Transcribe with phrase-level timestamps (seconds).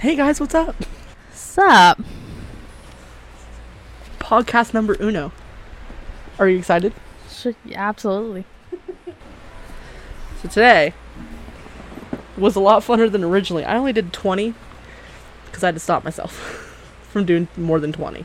[0.00, 0.74] Hey guys, what's up?
[1.30, 2.00] Sup?
[4.18, 5.30] Podcast number uno.
[6.38, 6.94] Are you excited?
[7.28, 8.46] Sure, yeah, absolutely.
[10.40, 10.94] So today
[12.38, 13.62] was a lot funner than originally.
[13.62, 14.54] I only did 20
[15.44, 16.32] because I had to stop myself
[17.10, 18.24] from doing more than 20.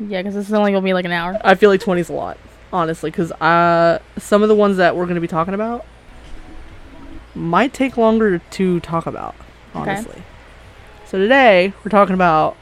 [0.00, 1.40] Yeah, because this is only gonna be like an hour.
[1.42, 2.36] I feel like 20 is a lot,
[2.74, 5.86] honestly, because uh, some of the ones that we're going to be talking about
[7.34, 9.34] might take longer to talk about,
[9.72, 10.22] honestly.
[11.08, 12.54] So today we're talking about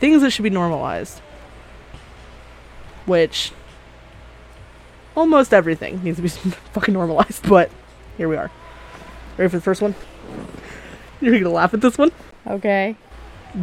[0.00, 1.20] things that should be normalized,
[3.06, 3.52] which
[5.14, 6.28] almost everything needs to be
[6.72, 7.70] fucking normalized, but
[8.16, 8.50] here we are.
[9.38, 9.94] Ready for the first one?
[11.20, 12.10] You're gonna laugh at this one?
[12.44, 12.96] Okay.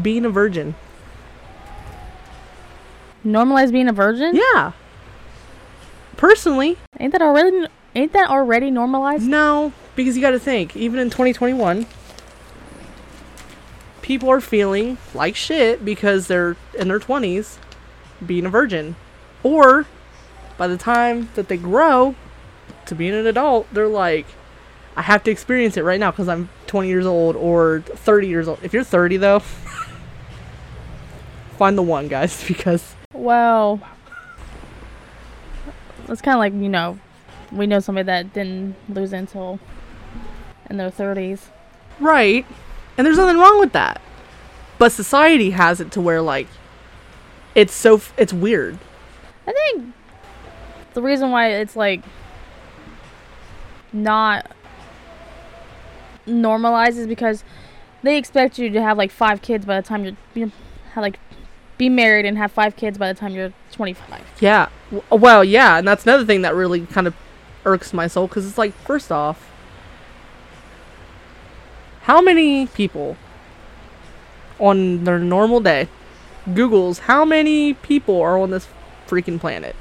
[0.01, 0.75] Being a virgin.
[3.25, 4.37] Normalize being a virgin?
[4.37, 4.71] Yeah.
[6.15, 7.67] Personally, Ain't that already?
[7.93, 9.23] Ain't that already normalized?
[9.23, 11.85] No, because you got to think, even in 2021,
[14.01, 17.57] people are feeling like shit because they're in their 20s
[18.25, 18.95] being a virgin.
[19.43, 19.85] Or
[20.57, 22.15] by the time that they grow
[22.85, 24.25] to being an adult, they're like,
[24.95, 28.47] I have to experience it right now because I'm 20 years old or 30 years
[28.47, 28.59] old.
[28.63, 29.39] If you're 30, though,
[31.57, 33.79] find the one, guys, because Well,
[36.07, 36.99] it's kind of like you know,
[37.51, 39.59] we know somebody that didn't lose until
[40.69, 41.49] in their thirties.
[41.99, 42.45] Right.
[42.99, 44.01] And there's nothing wrong with that.
[44.77, 46.47] But society has it to where like
[47.55, 48.77] it's so f- it's weird.
[49.47, 49.93] I think
[50.93, 52.01] the reason why it's like
[53.93, 54.51] not
[56.25, 57.45] normalized is because
[58.03, 60.51] they expect you to have like five kids by the time you're you
[60.91, 61.21] have like
[61.77, 64.25] be married and have five kids by the time you're 25.
[64.41, 64.67] Yeah.
[65.09, 67.15] Well, yeah, and that's another thing that really kind of
[67.63, 69.48] irks my soul cuz it's like first off
[72.01, 73.17] how many people
[74.59, 75.87] on their normal day
[76.49, 78.67] googles how many people are on this
[79.07, 79.75] freaking planet?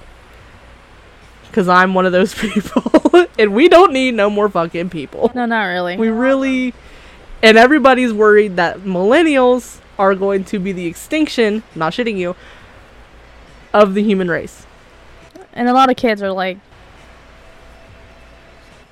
[1.52, 5.30] Cuz I'm one of those people and we don't need no more fucking people.
[5.34, 5.96] No, not really.
[5.96, 6.74] We really,
[7.42, 12.36] and everybody's worried that millennials are going to be the extinction, not shitting you,
[13.73, 14.67] of the human race.
[15.52, 16.58] and a lot of kids are like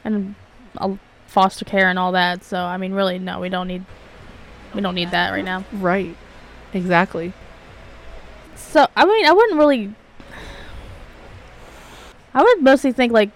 [0.04, 0.34] and
[0.78, 0.94] uh,
[1.26, 2.44] foster care and all that.
[2.44, 3.84] So I mean, really, no, we don't need
[4.74, 5.64] we don't need that right now.
[5.72, 6.16] Right.
[6.72, 7.32] Exactly.
[8.54, 9.94] So I mean, I wouldn't really.
[12.34, 13.30] I would mostly think like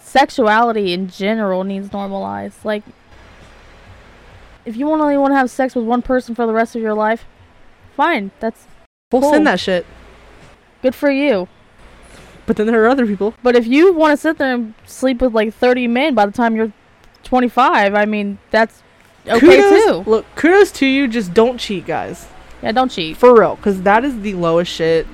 [0.00, 2.64] sexuality in general needs normalized.
[2.64, 2.82] Like,
[4.64, 6.94] if you only want to have sex with one person for the rest of your
[6.94, 7.24] life,
[7.96, 8.66] fine, that's
[9.12, 9.32] We'll Cool.
[9.32, 9.86] send that shit.
[10.82, 11.48] good for you.
[12.44, 13.34] But then there are other people.
[13.42, 16.32] But if you want to sit there and sleep with like 30 men by the
[16.32, 16.72] time you're
[17.26, 18.82] 25, I mean, that's
[19.26, 20.10] okay kudos, too.
[20.10, 21.08] Look, kudos to you.
[21.08, 22.26] Just don't cheat, guys.
[22.62, 23.16] Yeah, don't cheat.
[23.16, 25.06] For real, because that is the lowest shit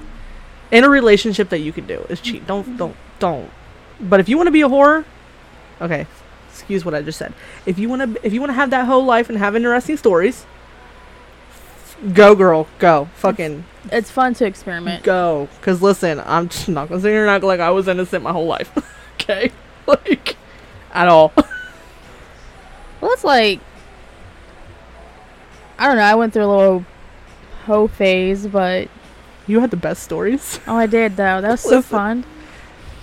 [0.70, 2.46] in a relationship that you can do is cheat.
[2.46, 3.50] Don't, don't, don't.
[4.00, 5.04] But if you want to be a whore,
[5.80, 6.06] okay,
[6.50, 7.32] excuse what I just said.
[7.66, 9.96] If you want to, if you want to have that whole life and have interesting
[9.96, 10.46] stories,
[12.14, 15.02] go, girl, go, fucking It's fun to experiment.
[15.04, 15.48] go.
[15.62, 18.32] Cause listen, I'm just not gonna sit here and act like I was innocent my
[18.32, 18.70] whole life.
[19.14, 19.50] okay,
[19.86, 20.36] like
[20.92, 21.32] at all.
[23.02, 23.60] Well, it's like
[25.78, 26.02] I don't know.
[26.02, 26.84] I went through a little
[27.66, 28.88] hoe phase, but
[29.46, 30.60] You had the best stories.
[30.66, 31.40] oh, I did though.
[31.40, 32.24] That was so fun.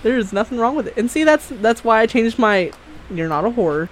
[0.02, 0.94] There is nothing wrong with it.
[0.96, 2.72] And see, that's that's why I changed my.
[3.12, 3.88] You're not a whore,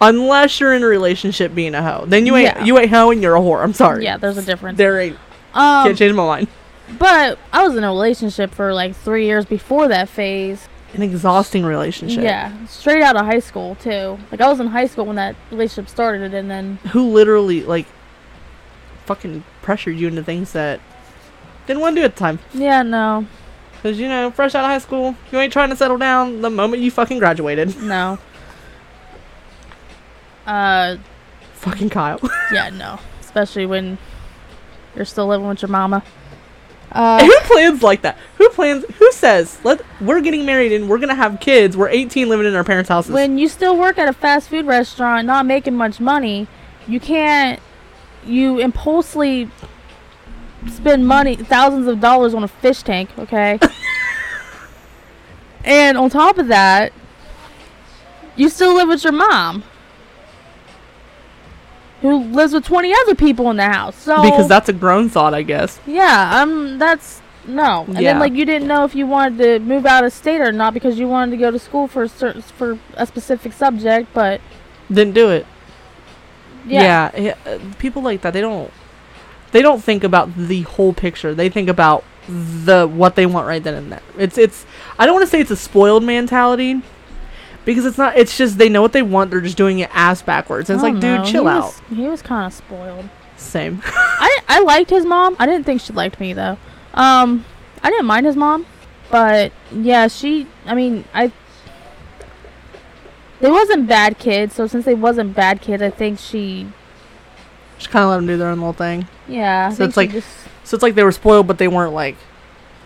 [0.00, 2.06] unless you're in a relationship being a hoe.
[2.06, 2.64] Then you ain't Yeah.
[2.64, 3.62] you ain't hoe and you're a whore.
[3.62, 4.02] I'm sorry.
[4.04, 4.78] Yeah, there's a difference.
[4.78, 5.16] There ain't.
[5.54, 6.48] Um, Can't change my mind.
[6.98, 10.68] but I was in a relationship for like three years before that phase.
[10.94, 12.22] An exhausting relationship.
[12.22, 14.18] Yeah, straight out of high school too.
[14.30, 17.86] Like I was in high school when that relationship started, and then Who literally like,
[19.04, 20.80] fucking pressured you into things that
[21.66, 22.38] didn't want to do at the time.
[22.54, 23.26] yeah, no,
[23.82, 26.50] Cause you know, fresh out of high school, you ain't trying to settle down the
[26.50, 27.76] moment you fucking graduated.
[27.82, 28.18] no.
[30.46, 30.96] Uh,
[31.54, 32.20] fucking Kyle.
[32.52, 33.00] yeah, no.
[33.20, 33.98] Especially when
[34.94, 36.02] you're still living with your mama.
[36.92, 38.16] Uh, who plans like that?
[38.38, 38.84] Who plans?
[38.98, 41.76] Who says let we're getting married and we're gonna have kids?
[41.76, 43.12] We're 18, living in our parents' houses.
[43.12, 46.46] when you still work at a fast food restaurant, not making much money,
[46.86, 47.60] you can't.
[48.24, 49.50] You impulsively
[50.68, 53.58] spend money, thousands of dollars on a fish tank, okay?
[55.64, 56.92] and on top of that,
[58.36, 59.62] you still live with your mom,
[62.10, 63.96] who lives with 20 other people in the house.
[63.96, 65.80] So because that's a grown thought, I guess.
[65.86, 67.84] yeah, um, that's no.
[67.88, 68.12] And Yeah.
[68.12, 70.74] then like you didn't know if you wanted to move out of state or not
[70.74, 74.40] because you wanted to go to school for a certain for a specific subject, but
[74.90, 75.46] Didn't do it.
[76.66, 77.10] Yeah.
[77.16, 78.72] yeah, uh, people like that they don't
[79.52, 81.32] they don't think about the whole picture.
[81.34, 84.02] They think about the what they want right then and there.
[84.18, 84.66] It's it's
[84.98, 86.82] I don't want to say it's a spoiled mentality
[87.66, 88.16] because it's not.
[88.16, 89.30] It's just they know what they want.
[89.30, 90.70] They're just doing it ass backwards.
[90.70, 91.64] And it's like, don't dude, chill he out.
[91.64, 93.10] Was, he was kind of spoiled.
[93.36, 93.82] Same.
[93.84, 95.36] I I liked his mom.
[95.38, 96.56] I didn't think she liked me though.
[96.94, 97.44] Um,
[97.82, 98.64] I didn't mind his mom,
[99.10, 100.46] but yeah, she.
[100.64, 101.30] I mean, I.
[103.40, 106.66] They wasn't bad kids, so since they wasn't bad kids, I think she.
[107.76, 109.06] just kind of let them do their own little thing.
[109.28, 110.28] Yeah, I So it's like just
[110.64, 112.16] So it's like they were spoiled, but they weren't like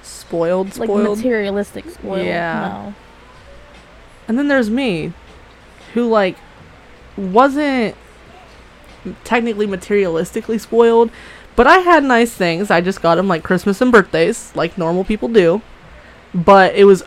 [0.03, 0.77] spoiled.
[0.77, 1.19] like Spoiled.
[1.19, 2.27] materialistic spoiled.
[2.27, 2.69] Yeah.
[2.87, 2.95] No.
[4.31, 5.13] And then there's me,
[5.93, 6.37] who like
[7.17, 7.97] wasn't
[9.25, 11.11] technically materialistically spoiled,
[11.57, 12.71] but I had nice things.
[12.71, 15.63] I just got them like Christmas and birthdays, like normal people do.
[16.33, 17.03] But it was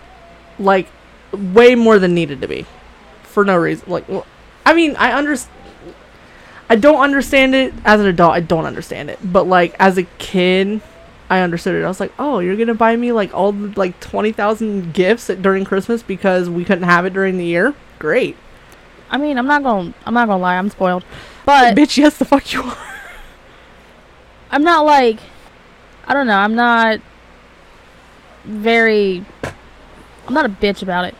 [0.59, 0.89] like
[1.31, 2.65] way more than needed to be,
[3.21, 3.89] for no reason.
[3.89, 4.27] Like, well,
[4.65, 5.55] I mean, I understand.
[6.69, 8.33] I don't understand it as an adult.
[8.33, 10.81] I don't understand it, but like as a kid,
[11.33, 11.83] I understood it.
[11.83, 15.29] I was like, "Oh, you're gonna buy me like all the, like twenty thousand gifts
[15.29, 17.73] at, during Christmas because we couldn't have it during the year?
[17.97, 18.37] Great,
[19.09, 19.93] I mean, I'm not gonna.
[20.05, 20.57] I'm not gonna lie.
[20.57, 21.03] I'm spoiled,
[21.45, 21.97] but bitch.
[21.97, 22.77] Yes, the fuck you are.
[24.51, 25.17] I'm not like.
[26.05, 26.37] I don't know.
[26.37, 26.99] I'm not
[28.43, 29.25] very.
[30.27, 31.15] I'm not a bitch about it.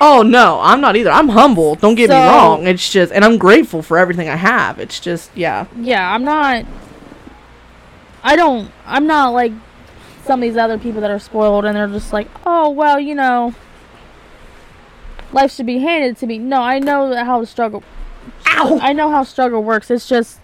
[0.00, 1.10] Oh no, I'm not either.
[1.10, 1.74] I'm humble.
[1.74, 2.66] Don't get me wrong.
[2.66, 4.78] It's just, and I'm grateful for everything I have.
[4.78, 6.64] It's just, yeah, Yeah, I'm not.
[8.28, 8.70] I don't.
[8.84, 9.52] I'm not like
[10.24, 13.14] some of these other people that are spoiled and they're just like, oh well, you
[13.14, 13.54] know,
[15.32, 16.36] life should be handed to me.
[16.36, 17.82] No, I know how the struggle.
[18.46, 18.80] Ow!
[18.82, 19.90] I know how struggle works.
[19.90, 20.40] It's just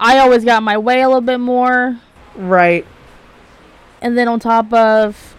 [0.00, 2.00] I always got my way a little bit more,
[2.34, 2.84] right.
[4.02, 5.36] and then on top of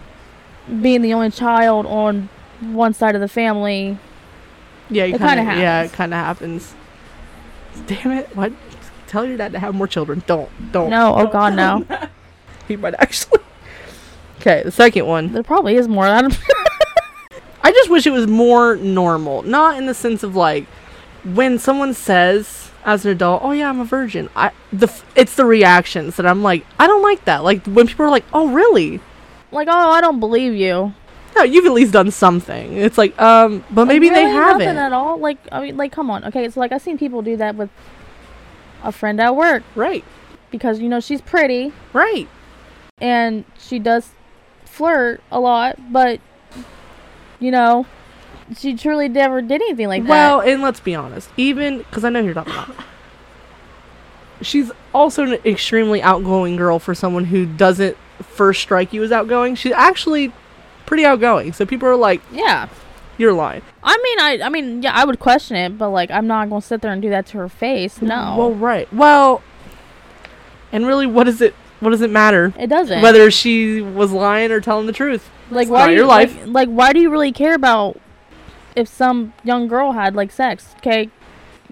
[0.82, 2.30] being the only child on
[2.62, 3.98] one side of the family,
[4.90, 5.46] Yeah, you It kind of.
[5.46, 6.74] Yeah, it kind of happens.
[7.86, 8.34] Damn it!
[8.34, 8.54] What?
[9.07, 10.24] Tell your dad to have more children.
[10.28, 10.50] Don't.
[10.72, 10.90] Don't.
[10.90, 11.86] no, oh don't god, no.
[12.68, 13.42] He might actually.
[14.40, 15.34] Okay, the second one.
[15.34, 16.06] There probably is more.
[16.06, 16.22] I.
[17.62, 19.42] I just wish it was more normal.
[19.44, 20.66] Not in the sense of like
[21.24, 25.36] when someone says as an adult, "Oh yeah, I'm a virgin." I the f- it's
[25.36, 27.44] the reactions that I'm like, I don't like that.
[27.44, 29.00] Like when people are like, "Oh really?"
[29.51, 30.94] like, oh, I don't believe you.
[31.36, 32.78] No, you've at least done something.
[32.78, 34.34] It's like, um, but maybe they really?
[34.36, 34.78] Nothing haven't.
[34.78, 35.18] at all.
[35.18, 36.24] Like I mean, like come on.
[36.25, 37.69] Okay, so like I've seen people do that with
[38.86, 40.06] a friend at work Right,
[40.52, 42.28] because you know she's pretty right.
[43.00, 44.12] and she does
[44.66, 46.20] flirt a lot, but
[47.40, 47.86] you know
[48.56, 50.46] she truly never did anything like well, that.
[50.46, 52.76] Well, and let's be honest, even because I know you're talking about.
[54.42, 59.56] She's also an extremely outgoing girl for someone who doesn't first strike you as outgoing.
[59.56, 60.32] She's actually
[60.86, 61.54] pretty outgoing.
[61.54, 62.68] So people are like, Yeah.
[63.18, 66.28] "You're lying." I mean, I I mean, yeah, I would question it, but like I'm
[66.28, 68.02] not gonna sit there and do that to her face.
[68.02, 68.92] No, Well, right.
[68.94, 69.42] Well,
[70.72, 71.54] and really, what does it?
[71.80, 73.02] What does it matter it doesn't.
[73.02, 75.30] whether she was lying or telling the truth?
[75.52, 76.36] like it's why do your you, life.
[76.46, 78.00] Like, like why do you really care about
[78.76, 80.74] if some young girl had like sex?
[80.78, 81.10] Okay,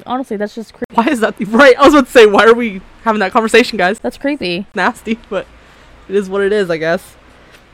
[0.06, 1.76] honestly, that's just cre- Why is that the right?
[1.78, 4.00] I was about to say, why are we having that conversation, guys?
[4.00, 4.68] that's creepy.
[4.76, 5.48] Nasty, but
[6.10, 7.16] it is what it is, I guess.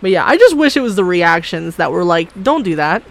[0.01, 3.03] But yeah, I just wish it was the reactions that were like, "Don't do that."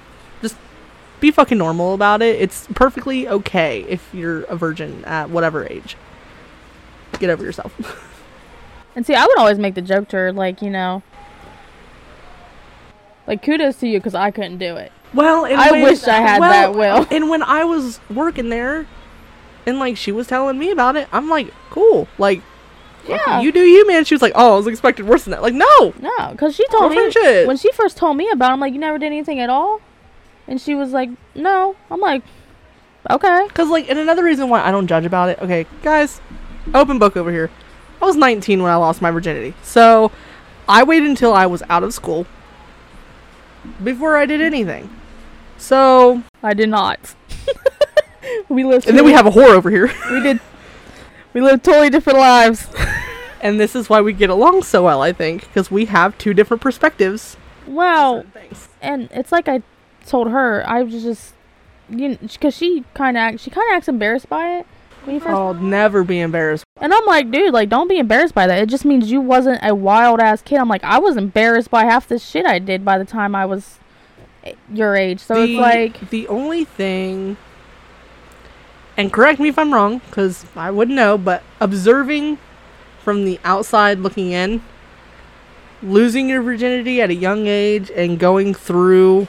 [1.20, 2.40] Be fucking normal about it.
[2.40, 5.96] It's perfectly okay if you're a virgin at whatever age.
[7.18, 7.74] Get over yourself.
[8.96, 11.04] And see, I would always make the joke to her, like you know,
[13.28, 14.90] like kudos to you because I couldn't do it.
[15.14, 17.06] Well, I when- wish I had that will.
[17.10, 18.87] And when I was working there,
[19.66, 22.08] and like she was telling me about it, I'm like, cool.
[22.18, 22.42] Like,
[23.06, 23.40] Yeah.
[23.40, 24.04] you do you, man.
[24.04, 25.42] She was like, oh, I was expecting worse than that.
[25.42, 25.94] Like, no.
[26.00, 27.46] No, because she told me shit.
[27.46, 28.50] when she first told me about.
[28.50, 29.80] it, I'm like, you never did anything at all,
[30.49, 31.76] and she was like, no.
[31.90, 32.23] I'm like,
[33.09, 33.47] okay.
[33.55, 35.38] Cause like, and another reason why I don't judge about it.
[35.40, 36.21] Okay, guys,
[36.75, 37.50] open book over here.
[38.00, 40.11] I was 19 when I lost my virginity, so
[40.69, 42.26] I waited until I was out of school
[43.83, 44.88] before I did anything.
[45.59, 47.14] So, I did not.
[48.49, 48.87] we lived.
[48.87, 49.93] and then we have a whore over here.
[50.11, 50.40] we did.
[51.35, 52.69] We lived totally different lives.
[53.40, 56.33] and this is why we get along so well, I think, because we have two
[56.33, 57.37] different perspectives.
[57.67, 58.25] Wow.
[58.81, 59.62] and it's like I
[60.08, 61.34] told her I was just
[61.88, 64.66] you because she kind of she kind of acts embarrassed by it.
[65.04, 66.64] When you first I'll never be embarrassed.
[66.80, 68.58] and I'm like dude like don't be embarrassed by that.
[68.58, 70.58] It just means you wasn't a wild ass kid.
[70.58, 73.46] I'm like I was embarrassed by half the shit I did by the time I
[73.46, 73.78] was
[74.44, 75.20] eh, your age.
[75.20, 77.36] So the, it's like the only thing,
[78.96, 82.38] and correct me if I'm wrong, because I wouldn't know, but observing
[83.02, 84.62] from the outside looking in,
[85.82, 89.28] losing your virginity at a young age and going through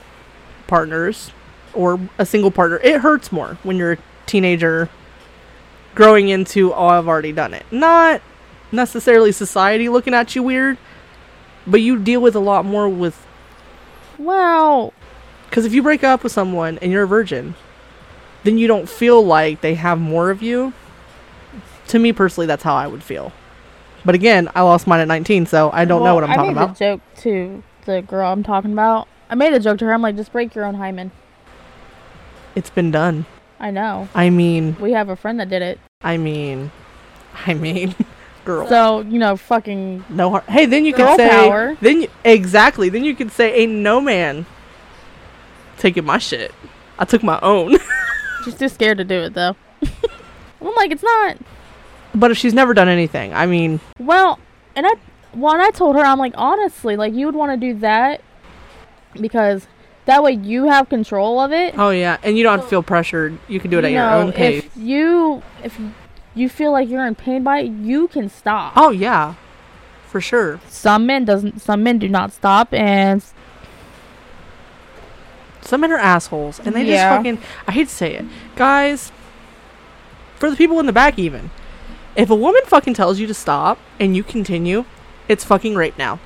[0.70, 1.32] partners
[1.74, 4.90] or a single partner, it hurts more when you're a teenager
[5.96, 7.66] growing into oh I've already done it.
[7.72, 8.22] Not
[8.72, 10.78] necessarily society looking at you weird,
[11.68, 13.26] but you deal with a lot more with
[14.18, 14.94] Well,
[15.50, 17.56] because if you break up with someone and you're a virgin,
[18.44, 20.74] then you don't feel like they have more of you.
[21.88, 23.34] To me personally, that's how I would feel.
[24.06, 26.52] But again, I lost mine at 19, so I don't know what I'm I talking
[26.52, 26.76] about.
[26.76, 29.08] a joke to the girl I'm talking about.
[29.30, 29.94] I made a joke to her.
[29.94, 31.12] I'm like, just break your own hymen.
[32.56, 33.26] It's been done.
[33.60, 34.08] I know.
[34.16, 35.80] I mean, We have a friend that did it.
[36.02, 36.72] I mean,
[37.46, 37.94] I mean,
[38.46, 38.68] girl.
[38.68, 41.78] So, you know, fucking no har Hey, then you Girl can say power.
[41.82, 42.90] then you, exactly.
[42.90, 44.46] Then you can say ain't no man
[45.78, 46.54] taking my shit.
[46.98, 47.78] I took my own.
[48.46, 49.56] she's too scared to do it though.
[50.62, 51.38] I'm like, it's not.
[52.16, 54.40] but if she's never done anything, I mean, Well,
[54.76, 54.94] and I,
[55.34, 58.22] well, and I told her, I'm like, honestly, like you would want to do that
[59.14, 59.68] because
[60.06, 61.78] that way you have control of it.
[61.78, 63.38] oh yeah, and you don't have to feel pressured.
[63.48, 64.64] You can do it at You your own pace.
[64.66, 65.80] If you, if
[66.36, 68.74] you feel like you're in pain by it, you can stop.
[68.76, 69.36] Oh yeah,
[70.08, 70.60] for sure.
[70.68, 71.62] Some men doesn't.
[71.62, 73.24] Some men do not stop, and
[75.62, 77.10] Some men are assholes, and they Yeah.
[77.10, 77.38] just fucking.
[77.68, 78.26] I hate to say it,
[78.56, 79.12] guys.
[80.38, 81.52] For the people in the back, even,
[82.16, 84.86] if a woman fucking tells you to stop and you continue,
[85.28, 86.20] it's fucking rape now.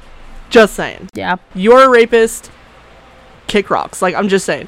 [0.51, 2.51] Just saying, yeah, you're a rapist.
[3.53, 4.01] Kick rocks.
[4.01, 4.67] Like I'm just saying.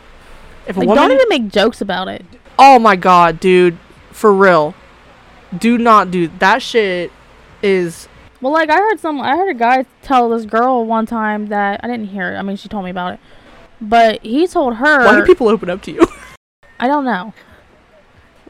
[0.67, 2.23] If a like woman, don't even make jokes about it.
[2.59, 3.79] oh my god, dude,
[4.11, 4.75] for real,
[5.57, 7.11] do not do that shit.
[7.63, 8.07] Is
[8.41, 11.79] Well, like I heard some, I heard a guy tell this girl one time that
[11.83, 12.37] I didn't hear it.
[12.37, 13.19] I mean, she told me about it,
[13.81, 15.03] but he told her.
[15.03, 16.05] why do people open up to you?
[16.79, 17.33] I don't know.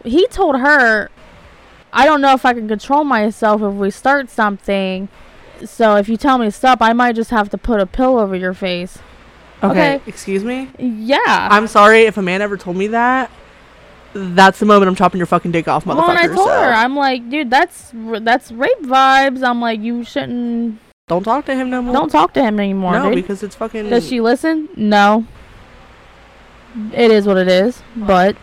[0.03, 1.09] He told her,
[1.93, 5.07] I don't know if I can control myself if we start something.
[5.63, 8.17] So if you tell me to stop, I might just have to put a pill
[8.19, 8.99] over your face.
[9.71, 10.01] Okay, Okay.
[10.07, 10.69] excuse me.
[10.77, 11.19] Yeah.
[11.27, 13.29] I'm sorry if a man ever told me that.
[14.13, 15.97] That's the moment I'm chopping your fucking dick off, motherfucker.
[15.97, 19.43] well, and I told so her, I'm like, dude, that's that's rape vibes.
[19.43, 20.79] I'm like, you shouldn't.
[21.09, 21.93] don't talk to him no more.
[21.93, 23.15] Don't talk to him anymore, no, dude.
[23.15, 23.89] because it's fucking.
[23.89, 24.69] Does she listen?
[24.77, 25.25] No.
[26.93, 28.35] It is what it is, but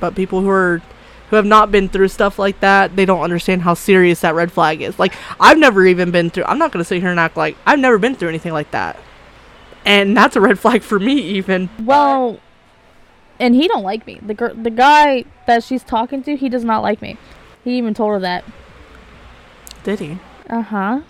[0.00, 0.82] But people who are
[1.30, 4.52] who have not been through stuff like that, they don't understand how serious that red
[4.52, 4.98] flag is.
[4.98, 6.44] Like I've never even been through.
[6.44, 8.98] I'm not gonna sit here and act like I've never been through anything like that,
[9.86, 11.14] and that's a red flag for me.
[11.20, 12.38] Even well,
[13.40, 14.18] and he don't like me.
[14.20, 17.16] The gir- the guy that she's talking to, he does not like me.
[17.64, 18.44] He even told her that.
[19.84, 20.18] did he?
[20.50, 21.00] Uh huh.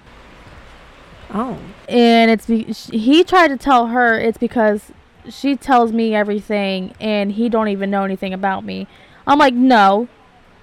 [1.35, 4.93] Oh, And it's be- he tried to tell her it's because
[5.29, 8.87] she tells me everything and he don't even know anything about me.
[9.27, 10.07] I'm like, no.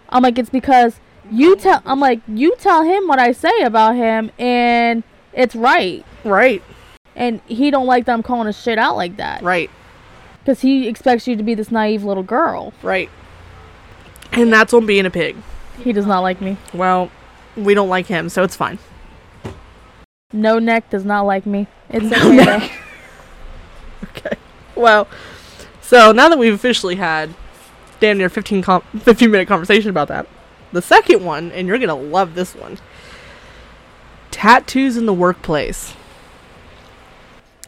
[0.08, 1.82] I'm like, it's because you tell.
[1.86, 5.04] I'm like, you tell him what I say about him, and
[5.34, 6.06] it's right.
[6.24, 6.62] right,
[7.16, 9.42] And he don't like that I'm calling his shit out like that.
[9.44, 9.70] right,
[10.40, 12.74] Because he expects you to be this naive little girl.
[12.82, 13.10] right.
[14.32, 15.36] And that's on being a pig.
[15.84, 16.58] He does not like me.
[16.74, 17.12] Well,
[17.56, 18.80] we don't like him, so it's fine.
[20.32, 21.68] No neck does not like me.
[21.90, 22.72] It's okay.
[24.18, 24.36] Okay.
[24.76, 25.08] Well,
[25.82, 27.34] so now that we've officially had
[28.00, 30.28] damn near 15, com- 15 minute conversation about that,
[30.72, 32.78] the second one, and you're gonna love this one
[34.32, 35.94] tattoos in the workplace.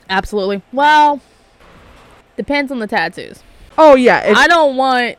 [0.09, 0.62] Absolutely.
[0.71, 1.21] Well,
[2.38, 3.43] depends on the tattoos.
[3.77, 4.19] Oh, yeah.
[4.25, 5.17] If, I don't want.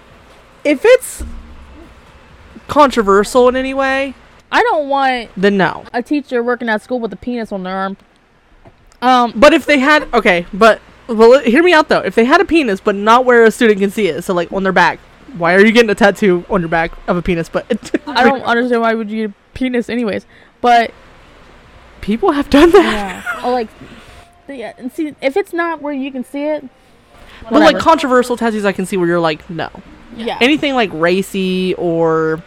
[0.64, 1.22] if it's
[2.68, 4.14] controversial in any way,
[4.50, 5.84] I don't want then no.
[5.92, 7.96] a teacher working at school with a penis on their arm.
[9.02, 12.00] Um, But if they had, okay, but, well, hear me out though.
[12.00, 14.52] If they had a penis, but not where a student can see it, so like
[14.52, 14.98] on their back,
[15.36, 17.48] why are you getting a tattoo on your back of a penis?
[17.48, 17.66] But
[18.06, 20.26] I don't understand why would you get a penis anyways.
[20.60, 20.92] But
[22.00, 23.24] people have done that.
[23.24, 23.68] yeah, oh like,
[24.48, 24.72] yeah.
[24.78, 26.64] And see, if it's not where you can see it,
[27.50, 29.68] But like controversial tattoos, I can see where you're like, no.
[30.16, 30.38] yeah.
[30.40, 32.42] Anything like racy or,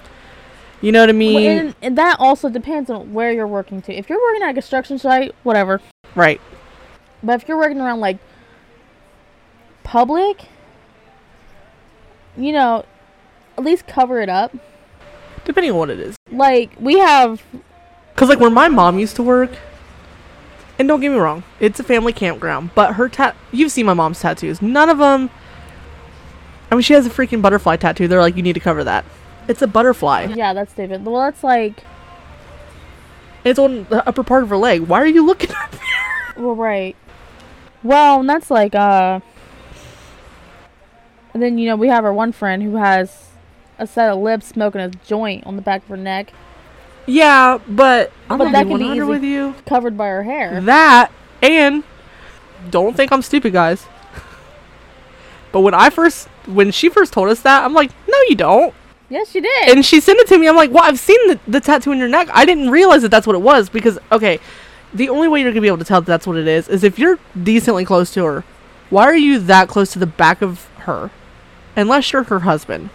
[0.81, 1.47] you know what I Well, mean?
[1.51, 3.93] and, and that also depends on where you're working to.
[3.93, 5.81] If you're working at a construction site, whatever.
[6.15, 6.39] right.
[7.21, 8.17] But if you're working around like
[9.83, 10.45] public,
[12.37, 12.85] you know,
[13.57, 14.55] at least cover it up.
[15.45, 16.15] Depending on what it is.
[16.31, 17.41] Like we have
[18.15, 19.51] Cause like where my mom used to work,
[20.79, 22.71] and don't get me wrong, it's a family campground.
[22.73, 24.61] But her tat, you've seen my mom's tattoos.
[24.61, 25.29] None of them.
[26.71, 28.07] I mean, she has a freaking butterfly tattoo.
[28.07, 29.05] They're like, you need to cover that.
[29.47, 30.33] It's a butterfly.
[30.35, 31.03] yeah, that's David.
[31.05, 31.83] Well, that's like
[33.43, 34.81] It's on the upper part of her leg.
[34.81, 35.79] Why are you looking at me?
[36.37, 36.95] well, right.
[37.83, 39.19] Well, and that's like uh.
[41.33, 43.29] And then you know we have our one friend who has
[43.77, 46.33] a set of lips smoking a joint on the back of her neck,
[47.09, 49.01] Yeah, but I'm But gonna that be can be easy.
[49.01, 49.55] with you.
[49.65, 50.61] covered by her hair.
[50.61, 51.11] That
[51.41, 51.83] and
[52.69, 53.85] don't think I'm stupid, guys.
[55.51, 58.73] But when I first, when she first told us that, I'm like, no, you don't.
[59.09, 59.69] Yes, you did.
[59.69, 60.47] And she sent it to me.
[60.47, 62.27] I'm like, well, I've seen the, the tattoo on your neck.
[62.31, 64.39] I didn't realize that that's what it was because, okay,
[64.93, 66.69] the only way you're going to be able to tell that that's what it is
[66.69, 68.43] is if you're decently close to her.
[68.91, 71.09] Why are you that close to the back of her?
[71.75, 72.89] Unless you're her husband.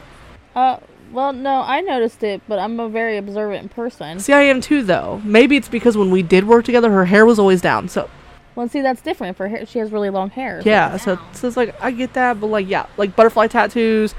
[0.54, 0.76] uh,
[1.14, 4.18] well, no, I noticed it, but I'm a very observant person.
[4.21, 5.21] See, I am too, though.
[5.25, 7.88] Maybe it's because when we did work together, her hair was always down.
[7.88, 8.11] So,
[8.54, 9.64] Well, see, that's different for her.
[9.66, 10.61] She has really long hair.
[10.64, 10.97] yeah.
[10.97, 12.40] So, so it's like, I get that.
[12.40, 12.87] But, like, yeah.
[12.97, 14.14] Like, butterfly tattoos.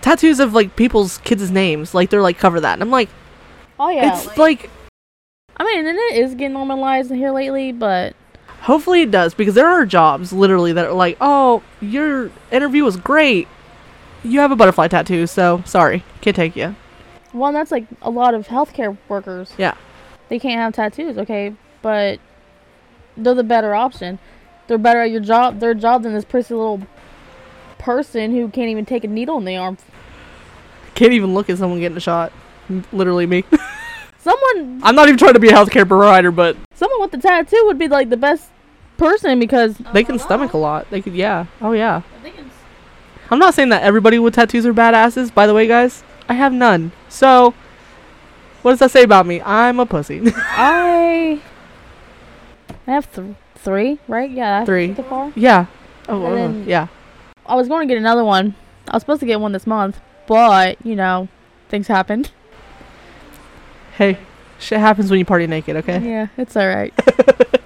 [0.00, 1.94] Tattoos of, like, people's kids' names.
[1.94, 2.74] Like, they're like, cover that.
[2.74, 3.10] And I'm like,
[3.78, 4.12] Oh yeah.
[4.18, 4.70] it's like,
[5.56, 8.14] I mean, and it is getting normalized here lately, but
[8.62, 12.96] Hopefully it does because there are jobs literally that are like, "Oh, your interview was
[12.98, 13.48] great.
[14.22, 16.74] You have a butterfly tattoo, so sorry, can't take you."
[17.32, 19.52] well, that's like a lot of healthcare workers.
[19.56, 19.74] Yeah.
[20.28, 21.54] They can't have tattoos, okay?
[21.82, 22.20] But
[23.16, 24.18] they're the better option.
[24.66, 26.80] They're better at your job, their job than this prissy little
[27.78, 29.78] person who can't even take a needle in the arm.
[30.94, 32.32] Can't even look at someone getting a shot.
[32.92, 33.44] Literally me.
[34.18, 37.62] Someone, I'm not even trying to be a healthcare provider, but someone with the tattoo
[37.64, 38.50] would be like the best
[38.98, 40.90] person because they can stomach a lot.
[40.90, 41.46] They could, yeah.
[41.62, 42.02] Oh yeah.
[43.30, 45.32] I'm not saying that everybody with tattoos are badasses.
[45.32, 46.92] By the way, guys, I have none.
[47.08, 47.54] So,
[48.62, 49.40] what does that say about me?
[49.42, 50.20] I'm a pussy.
[50.36, 51.40] I
[52.86, 54.30] I have th- three, right?
[54.30, 54.96] Yeah, Three.
[55.36, 55.66] yeah.
[56.08, 56.86] Oh, And uh, then- yeah.
[57.46, 58.54] I was going to get another one.
[58.88, 61.28] I was supposed to get one this month, but you know,
[61.68, 62.30] things happened.
[63.96, 64.18] Hey,
[64.58, 65.76] shit happens when you party naked.
[65.76, 65.98] Okay.
[66.00, 66.92] Yeah, it's all right.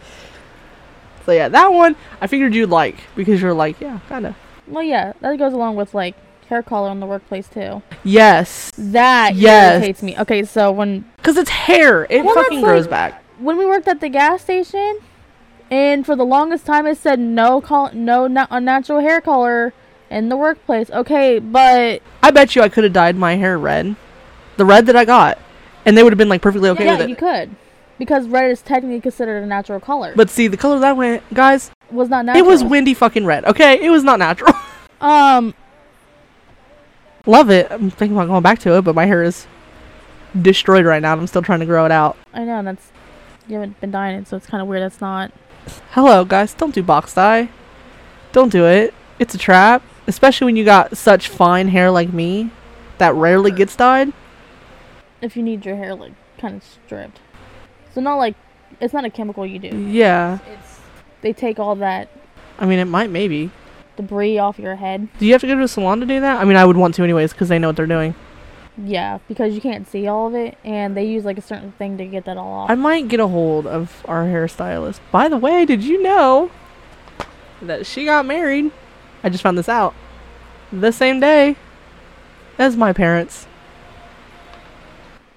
[1.27, 4.35] So yeah, that one I figured you'd like because you're like, yeah, kind of.
[4.67, 6.15] Well, yeah, that goes along with like
[6.49, 7.83] hair color in the workplace too.
[8.03, 9.75] Yes, That Yes.
[9.77, 10.17] irritates me.
[10.19, 12.07] Okay, so when because it's hair.
[12.11, 13.23] It Well, fucking grows like- back.
[13.39, 14.99] when we worked at the gas station,
[15.71, 19.73] and for the longest time it said no col- no na- unnatural hair color
[20.11, 20.91] in the workplace.
[20.91, 23.97] Okay, but I bet you I could have dyed my hair red,
[24.59, 25.39] the red that I got,
[25.87, 27.05] and they would have been like perfectly okay yeah, with it.
[27.05, 27.57] Yeah, you could.
[27.99, 30.13] Because red is technically considered a natural color.
[30.17, 32.45] But see, the color that went, guys, was not natural.
[32.45, 33.45] it was windy fucking red.
[33.45, 34.53] Okay, it was not natural.
[35.01, 35.55] um
[37.27, 37.69] Love it.
[37.71, 39.47] I'm thinking about going back to it, but my hair is
[40.41, 41.13] destroyed right now.
[41.13, 42.17] and I'm still trying to grow it out.
[42.35, 42.91] I know and that's
[43.47, 44.83] you haven't been dyeing it, so it's kind of weird.
[44.83, 45.33] That's not.
[45.93, 46.53] Hello, guys.
[46.53, 47.49] Don't do box dye.
[48.33, 48.93] Don't do it.
[49.19, 49.83] It's a trap.
[50.07, 52.51] Especially when you got such fine hair like me
[52.99, 54.13] that rarely gets dyed.
[55.23, 57.21] If you need your hair like kind of stripped,
[57.95, 58.35] so not like
[58.81, 59.69] it's not a chemical you do.
[59.89, 60.39] Yeah.
[60.47, 60.81] It's
[61.23, 62.09] they take all that
[62.59, 63.51] I mean, it might maybe.
[63.97, 65.09] debris off your head.
[65.19, 66.41] Do you have to go to a salon to do that?
[66.41, 68.15] I mean, I would want to anyways because they know what they're doing.
[68.77, 71.97] Yeah, because you can't see all of it, and they use like a certain thing
[71.99, 72.71] to get that all off.
[72.71, 74.99] I might get a hold of our hairstylist.
[75.13, 76.51] By the way, did you know
[77.63, 78.73] that she got married?
[79.23, 79.95] I just found this out
[80.73, 81.55] the same day
[82.59, 83.47] as my parents.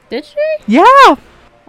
[0.10, 0.58] Did she?
[0.66, 1.16] Yeah,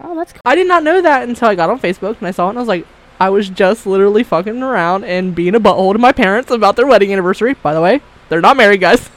[0.03, 0.41] Oh, that's cool.
[0.45, 2.59] I did not know that until I got on Facebook and I saw it and
[2.59, 2.87] I was like,
[3.21, 6.87] I was just literally fucking around and being a butthole to my parents about their
[6.87, 7.55] wedding anniversary.
[7.55, 9.11] By the way, they're not married, guys.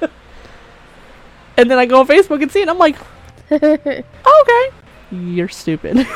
[1.56, 2.96] and then I go on Facebook and see it and I'm like,
[3.50, 4.76] oh, okay.
[5.10, 5.98] You're stupid.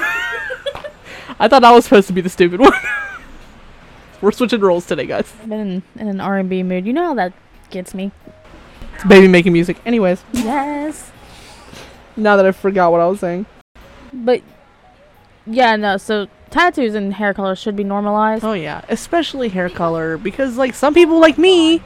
[1.38, 2.72] I thought I was supposed to be the stupid one.
[4.20, 5.30] We're switching roles today, guys.
[5.42, 6.86] I've been in, in an R and B mood.
[6.86, 7.32] You know how that
[7.70, 8.12] gets me.
[8.94, 9.76] It's baby making music.
[9.84, 11.10] Anyways, Yes.
[12.16, 13.44] now that I forgot what I was saying.
[14.12, 14.42] But
[15.46, 15.96] yeah, no.
[15.96, 18.44] So tattoos and hair color should be normalized.
[18.44, 21.82] Oh yeah, especially hair color because like some people like me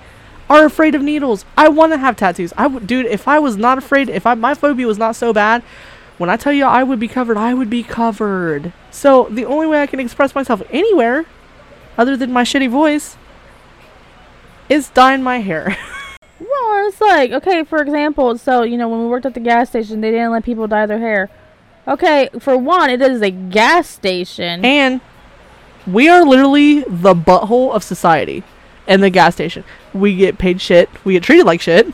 [0.49, 1.45] are afraid of needles.
[1.57, 2.53] I want to have tattoos.
[2.57, 3.07] I would, dude.
[3.07, 5.63] If I was not afraid, if I my phobia was not so bad,
[6.19, 8.73] when I tell you I would be covered, I would be covered.
[8.91, 11.27] So the only way I can express myself anywhere,
[11.97, 13.17] other than my shitty voice,
[14.69, 15.77] is dyeing my hair.
[16.41, 19.69] Well, it's like okay, for example, so you know when we worked at the gas
[19.69, 21.29] station, they didn't let people dye their hair.
[21.89, 24.65] Okay, for one, it is a gas station.
[24.65, 25.01] and
[25.87, 28.45] we are literally the butthole of society.
[28.87, 29.65] And the gas station,
[29.95, 30.89] we get paid shit.
[31.05, 31.87] We get treated like shit.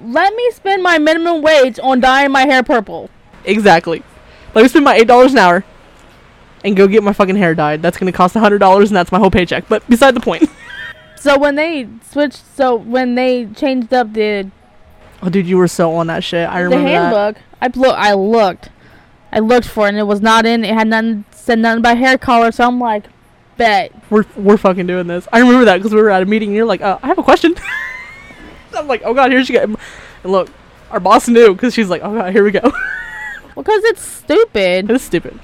[0.00, 3.10] let me spend my minimum wage on dyeing my hair purple.
[3.44, 4.02] Exactly.
[4.54, 5.64] Let me spend my eight dollars an hour
[6.64, 7.80] and go get my fucking hair dyed.
[7.82, 9.68] That's gonna cost a hundred dollars, and that's my whole paycheck.
[9.68, 10.48] But beside the point.
[11.20, 14.52] So when they switched, so when they changed up the
[15.20, 16.48] oh, dude, you were so on that shit.
[16.48, 16.84] I remember.
[16.88, 17.42] the remember that.
[17.60, 18.68] I look, I looked,
[19.32, 20.64] I looked for it, and it was not in.
[20.64, 22.52] It had nothing said nothing about hair color.
[22.52, 23.04] So I'm like,
[23.56, 23.92] bet.
[24.10, 25.28] We're we're fucking doing this.
[25.32, 26.50] I remember that because we were at a meeting.
[26.50, 27.54] and You're like, uh, I have a question.
[28.76, 29.62] I'm like, oh god, here she go.
[29.62, 29.76] And
[30.24, 30.48] look,
[30.90, 32.72] our boss knew because she's like, oh god, here we go.
[33.54, 34.88] Because it's stupid.
[34.88, 35.36] it's stupid.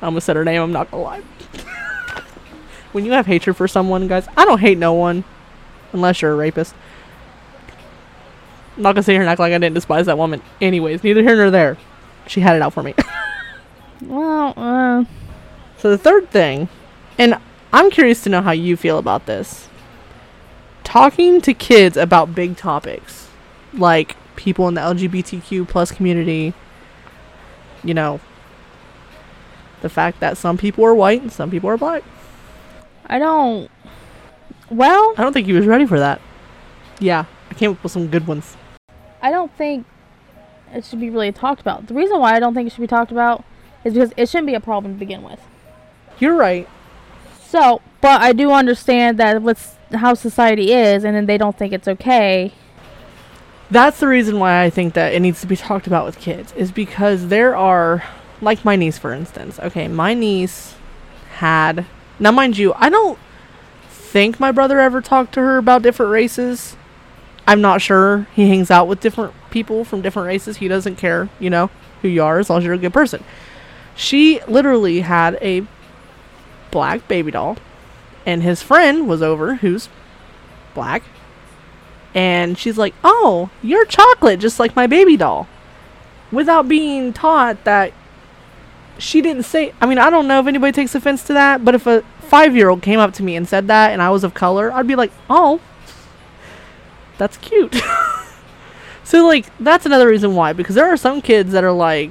[0.00, 0.62] I almost said her name.
[0.62, 1.20] I'm not gonna lie.
[2.92, 5.24] when you have hatred for someone, guys, I don't hate no one
[5.92, 6.76] unless you're a rapist.
[8.76, 10.42] I'm not gonna sit here and act like I didn't despise that woman.
[10.60, 11.76] Anyways, neither here nor there.
[12.26, 12.94] She had it out for me.
[14.02, 15.04] Well, uh,
[15.78, 16.68] so the third thing,
[17.18, 17.38] and
[17.72, 19.68] I'm curious to know how you feel about this.
[20.82, 23.28] Talking to kids about big topics,
[23.72, 26.52] like people in the LGBTQ plus community.
[27.84, 28.20] You know,
[29.80, 32.02] the fact that some people are white and some people are black.
[33.06, 33.70] I don't.
[34.68, 36.20] Well, I don't think he was ready for that.
[36.98, 38.56] Yeah, I came up with some good ones.
[39.22, 39.86] I don't think
[40.74, 41.86] it should be really talked about.
[41.86, 43.44] The reason why I don't think it should be talked about
[43.84, 45.40] is because it shouldn't be a problem to begin with.
[46.18, 46.68] You're right.
[47.46, 51.72] So, but I do understand that what's how society is, and then they don't think
[51.72, 52.52] it's okay.
[53.70, 56.52] That's the reason why I think that it needs to be talked about with kids,
[56.52, 58.02] is because there are,
[58.40, 59.58] like my niece, for instance.
[59.60, 60.74] Okay, my niece
[61.34, 61.86] had,
[62.18, 63.18] now mind you, I don't
[63.90, 66.76] think my brother ever talked to her about different races.
[67.46, 68.26] I'm not sure.
[68.34, 70.58] He hangs out with different people from different races.
[70.58, 73.24] He doesn't care, you know, who you are as long as you're a good person.
[73.94, 75.66] She literally had a
[76.70, 77.58] black baby doll,
[78.24, 79.88] and his friend was over who's
[80.74, 81.02] black.
[82.14, 85.48] And she's like, Oh, you're chocolate, just like my baby doll.
[86.30, 87.92] Without being taught that
[88.98, 91.74] she didn't say, I mean, I don't know if anybody takes offense to that, but
[91.74, 94.24] if a five year old came up to me and said that and I was
[94.24, 95.60] of color, I'd be like, Oh,
[97.22, 97.80] that's cute.
[99.04, 102.10] so, like, that's another reason why, because there are some kids that are like,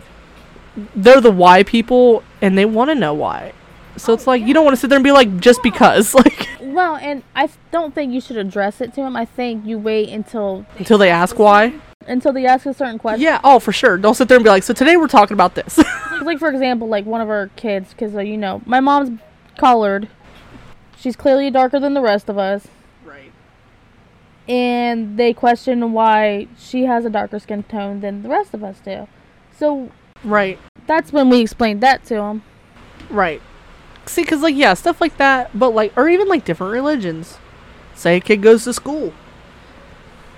[0.96, 3.52] they're the why people and they want to know why.
[3.98, 6.48] So it's like you don't want to sit there and be like just because like
[6.62, 9.18] Well, and I don't think you should address it to him.
[9.18, 11.74] I think you wait until until they ask why.
[12.08, 13.22] until they ask a certain question.
[13.22, 13.98] Yeah, oh for sure.
[13.98, 15.78] Don't sit there and be like, so today we're talking about this.
[16.22, 19.20] like for example, like one of our kids, because uh, you know my mom's
[19.58, 20.08] colored.
[20.98, 22.68] She's clearly darker than the rest of us.
[24.52, 28.80] And they question why she has a darker skin tone than the rest of us
[28.84, 29.08] do.
[29.58, 29.90] So
[30.26, 30.60] Right.
[30.88, 32.44] that's when we explained that to them.
[33.10, 33.42] Right.
[34.06, 37.38] See, because, like, yeah, stuff like that, but, like, or even, like, different religions.
[37.96, 39.14] Say a kid goes to school.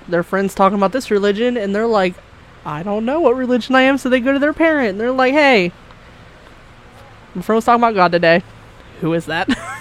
[0.08, 2.14] Their friends talking about this religion, and they're like,
[2.66, 5.12] I don't know what religion I am, so they go to their parent, and they're
[5.12, 5.72] like, hey,
[7.34, 8.44] my friend was talking about God today.
[9.02, 9.50] Who is that?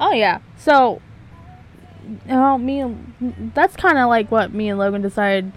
[0.00, 0.38] Oh yeah.
[0.56, 1.02] So,
[2.26, 5.52] well, me and that's kind of like what me and Logan decided.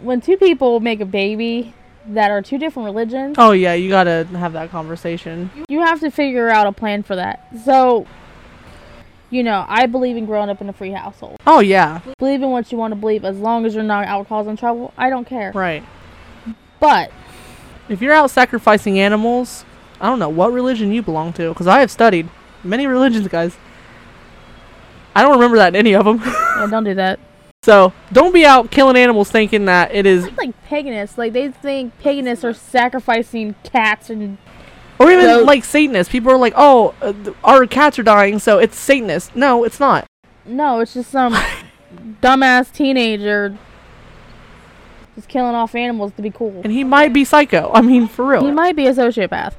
[0.00, 1.74] When two people make a baby
[2.08, 5.50] that are two different religions, oh, yeah, you gotta have that conversation.
[5.68, 7.46] you have to figure out a plan for that.
[7.64, 8.06] So,
[9.30, 11.36] you know, I believe in growing up in a free household.
[11.46, 12.00] Oh, yeah.
[12.18, 14.92] Believe in what you want to believe, as long as you're not out causing trouble.
[14.98, 15.52] I don't care.
[15.54, 15.84] Right.
[16.80, 17.12] But
[17.88, 19.64] If you're out sacrificing animals,
[20.00, 22.28] I don't know what religion you belong to, because I have studied
[22.64, 23.56] many religions, guys.
[25.14, 26.18] I don't remember that in any of them.
[26.24, 27.18] yeah, don't do that.
[27.64, 31.18] so don't be out killing animals thinking that it is, It's like paganists.
[31.18, 34.38] Like they think paganists are sacrificing cats and
[34.98, 36.10] or even So- like Satanists.
[36.12, 39.34] People are like, oh, uh, th- our cats are dying, so it's Satanist.
[39.36, 40.06] No, it's not.
[40.44, 41.34] No, it's just some
[42.22, 43.56] dumbass teenager
[45.14, 46.60] just killing off animals to be cool.
[46.64, 47.70] And he might be psycho.
[47.74, 48.44] I mean, for real.
[48.44, 49.52] He might be a sociopath.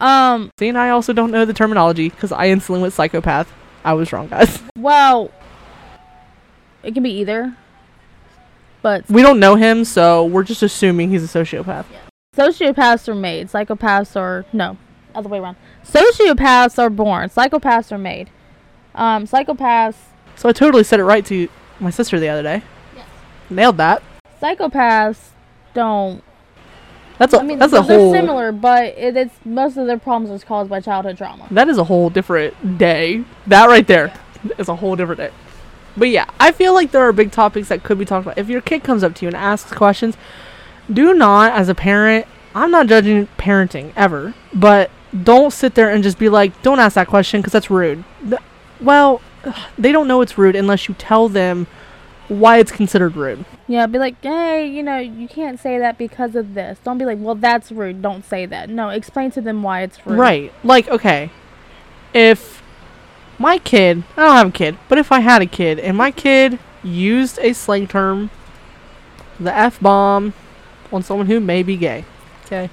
[0.00, 3.52] Um, See, and I also don't know the terminology because I instantly went psychopath.
[3.84, 4.62] I was wrong, guys.
[4.78, 5.30] well,
[6.82, 7.54] it can be either.
[8.82, 11.86] But We don't know him, so we're just assuming he's a sociopath.
[12.36, 13.48] sociopaths are made.
[13.48, 14.76] Psychopaths are no,
[15.14, 15.56] other way around.
[15.84, 17.30] Sociopaths are born.
[17.30, 18.30] Psychopaths are made.
[18.94, 19.96] Um, psychopaths
[20.36, 21.48] So I totally said it right to
[21.80, 22.62] my sister the other day.
[22.94, 23.06] Yes.
[23.50, 24.02] Nailed that.
[24.40, 25.30] psychopaths
[25.72, 26.22] don't
[27.18, 29.98] That's a I mean, that's a whole they're similar, but it, it's most of their
[29.98, 31.46] problems is caused by childhood trauma.
[31.50, 33.24] that is a whole different day.
[33.46, 34.12] That right there
[34.58, 35.30] is a whole different day.
[35.96, 38.38] But yeah, I feel like there are big topics that could be talked about.
[38.38, 40.16] If your kid comes up to you and asks questions,
[40.92, 44.90] do not, as a parent, I'm not judging parenting ever, but
[45.22, 48.02] don't sit there and just be like, don't ask that question because that's rude.
[48.28, 48.42] Th-
[48.80, 49.20] well,
[49.78, 51.68] they don't know it's rude unless you tell them
[52.28, 53.44] why it's considered rude.
[53.68, 56.78] Yeah, be like, hey, you know, you can't say that because of this.
[56.82, 58.00] Don't be like, well, that's rude.
[58.00, 58.70] Don't say that.
[58.70, 60.18] No, explain to them why it's rude.
[60.18, 60.52] Right.
[60.64, 61.30] Like, okay.
[62.14, 62.62] If
[63.38, 66.10] my kid, I don't have a kid, but if I had a kid and my
[66.10, 68.30] kid used a slang term,
[69.38, 70.32] the F bomb,
[70.92, 72.04] on someone who may be gay,
[72.44, 72.70] okay,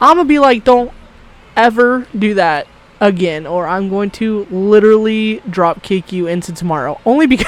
[0.00, 0.92] I'm gonna be like, don't
[1.56, 2.66] ever do that
[3.00, 7.00] again, or I'm going to literally drop kick you into tomorrow.
[7.04, 7.46] Only because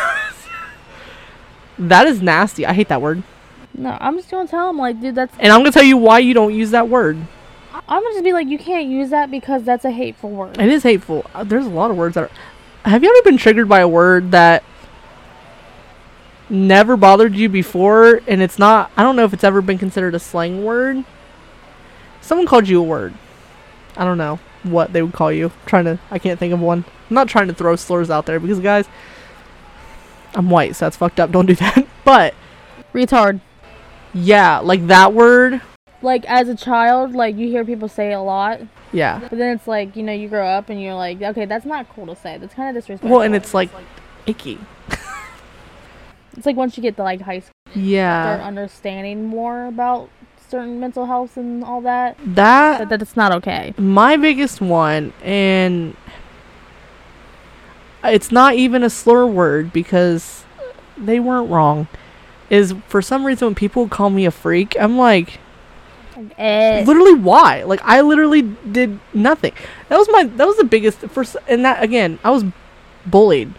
[1.78, 2.66] that is nasty.
[2.66, 3.22] I hate that word.
[3.76, 5.34] No, I'm just gonna tell him like, dude, that's.
[5.38, 7.16] And I'm gonna tell you why you don't use that word.
[7.72, 10.58] I'm gonna just be like, you can't use that because that's a hateful word.
[10.58, 11.26] It is hateful.
[11.34, 12.88] Uh, There's a lot of words that are.
[12.88, 14.62] Have you ever been triggered by a word that
[16.50, 20.14] never bothered you before and it's not I don't know if it's ever been considered
[20.14, 21.04] a slang word.
[22.20, 23.14] Someone called you a word.
[23.96, 25.52] I don't know what they would call you.
[25.66, 26.84] trying to I can't think of one.
[27.08, 28.86] I'm not trying to throw slurs out there because guys
[30.34, 31.30] I'm white, so that's fucked up.
[31.30, 31.86] Don't do that.
[32.04, 32.34] But
[32.92, 33.40] Retard.
[34.12, 35.62] yeah, like that word.
[36.02, 38.60] Like as a child, like you hear people say it a lot,
[38.92, 39.20] Yeah.
[39.20, 41.88] but then it's like you know you grow up and you're like, okay, that's not
[41.88, 42.36] cool to say.
[42.36, 43.10] That's kind of disrespectful.
[43.10, 43.70] Well, and it's like
[44.26, 44.58] icky.
[46.36, 50.10] it's like once you get to like high school, yeah, start understanding more about
[50.50, 52.16] certain mental health and all that.
[52.18, 53.72] That That, that it's not okay.
[53.78, 55.96] my biggest one and
[58.04, 60.44] it's not even a slur word because
[60.96, 61.88] they weren't wrong.
[62.50, 65.40] Is for some reason when people call me a freak i'm like
[66.38, 66.84] eh.
[66.86, 67.62] literally why?
[67.62, 69.52] Like i literally did nothing.
[69.88, 72.44] That was my that was the biggest first and that again i was
[73.06, 73.54] bullied.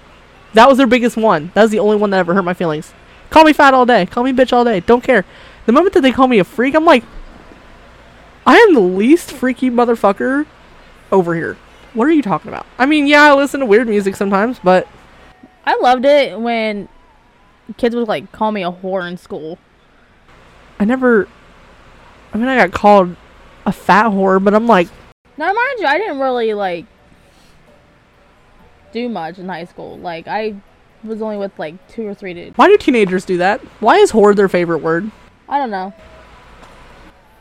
[0.54, 1.52] That was their biggest one.
[1.54, 2.94] That was the only one that ever hurt my feelings.
[3.30, 4.06] Call me fat all day.
[4.06, 4.80] Call me bitch all day.
[4.80, 5.26] Don't care.
[5.66, 7.04] The moment that they call me a freak i'm like
[8.46, 10.46] i am the least freaky motherfucker
[11.12, 11.58] over here
[11.96, 14.88] what are you talking about i mean yeah i listen to weird music sometimes but
[15.68, 16.88] I loved it when
[17.78, 19.58] kids would like call me a whore in school.
[20.80, 21.28] i never
[22.34, 23.16] i mean i got called
[23.66, 24.88] a fat whore but i'm like
[25.38, 26.86] Now, mind you, I didn't really like
[28.92, 29.98] do much in high school.
[29.98, 30.56] Like, I
[31.04, 32.58] was only with like two or three dudes.
[32.58, 35.10] why do teenagers do that why is whore their favorite word
[35.50, 35.94] I don't know.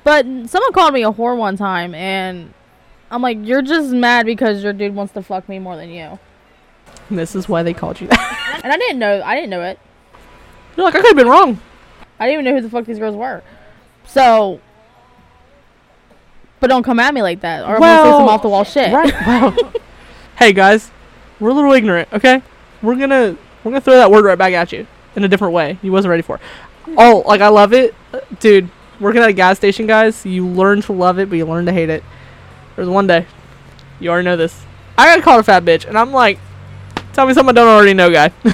[0.02, 2.52] But someone called me a whore one time, and
[3.14, 6.18] I'm like, you're just mad because your dude wants to fuck me more than you.
[7.08, 9.22] and this is why they called you that And I didn't know.
[9.24, 9.78] I didn't know it.
[10.76, 11.60] you're like i could have been wrong
[12.18, 13.42] I didn't even know who the fuck these girls were.
[14.06, 14.60] So,
[16.60, 18.64] but don't come at me like that, or I'm gonna say some off the wall
[18.64, 18.92] shit.
[18.92, 19.12] Right.
[19.26, 19.72] Wow.
[20.36, 20.90] hey guys,
[21.40, 22.42] we're a little ignorant, okay?
[22.82, 25.78] We're gonna we're gonna throw that word right back at you in a different way.
[25.82, 26.36] You wasn't ready for.
[26.36, 26.42] It.
[26.98, 27.94] Oh, like I love it,
[28.40, 28.70] dude.
[29.00, 31.72] Working at a gas station, guys, you learn to love it, but you learn to
[31.72, 32.04] hate it.
[32.76, 33.26] There's one day,
[34.00, 34.64] you already know this.
[34.96, 36.38] I got called a fat bitch, and I'm like,
[37.12, 38.32] tell me something I don't already know, guy.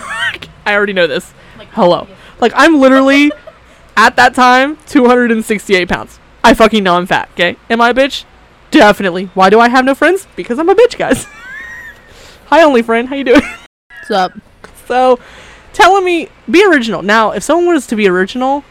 [0.67, 1.33] I already know this.
[1.73, 2.07] Hello.
[2.41, 3.31] Like I'm literally
[3.97, 6.19] at that time 268 pounds.
[6.43, 7.29] I fucking know I'm fat.
[7.33, 8.25] Okay, am I a bitch?
[8.71, 9.27] Definitely.
[9.35, 10.27] Why do I have no friends?
[10.37, 11.25] Because I'm a bitch, guys.
[12.47, 13.09] Hi, only friend.
[13.09, 13.43] How you doing?
[13.99, 14.33] What's up?
[14.87, 15.19] so,
[15.73, 17.03] telling me be original.
[17.03, 18.65] Now, if someone was to be original,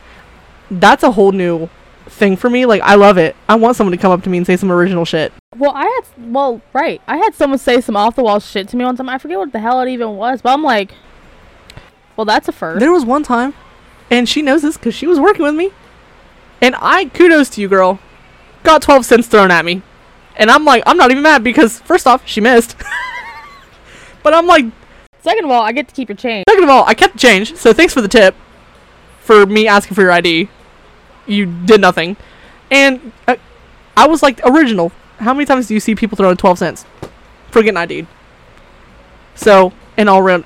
[0.72, 1.70] that's a whole new
[2.10, 2.66] thing for me.
[2.66, 3.36] Like I love it.
[3.48, 5.32] I want someone to come up to me and say some original shit.
[5.58, 7.02] Well, I had well, right.
[7.08, 9.10] I had someone say some off the wall shit to me one time.
[9.10, 10.92] I forget what the hell it even was, but I'm like,
[12.16, 12.80] well, that's a first.
[12.80, 13.54] There was one time,
[14.10, 15.72] and she knows this because she was working with me,
[16.62, 18.00] and I kudos to you, girl.
[18.64, 19.82] Got 12 cents thrown at me,
[20.36, 22.76] and I'm like, I'm not even mad because first off, she missed.
[24.24, 24.66] but I'm like,
[25.22, 26.46] Second of all, I get to keep your change.
[26.48, 28.36] Second of all, I kept the change, so thanks for the tip.
[29.22, 30.50] For me asking for your ID,
[31.30, 32.18] you did nothing,
[32.72, 33.36] and uh,
[33.96, 34.92] I was like original.
[35.18, 36.86] How many times do you see people throwing twelve cents
[37.52, 38.08] for getting ID'd?
[39.36, 40.46] So, in all round,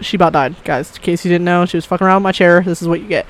[0.00, 0.94] she about died, guys.
[0.96, 2.62] In case you didn't know, she was fucking around with my chair.
[2.62, 3.26] This is what you get.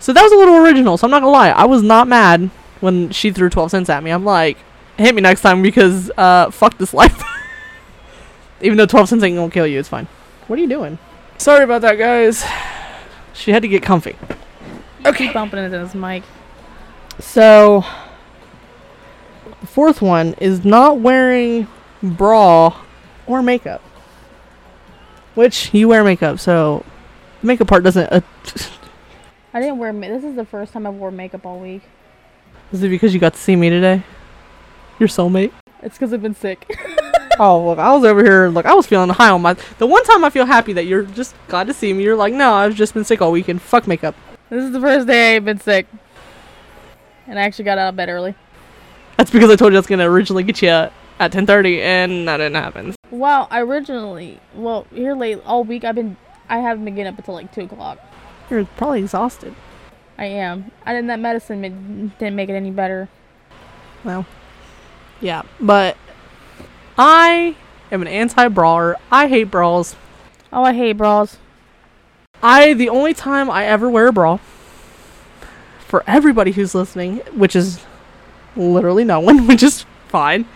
[0.00, 0.96] So that was a little original.
[0.96, 4.02] So I'm not gonna lie, I was not mad when she threw twelve cents at
[4.02, 4.10] me.
[4.10, 4.58] I'm like,
[4.98, 7.22] hit me next time because uh, fuck this life.
[8.62, 10.06] Even though 12 cents ain't gonna kill you, it's fine.
[10.46, 10.98] What are you doing?
[11.38, 12.44] Sorry about that, guys.
[13.32, 14.16] She had to get comfy.
[15.04, 15.26] Okay.
[15.26, 16.22] Keep bumping into this mic.
[17.18, 17.84] So,
[19.60, 21.66] the fourth one is not wearing
[22.02, 22.80] bra
[23.26, 23.80] or makeup.
[25.34, 26.84] Which you wear makeup, so
[27.40, 28.06] the makeup part doesn't.
[28.12, 28.20] Uh,
[29.54, 29.92] I didn't wear.
[29.92, 31.82] Ma- this is the first time I've wore makeup all week.
[32.70, 34.02] is it because you got to see me today?
[34.98, 35.52] Your soulmate?
[35.82, 36.70] It's because I've been sick.
[37.38, 38.48] Oh, look, I was over here.
[38.48, 39.54] Look, I was feeling high on my.
[39.78, 42.34] The one time I feel happy that you're just glad to see me, you're like,
[42.34, 44.14] no, I've just been sick all week and Fuck makeup.
[44.52, 45.86] This is the first day I've been sick,
[47.26, 48.34] and I actually got out of bed early.
[49.16, 52.36] That's because I told you I was gonna originally get you at 10:30, and that
[52.36, 52.94] didn't happen.
[53.10, 56.18] Well, I originally, well, here late all week I've been,
[56.50, 57.98] I haven't been getting up until like two o'clock.
[58.50, 59.54] You're probably exhausted.
[60.18, 60.70] I am.
[60.84, 61.06] I didn't.
[61.06, 63.08] That medicine ma- didn't make it any better.
[64.04, 64.26] Well,
[65.22, 65.96] yeah, but
[66.98, 67.56] I
[67.90, 68.96] am an anti-brawler.
[69.10, 69.96] I hate brawls.
[70.52, 71.38] Oh, I hate bras.
[72.42, 74.38] I the only time I ever wear a bra
[75.86, 77.84] for everybody who's listening, which is
[78.56, 80.46] literally no one, which is fine,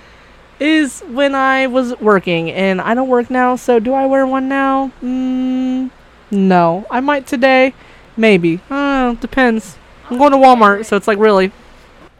[0.59, 3.57] is when I was working and I don't work now.
[3.57, 4.90] So do I wear one now?
[5.03, 5.90] Mm,
[6.31, 7.75] no, I might today,
[8.16, 8.61] maybe.
[8.70, 9.77] Uh, depends.
[10.11, 11.46] I'm going to Walmart, so it's like really.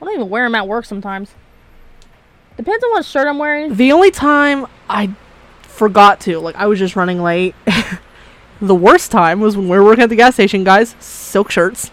[0.00, 1.31] I don't even wear them at work sometimes.
[2.57, 3.74] Depends on what shirt I'm wearing.
[3.74, 5.14] The only time I
[5.62, 7.55] forgot to, like, I was just running late,
[8.61, 10.95] The worst time was when we were working at the gas station, guys.
[10.99, 11.90] Silk shirts.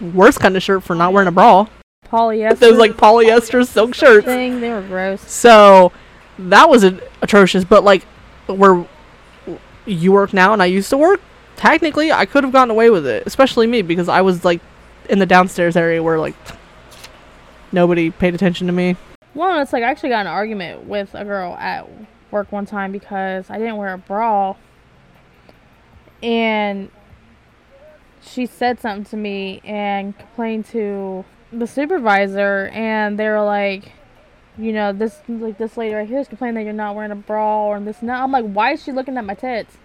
[0.00, 1.66] Worst kind of shirt for not wearing a bra.
[2.06, 2.58] Polyester.
[2.58, 4.24] Those like polyester silk shirts.
[4.24, 4.60] thing.
[4.60, 5.20] They were gross.
[5.30, 5.92] So
[6.38, 7.64] that was a- atrocious.
[7.64, 8.02] But like
[8.46, 8.84] where
[9.86, 11.20] you work now and I used to work,
[11.56, 14.60] technically I could have gotten away with it, especially me because I was like
[15.08, 16.34] in the downstairs area where like
[17.70, 18.96] nobody paid attention to me.
[19.34, 21.88] Well, it's like I actually got an argument with a girl at
[22.32, 24.56] work one time because I didn't wear a bra.
[26.22, 26.90] And
[28.22, 33.92] she said something to me and complained to the supervisor and they were like
[34.58, 37.16] you know this like this lady right here is complaining that you're not wearing a
[37.16, 38.22] bra or this and that.
[38.22, 39.76] I'm like, why is she looking at my tits?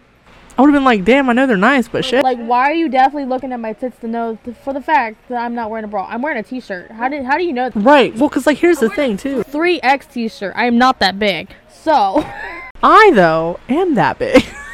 [0.58, 2.24] I would have been like, damn, I know they're nice, but shit.
[2.24, 5.28] Like, why are you definitely looking at my tits to know th- for the fact
[5.28, 6.08] that I'm not wearing a bra?
[6.08, 6.92] I'm wearing a t-shirt.
[6.92, 7.72] How did how do you know?
[7.76, 8.16] Right.
[8.16, 9.44] Well, because, like, here's the thing, too.
[9.44, 10.54] 3X t-shirt.
[10.56, 11.50] I am not that big.
[11.70, 12.26] So,
[12.84, 14.46] I, though, am that big.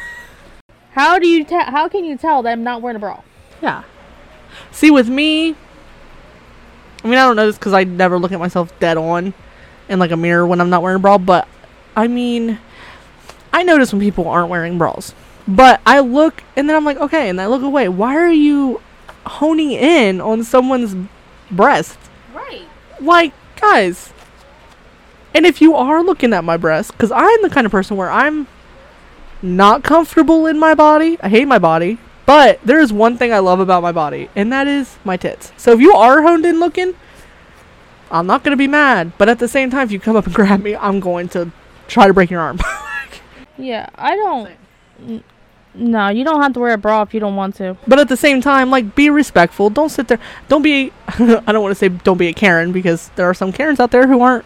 [0.92, 1.64] how do you tell?
[1.64, 3.20] How can you tell that I'm not wearing a bra?
[3.60, 3.84] yeah.
[4.70, 5.50] See, with me,
[7.02, 9.32] I mean, I don't know this because I never look at myself dead on
[9.88, 11.48] in, like, a mirror when I'm not wearing a bra, but,
[11.96, 12.58] I mean,
[13.52, 15.14] I notice when people aren't wearing bras.
[15.48, 17.88] But I look, and then I'm like, okay, and I look away.
[17.88, 18.80] Why are you
[19.24, 20.94] honing in on someone's
[21.50, 21.98] breast?
[22.34, 22.66] Right.
[23.00, 24.12] like guys
[25.34, 28.10] and if you are looking at my breast because i'm the kind of person where
[28.10, 28.46] i'm
[29.42, 33.38] not comfortable in my body i hate my body but there is one thing i
[33.38, 36.60] love about my body and that is my tits so if you are honed in
[36.60, 36.94] looking
[38.10, 40.26] i'm not going to be mad but at the same time if you come up
[40.26, 41.50] and grab me i'm going to
[41.88, 42.58] try to break your arm
[43.58, 44.50] Yeah, I don't.
[45.06, 45.22] n-
[45.74, 47.76] No, you don't have to wear a bra if you don't want to.
[47.86, 51.62] but at the same time like be respectful don't sit there don't be i don't
[51.62, 54.20] want to say don't be a karen because there are some karens out there who
[54.22, 54.44] aren't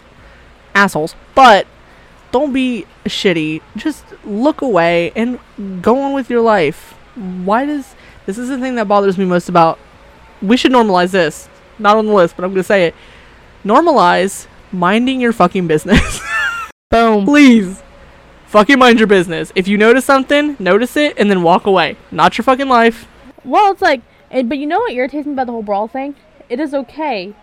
[0.74, 1.66] assholes but
[2.32, 5.38] don't be shitty just look away and
[5.82, 6.94] go on with your life.
[7.14, 7.94] Why does
[8.26, 9.78] this is the thing that bothers me most about
[10.42, 11.48] we should normalize this.
[11.78, 12.94] Not on the list but i'm gonna say it.
[13.64, 16.20] Normalize minding your fucking business.
[16.90, 17.24] Boom.
[17.24, 17.82] please.
[18.46, 19.52] Fucking mind your business.
[19.54, 21.96] If you notice something notice it and then walk away.
[22.10, 23.08] Not your fucking life.
[23.44, 26.16] Well, it's like, but you know what irritates me about the whole bra thing?
[26.48, 27.34] It is okay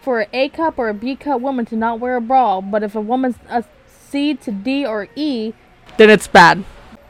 [0.00, 2.82] for an A cup or a B cup woman to not wear a bra, but
[2.82, 3.64] if a woman's a
[4.10, 5.52] C to D or E,
[5.96, 6.64] then it's bad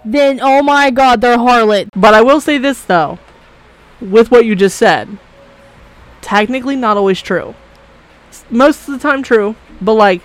[0.04, 1.88] then oh my god, they're harlot.
[1.94, 3.18] But I will say this though,
[4.00, 5.18] with what you just said,
[6.20, 7.54] technically not always true.
[8.48, 10.22] Most of the time true, but like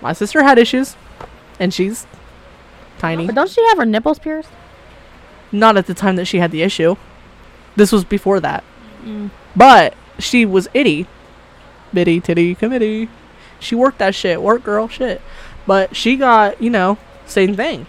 [0.00, 0.96] my sister had issues
[1.58, 2.06] and she's
[2.98, 3.26] tiny.
[3.26, 4.50] But don't she have her nipples pierced?
[5.52, 6.96] Not at the time that she had the issue.
[7.76, 8.62] This was before that.
[9.02, 9.30] Mm.
[9.56, 11.06] But she was itty.
[11.92, 13.08] Bitty titty committee.
[13.58, 14.42] She worked that shit.
[14.42, 15.20] Work girl shit.
[15.70, 17.86] But she got, you know, same thing.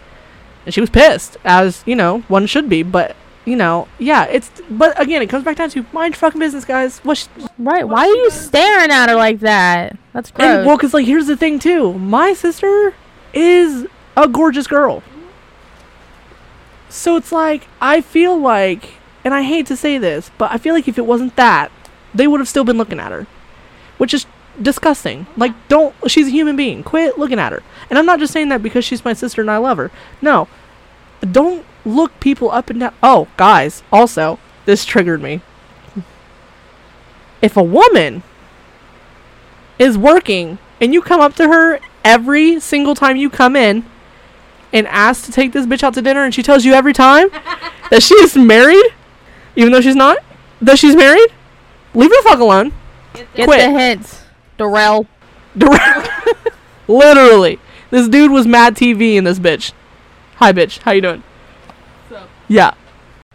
[0.65, 2.83] And she was pissed, as, you know, one should be.
[2.83, 4.51] But, you know, yeah, it's.
[4.69, 6.99] But again, it comes back down to mind your fucking business, guys.
[6.99, 7.25] What sh-
[7.57, 7.87] Right?
[7.87, 9.97] Why are you staring at her like that?
[10.13, 10.47] That's gross.
[10.47, 11.93] and, well, because, like, here's the thing, too.
[11.93, 12.93] My sister
[13.33, 15.01] is a gorgeous girl.
[16.87, 18.91] So it's like, I feel like,
[19.25, 21.71] and I hate to say this, but I feel like if it wasn't that,
[22.13, 23.25] they would have still been looking at her.
[23.97, 24.27] Which is
[24.61, 25.25] disgusting.
[25.37, 26.83] Like, don't, she's a human being.
[26.83, 27.63] Quit looking at her.
[27.91, 29.91] And I'm not just saying that because she's my sister and I love her.
[30.21, 30.47] No.
[31.19, 32.93] Don't look people up and down.
[33.03, 35.41] Oh, guys, also, this triggered me.
[37.41, 38.23] If a woman
[39.77, 43.83] is working and you come up to her every single time you come in
[44.71, 47.29] and ask to take this bitch out to dinner and she tells you every time
[47.89, 48.85] that she is married,
[49.57, 50.19] even though she's not,
[50.61, 51.27] that she's married,
[51.93, 52.71] leave her the fuck alone.
[53.13, 53.59] Get quit.
[53.59, 54.23] the hint,
[54.57, 55.07] Darrell.
[55.57, 56.09] Direct.
[56.87, 57.59] Literally.
[57.91, 59.73] This dude was Mad TV in this bitch.
[60.37, 61.23] Hi bitch, how you doing?
[62.47, 62.73] Yeah.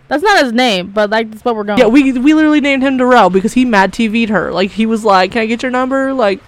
[0.09, 1.79] That's not his name, but like that's what we're going.
[1.79, 4.53] Yeah, we we literally named him Darrell because he mad TV'd her.
[4.53, 6.41] Like he was like, "Can I get your number?" Like,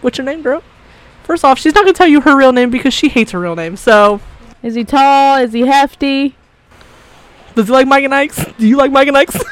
[0.00, 0.62] what's your name, bro?
[1.24, 3.56] First off, she's not gonna tell you her real name because she hates her real
[3.56, 3.76] name.
[3.76, 4.20] So,
[4.62, 5.38] Is he tall?
[5.38, 6.36] Is he hefty?
[7.54, 8.44] does he like Mike and Ike's?
[8.58, 9.36] Do you like Mike and Ike's?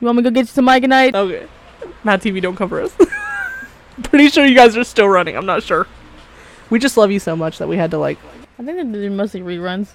[0.00, 1.14] You want me to go get you some Mike and Ike?
[1.14, 1.46] okay,
[2.02, 2.92] Mad TV don't cover us.
[4.02, 5.36] Pretty sure you guys are still running.
[5.36, 5.86] I'm not sure.
[6.72, 8.16] We just love you so much that we had to like.
[8.58, 9.88] I think they're mostly reruns.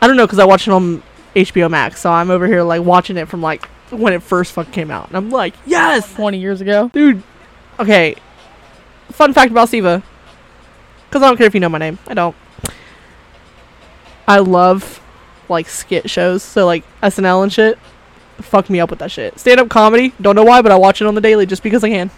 [0.00, 1.02] I don't know because I watched it on
[1.36, 4.72] HBO Max, so I'm over here like watching it from like when it first fucking
[4.72, 6.88] came out, and I'm like, yes, 20 years ago.
[6.94, 7.22] dude.
[7.78, 8.16] Okay.
[9.10, 10.02] Fun fact about Siva.
[11.06, 11.98] Because I don't care if you know my name.
[12.06, 12.34] I don't.
[14.26, 15.02] I love
[15.50, 16.42] like skit shows.
[16.42, 17.78] So like SNL and shit.
[18.38, 19.38] Fuck me up with that shit.
[19.38, 20.14] Stand up comedy.
[20.18, 22.10] Don't know why, but I watch it on the daily just because I can.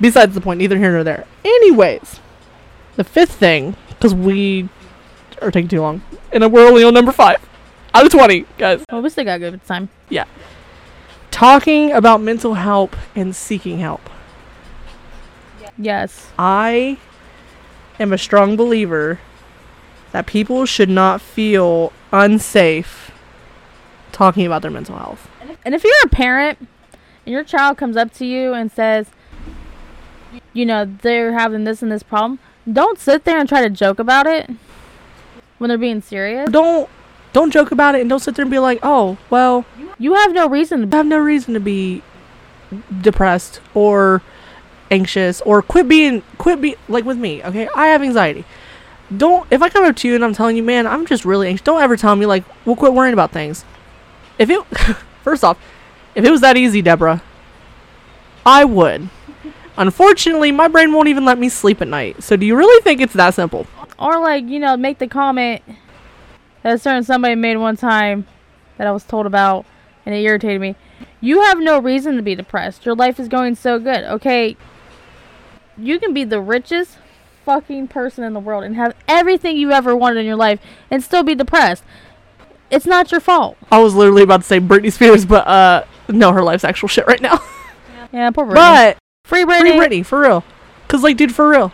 [0.00, 1.26] Besides the point, neither here nor there.
[1.44, 2.20] Anyways,
[2.96, 4.68] the fifth thing, because we
[5.42, 7.38] are taking too long, and we're only on number five
[7.94, 8.84] out of twenty, guys.
[8.90, 9.88] Well, we still got good time.
[10.08, 10.26] Yeah.
[11.30, 14.08] Talking about mental help and seeking help.
[15.76, 16.30] Yes.
[16.38, 16.98] I
[18.00, 19.20] am a strong believer
[20.12, 23.10] that people should not feel unsafe
[24.10, 25.28] talking about their mental health.
[25.64, 26.58] And if you're a parent
[27.26, 29.08] and your child comes up to you and says,
[30.52, 32.38] you know, they're having this and this problem,
[32.70, 34.50] don't sit there and try to joke about it
[35.58, 36.50] when they're being serious.
[36.50, 36.88] Don't
[37.32, 39.64] don't joke about it and don't sit there and be like, "Oh, well,
[39.98, 40.96] You have no reason to.
[40.96, 42.02] have no reason to be
[43.00, 44.22] depressed or
[44.90, 47.68] anxious or quit being quit be like with me, okay?
[47.74, 48.44] I have anxiety.
[49.14, 51.48] Don't if I come up to you and I'm telling you, "Man, I'm just really
[51.48, 53.64] anxious." Don't ever tell me like, "We'll quit worrying about things."
[54.38, 54.62] If it
[55.24, 55.58] first off,
[56.14, 57.22] if it was that easy, Deborah,
[58.44, 59.08] I would.
[59.78, 62.22] Unfortunately, my brain won't even let me sleep at night.
[62.22, 63.66] So do you really think it's that simple?
[63.98, 65.62] Or, like, you know, make the comment
[66.62, 68.26] that a certain somebody made one time
[68.76, 69.64] that I was told about
[70.04, 70.74] and it irritated me.
[71.20, 72.84] You have no reason to be depressed.
[72.84, 74.56] Your life is going so good, okay?
[75.76, 76.98] You can be the richest
[77.44, 80.60] fucking person in the world and have everything you ever wanted in your life
[80.90, 81.82] and still be depressed.
[82.70, 83.56] It's not your fault.
[83.70, 87.06] I was literally about to say Britney Spears, but uh no, her life's actual shit
[87.06, 87.40] right now.
[88.12, 88.54] Yeah, poor Britney.
[88.54, 88.98] but
[89.28, 89.60] Free Britney.
[89.60, 90.42] Free Britney, for real.
[90.88, 91.70] Cause like, dude, for real.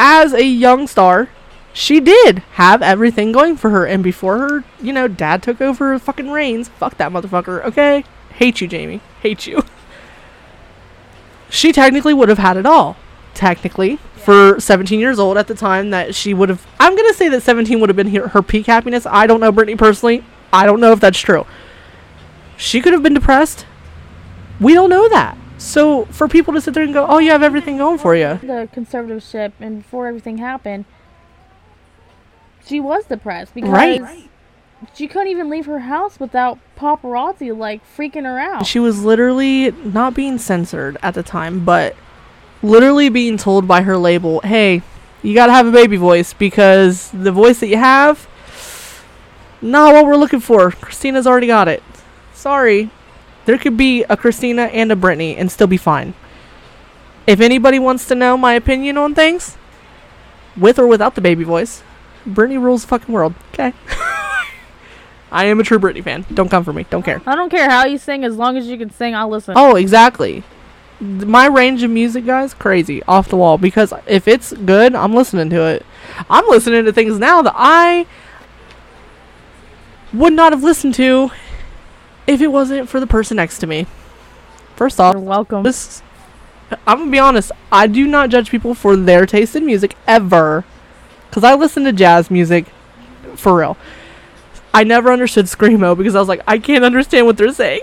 [0.00, 1.28] As a young star,
[1.72, 5.96] she did have everything going for her, and before her, you know, dad took over
[6.00, 6.68] fucking reins.
[6.68, 7.64] Fuck that motherfucker.
[7.64, 8.02] Okay,
[8.32, 9.00] hate you, Jamie.
[9.20, 9.62] Hate you.
[11.48, 12.96] she technically would have had it all.
[13.34, 16.66] Technically, for 17 years old at the time that she would have.
[16.80, 19.06] I'm gonna say that 17 would have been her, her peak happiness.
[19.06, 20.24] I don't know Britney personally.
[20.52, 21.46] I don't know if that's true.
[22.56, 23.64] She could have been depressed.
[24.58, 25.37] We don't know that.
[25.58, 28.38] So for people to sit there and go, "Oh, you have everything going for you,"
[28.42, 30.84] The conservatorship and before everything happened,
[32.64, 34.28] she was depressed because Right.
[34.94, 38.66] she couldn't even leave her house without paparazzi like freaking her out.
[38.66, 41.96] she was literally not being censored at the time, but
[42.62, 44.82] literally being told by her label, "Hey,
[45.22, 48.28] you gotta have a baby voice because the voice that you have,
[49.60, 50.70] not what we're looking for.
[50.70, 51.82] Christina's already got it.
[52.32, 52.90] Sorry,
[53.48, 56.12] there could be a Christina and a Britney and still be fine.
[57.26, 59.56] If anybody wants to know my opinion on things,
[60.54, 61.82] with or without the baby voice,
[62.26, 63.32] Britney rules the fucking world.
[63.54, 63.72] Okay."
[65.32, 66.26] I am a true Britney fan.
[66.34, 66.84] Don't come for me.
[66.90, 67.22] Don't care.
[67.24, 69.54] I don't care how you sing, as long as you can sing, I'll listen.
[69.56, 70.44] Oh, exactly.
[71.00, 73.56] My range of music, guys, crazy, off the wall.
[73.56, 75.86] Because if it's good, I'm listening to it.
[76.28, 78.06] I'm listening to things now that I
[80.12, 81.30] would not have listened to
[82.28, 83.86] if it wasn't for the person next to me.
[84.76, 85.64] First off, You're welcome.
[85.64, 86.02] this
[86.86, 87.50] I'm gonna be honest.
[87.72, 90.64] I do not judge people for their taste in music ever,
[91.28, 92.66] because I listen to jazz music
[93.34, 93.76] for real.
[94.74, 97.80] I never understood screamo because I was like, I can't understand what they're saying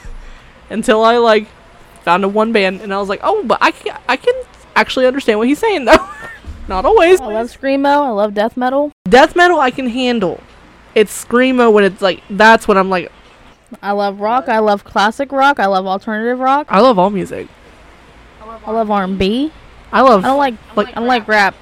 [0.70, 1.46] until I like
[2.02, 4.34] found a one band and I was like, oh, but I can I can
[4.74, 6.08] actually understand what he's saying though.
[6.68, 7.20] not always.
[7.20, 8.06] I love screamo.
[8.06, 8.92] I love death metal.
[9.04, 10.40] Death metal I can handle.
[10.94, 13.12] It's screamo when it's like that's when I'm like,
[13.82, 14.48] I love rock.
[14.48, 15.58] I love classic rock.
[15.58, 16.66] I love alternative rock.
[16.70, 17.48] I love all music.
[18.40, 19.52] I love R&B.
[19.92, 21.54] I love I don't like Like- I don't like rap.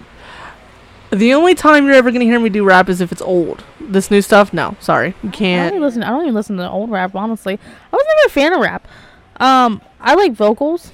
[1.10, 3.62] The only time you're ever gonna hear me do rap is if it's old.
[3.80, 6.02] This new stuff, no, sorry, you I don't even listen.
[6.02, 7.14] I don't even listen to old rap.
[7.14, 8.88] Honestly, I was never a fan of rap.
[9.36, 10.90] Um, I like vocals.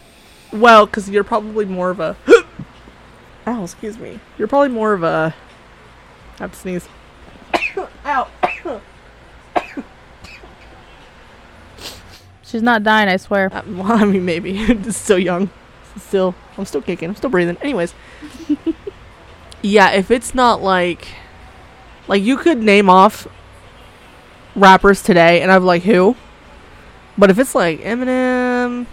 [0.53, 2.17] Well, because you're probably more of a.
[3.47, 4.21] oh, excuse me.
[4.37, 5.35] You're probably more of a.
[6.39, 6.89] I have to sneeze.
[8.05, 8.29] Ow.
[12.51, 13.09] She's not dying.
[13.09, 13.49] I swear.
[13.53, 14.83] Uh, well, I mean, maybe.
[14.91, 15.51] still young.
[15.97, 17.09] Still, I'm still kicking.
[17.09, 17.57] I'm still breathing.
[17.63, 17.95] Anyways.
[19.63, 21.07] yeah, if it's not like.
[22.09, 23.29] Like, you could name off
[24.57, 26.17] rappers today, and I'm like, who?
[27.17, 28.87] But if it's like Eminem,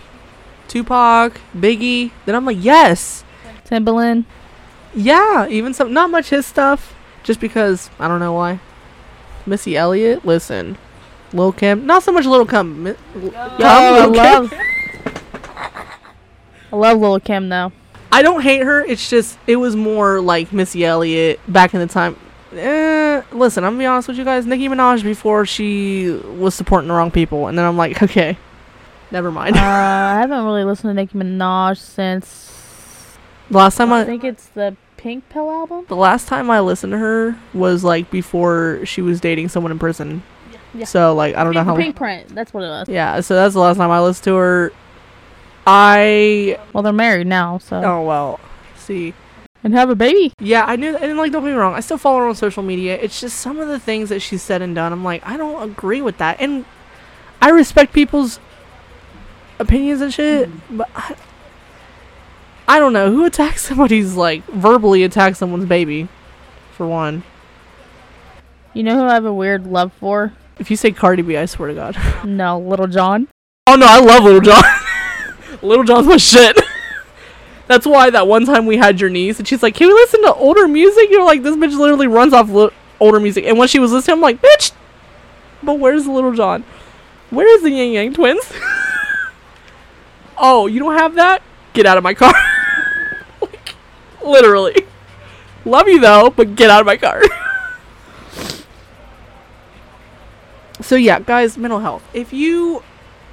[0.67, 3.23] Tupac, Biggie, then I'm like, yes.
[3.65, 4.25] Timbaland.
[4.93, 8.59] Yeah, even some not much his stuff, just because I don't know why.
[9.47, 10.77] Missy Elliott, listen,
[11.33, 12.83] Lil Kim, not so much Lil Kim.
[12.83, 14.53] Mi- Lil- Yo, I love.
[16.71, 17.71] I love Lil Kim though.
[18.11, 18.83] I don't hate her.
[18.83, 22.15] It's just it was more like Missy Elliott back in the time.
[22.53, 24.45] Eh, listen, I'm gonna be honest with you guys.
[24.45, 28.37] Nicki Minaj before she was supporting the wrong people, and then I'm like, okay,
[29.11, 29.57] never mind.
[29.57, 33.17] Uh, I haven't really listened to Nicki Minaj since
[33.51, 35.85] the last time I I, think it's the Pink Pill album.
[35.89, 39.79] the last time I listened to her was like before she was dating someone in
[39.79, 40.23] prison.
[40.73, 40.85] Yeah.
[40.85, 41.75] So like I don't know how.
[41.75, 42.29] Pink Print.
[42.29, 42.89] That's what it was.
[42.89, 44.73] Yeah, so that's the last time I listened to her.
[45.65, 48.39] I Well, they're married now, so oh well,
[48.77, 49.13] see,
[49.65, 50.31] and have a baby.
[50.39, 52.63] Yeah, I knew, and like, don't get me wrong, I still follow her on social
[52.63, 52.97] media.
[52.97, 54.93] It's just some of the things that she's said and done.
[54.93, 56.63] I'm like, I don't agree with that, and
[57.41, 58.39] I respect people's
[59.59, 60.77] opinions and shit, mm.
[60.77, 61.15] but I,
[62.69, 66.07] I don't know who attacks somebody's like verbally attacks someone's baby,
[66.71, 67.23] for one.
[68.73, 70.31] You know who I have a weird love for?
[70.59, 71.97] If you say Cardi B, I swear to God.
[72.25, 73.27] No, Lil Jon.
[73.67, 74.63] Oh no, I love Lil Jon.
[75.61, 76.57] Lil Jon's my shit.
[77.67, 80.21] That's why that one time we had your niece and she's like, "Can we listen
[80.23, 83.67] to older music?" You're like, "This bitch literally runs off li- older music." And when
[83.67, 84.71] she was listening, I'm like, "Bitch,
[85.61, 86.63] but where's Lil Jon?
[87.29, 88.51] Where is the Ying Yang Twins?"
[90.37, 91.41] oh, you don't have that?
[91.73, 92.33] Get out of my car.
[93.41, 93.75] like,
[94.25, 94.85] literally.
[95.65, 97.21] Love you though, but get out of my car.
[100.81, 102.03] So yeah, guys, mental health.
[102.13, 102.83] If you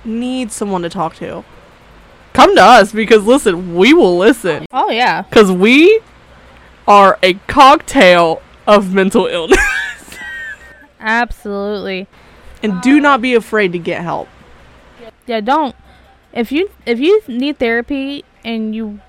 [0.05, 1.45] need someone to talk to,
[2.33, 5.23] come to us because listen, we will listen Oh yeah.
[5.23, 6.01] because we
[6.87, 9.59] are a cocktail of mental illness.
[11.01, 12.07] Absolutely.
[12.63, 14.29] and do not be afraid to get help.
[15.27, 15.75] Yeah, don't.
[16.33, 19.01] If you if you need therapy and you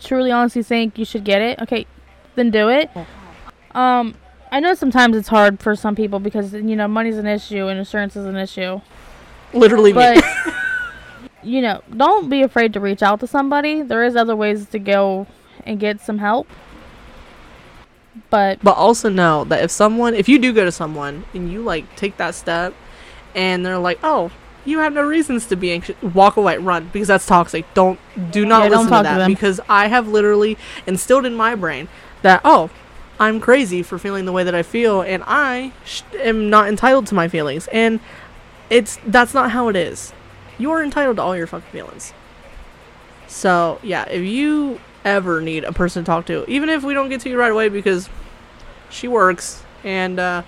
[0.00, 1.86] truly honestly think you should get it, okay,
[2.34, 2.90] then do it.
[3.72, 4.14] Um,
[4.52, 7.78] I know sometimes it's hard for some people because you know money's an issue and
[7.78, 8.80] insurance is an issue,
[9.52, 10.24] Literally, but
[11.42, 13.82] you know, don't be afraid to reach out to somebody.
[13.82, 15.26] There is other ways to go
[15.64, 16.46] and get some help.
[18.30, 21.62] But But also know that if someone, if you do go to someone and you
[21.62, 22.72] like take that step,
[23.34, 24.30] and they're like, "Oh,
[24.64, 27.66] you have no reasons to be anxious," walk away, run because that's toxic.
[27.74, 27.98] Don't
[28.30, 29.30] do not Yeah, don't listen talk to to that them.
[29.32, 31.88] because I have literally instilled in my brain
[32.22, 32.70] that oh,
[33.18, 37.06] I'm crazy for feeling the way that I feel, and I sh- am not entitled
[37.08, 38.00] to my feelings, and
[38.68, 40.12] it's that's not how it is.
[40.58, 42.12] You are entitled to all your fucking feelings.
[43.26, 47.08] So yeah, if you ever need a person to talk to, even if we don't
[47.08, 48.08] get to you right away because
[48.90, 50.42] she works and uh,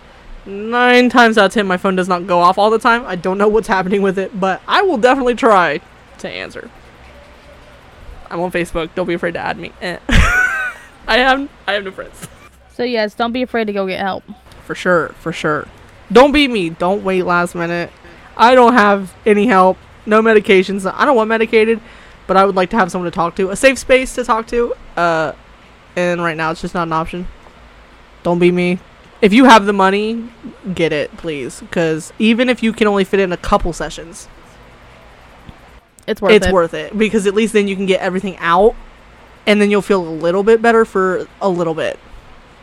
[0.44, 3.04] nine times out of ten my phone does not go off all the time.
[3.06, 5.80] I don't know what's happening with it, but I will definitely try
[6.18, 6.70] to answer.
[8.30, 8.90] I'm on Facebook.
[8.94, 9.72] Don't be afraid to add me.
[9.80, 9.98] Eh.
[11.06, 12.28] I have I have no friends.
[12.78, 14.22] So yes, don't be afraid to go get help.
[14.64, 15.66] For sure, for sure.
[16.12, 16.70] Don't be me.
[16.70, 17.90] Don't wait last minute.
[18.36, 19.78] I don't have any help.
[20.06, 20.88] No medications.
[20.88, 21.80] I don't want medicated,
[22.28, 23.50] but I would like to have someone to talk to.
[23.50, 24.76] A safe space to talk to.
[24.96, 25.32] Uh,
[25.96, 27.26] and right now it's just not an option.
[28.22, 28.78] Don't be me.
[29.20, 30.30] If you have the money,
[30.72, 31.58] get it, please.
[31.58, 34.28] Because even if you can only fit in a couple sessions,
[36.06, 36.52] It's worth it's it.
[36.52, 36.96] worth it.
[36.96, 38.76] Because at least then you can get everything out,
[39.48, 41.98] and then you'll feel a little bit better for a little bit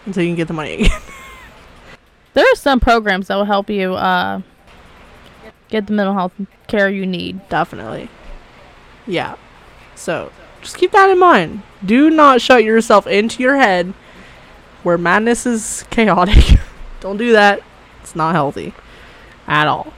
[0.06, 1.02] until you can get the money again.
[2.36, 4.42] There are some programs that will help you uh,
[5.70, 6.34] get the mental health
[6.68, 7.48] care you need.
[7.48, 8.10] Definitely.
[9.08, 9.38] Yeah.
[9.96, 11.64] So just keep that in mind.
[11.86, 13.94] Do not shut yourself into your head
[14.84, 16.60] where madness is chaotic.
[17.00, 17.62] Don't do that.
[18.02, 18.74] It's not healthy
[19.48, 19.94] at all.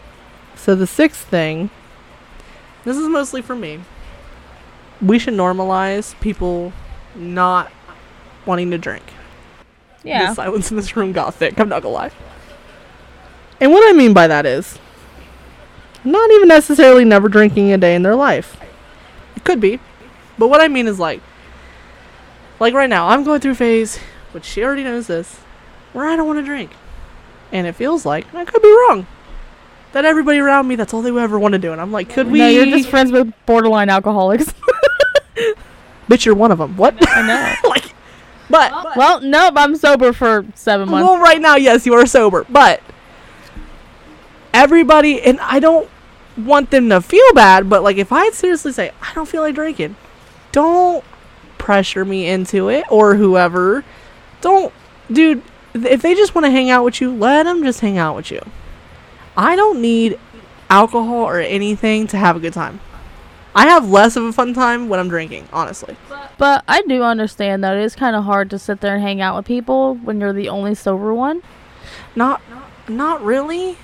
[0.55, 1.71] So the sixth thing,
[2.83, 3.79] this is mostly for me.
[5.01, 6.71] We should normalize people
[7.15, 7.71] not
[8.45, 9.03] wanting to drink.
[10.07, 10.29] Yeah.
[10.29, 11.59] The silence in this room got thick.
[11.59, 12.11] I'm not gonna lie.
[13.59, 14.79] And what I mean by that is,
[16.03, 18.57] not even necessarily never drinking a day in their life.
[19.35, 19.79] It could be,
[20.37, 21.21] but what I mean is like,
[22.59, 23.97] like right now, I'm going through a phase,
[24.31, 25.35] which she already knows this,
[25.93, 26.71] where I don't want to drink,
[27.51, 29.07] and it feels like and I could be wrong.
[29.93, 32.09] That everybody around me, that's all they would ever want to do, and I'm like,
[32.09, 32.39] could we?
[32.39, 34.53] No, you're just friends with borderline alcoholics.
[36.07, 36.75] bitch, you're one of them.
[36.77, 36.95] What?
[37.07, 37.69] I know.
[37.69, 37.86] like,
[38.49, 41.07] but well, nope, I'm sober for seven months.
[41.07, 42.81] Well, right now, yes, you are sober, but
[44.53, 45.89] everybody, and I don't
[46.37, 49.55] want them to feel bad, but like if I seriously say I don't feel like
[49.55, 49.95] drinking,
[50.51, 51.03] don't
[51.57, 53.83] pressure me into it or whoever.
[54.41, 54.73] Don't,
[55.11, 55.41] dude.
[55.73, 58.31] If they just want to hang out with you, let them just hang out with
[58.31, 58.41] you.
[59.35, 60.17] I don't need
[60.69, 62.79] alcohol or anything to have a good time.
[63.57, 65.97] I have less of a fun time when I'm drinking, honestly.
[66.37, 69.19] But I do understand that it is kind of hard to sit there and hang
[69.19, 71.41] out with people when you're the only sober one.
[72.15, 72.39] Not,
[72.87, 73.75] not really.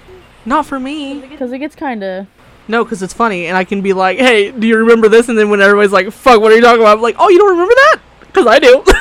[0.45, 1.21] Not for me.
[1.21, 2.27] Because it gets kind of.
[2.67, 5.37] No, because it's funny, and I can be like, "Hey, do you remember this?" And
[5.37, 7.49] then when everybody's like, "Fuck, what are you talking about?" I'm like, "Oh, you don't
[7.49, 8.83] remember that?" Because I do.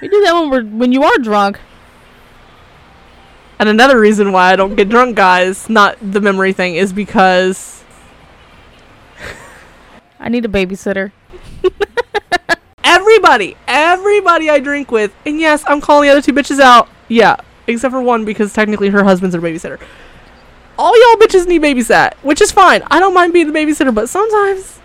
[0.00, 1.58] We do that when we're when you are drunk.
[3.58, 7.83] and another reason why I don't get drunk, guys, not the memory thing, is because
[10.24, 11.12] I need a babysitter.
[12.84, 16.88] everybody, everybody I drink with, and yes, I'm calling the other two bitches out.
[17.08, 19.78] Yeah, except for one because technically her husband's her babysitter.
[20.78, 22.82] All y'all bitches need babysat, which is fine.
[22.90, 24.80] I don't mind being the babysitter, but sometimes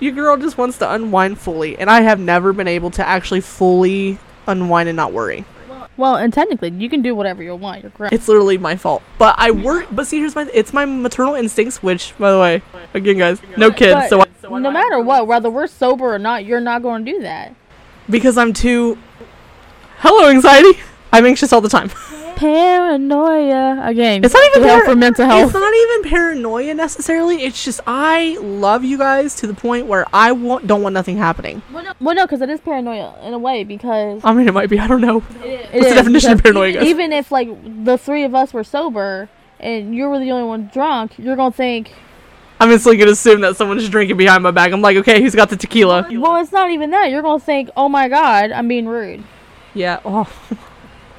[0.00, 3.40] your girl just wants to unwind fully, and I have never been able to actually
[3.40, 5.46] fully unwind and not worry.
[5.98, 7.82] Well, and technically, you can do whatever you want.
[7.82, 8.08] You're grown.
[8.12, 9.02] It's literally my fault.
[9.18, 9.88] But I work.
[9.90, 10.48] But see, here's my.
[10.54, 12.62] It's my maternal instincts, which, by the way,
[12.94, 13.94] again, guys, no kids.
[13.94, 17.12] But So I, no matter what, whether we're sober or not, you're not going to
[17.12, 17.54] do that.
[18.08, 18.96] because I'm too.
[19.98, 20.78] Hello, anxiety.
[21.12, 21.90] I'm anxious all the time.
[22.38, 24.24] Paranoia again.
[24.24, 25.46] It's not even para- for mental health.
[25.46, 27.42] It's not even paranoia necessarily.
[27.42, 31.16] It's just I love you guys to the point where I want, don't want nothing
[31.16, 31.62] happening.
[31.72, 34.78] Well, no, because it is paranoia in a way because I mean, it might be.
[34.78, 35.18] I don't know.
[35.42, 36.84] it What's the definition of paranoia, guys?
[36.84, 37.48] Even if like
[37.84, 39.28] the three of us were sober
[39.58, 41.92] and you were the only one drunk, you're gonna think,
[42.60, 44.72] I'm instantly gonna assume that someone's drinking behind my back.
[44.72, 46.06] I'm like, okay, who's got the tequila?
[46.12, 47.10] well, it's not even that.
[47.10, 49.24] You're gonna think, oh my god, I'm being rude.
[49.74, 50.00] Yeah.
[50.04, 50.30] Oh,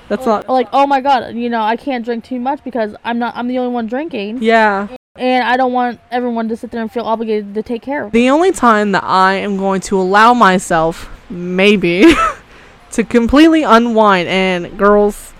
[0.09, 0.49] that's not.
[0.49, 3.35] Like, oh my god, you know, I can't drink too much because I'm not.
[3.37, 4.87] I'm the only one drinking, Yeah.
[5.15, 8.11] and I don't want everyone to sit there and feel obligated to take care of.
[8.11, 12.03] The only time that I am going to allow myself, maybe,
[12.91, 15.33] to completely unwind, and girls,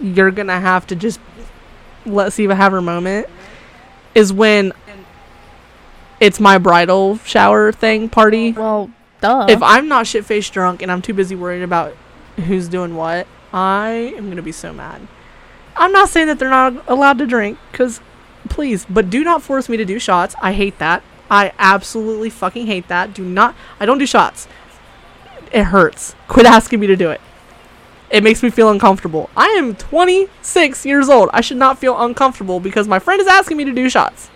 [0.00, 1.18] you're gonna have to just
[2.04, 3.26] let Siva have her moment,
[4.14, 4.72] is when
[6.20, 8.52] it's my bridal shower thing party.
[8.52, 8.90] Well,
[9.20, 9.46] duh.
[9.48, 11.94] If I'm not shit faced drunk and I'm too busy worrying about
[12.46, 15.06] who's doing what, I am gonna be so mad.
[15.76, 18.00] I'm not saying that they're not allowed to drink, cause
[18.48, 20.34] please, but do not force me to do shots.
[20.40, 21.02] I hate that.
[21.30, 23.12] I absolutely fucking hate that.
[23.14, 23.54] Do not.
[23.80, 24.46] I don't do shots.
[25.52, 26.14] It hurts.
[26.28, 27.20] Quit asking me to do it.
[28.10, 29.30] It makes me feel uncomfortable.
[29.36, 31.28] I am 26 years old.
[31.32, 34.30] I should not feel uncomfortable because my friend is asking me to do shots.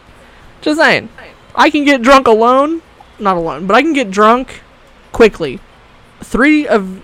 [0.61, 1.09] Just saying.
[1.55, 2.83] I can get drunk alone.
[3.19, 4.63] Not alone, but I can get drunk
[5.13, 5.61] quickly.
[6.21, 7.03] Three of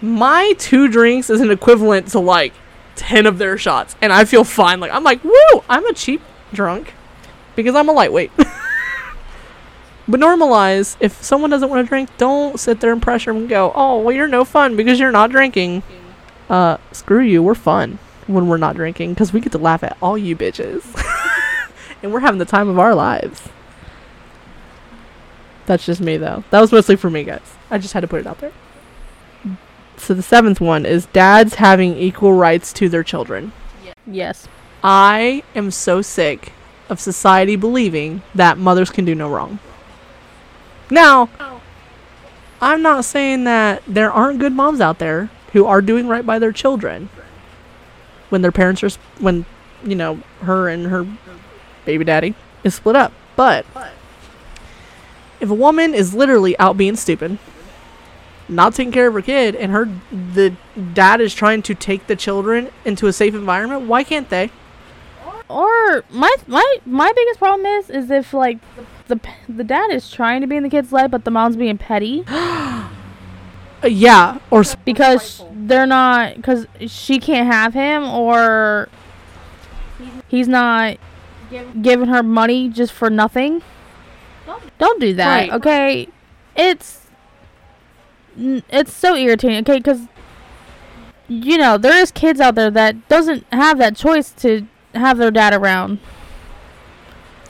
[0.00, 2.52] my two drinks is an equivalent to like
[2.96, 3.96] 10 of their shots.
[4.00, 4.80] And I feel fine.
[4.80, 6.20] Like, I'm like, woo, I'm a cheap
[6.52, 6.94] drunk
[7.56, 8.32] because I'm a lightweight.
[10.08, 13.48] but normalize if someone doesn't want to drink, don't sit there and pressure them and
[13.48, 15.82] go, oh, well, you're no fun because you're not drinking.
[16.48, 17.42] Uh, screw you.
[17.42, 20.82] We're fun when we're not drinking because we get to laugh at all you bitches.
[22.02, 23.48] and we're having the time of our lives.
[25.66, 26.44] That's just me, though.
[26.50, 27.54] That was mostly for me, guys.
[27.70, 28.52] I just had to put it out there.
[29.98, 33.52] So the seventh one is dads having equal rights to their children.
[34.06, 34.48] yes.
[34.82, 36.52] I am so sick
[36.88, 39.58] of society believing that mothers can do no wrong.
[40.90, 41.28] Now,
[42.62, 46.38] I'm not saying that there aren't good moms out there who are doing right by
[46.38, 47.08] their children
[48.30, 49.44] when their parents are, s- when,
[49.84, 51.06] you know, her and her
[51.84, 52.34] baby daddy
[52.64, 53.12] is split up.
[53.36, 53.66] But
[55.40, 57.38] if a woman is literally out being stupid,
[58.48, 60.54] not taking care of her kid, and her the
[60.94, 64.50] dad is trying to take the children into a safe environment, why can't they?
[65.48, 68.58] Or my my my biggest problem is is if like
[69.06, 69.18] the
[69.48, 72.24] the, dad is trying to be in the kid's life, but the mom's being petty
[73.86, 78.88] yeah, or because they're not because she can't have him or
[80.28, 80.98] he's not
[81.80, 83.62] giving her money just for nothing.
[84.78, 85.52] Don't do that, Right.
[85.52, 86.08] okay?
[86.56, 86.97] It's
[88.38, 89.78] it's so irritating, okay?
[89.78, 90.02] Because
[91.28, 95.30] you know there is kids out there that doesn't have that choice to have their
[95.30, 95.98] dad around.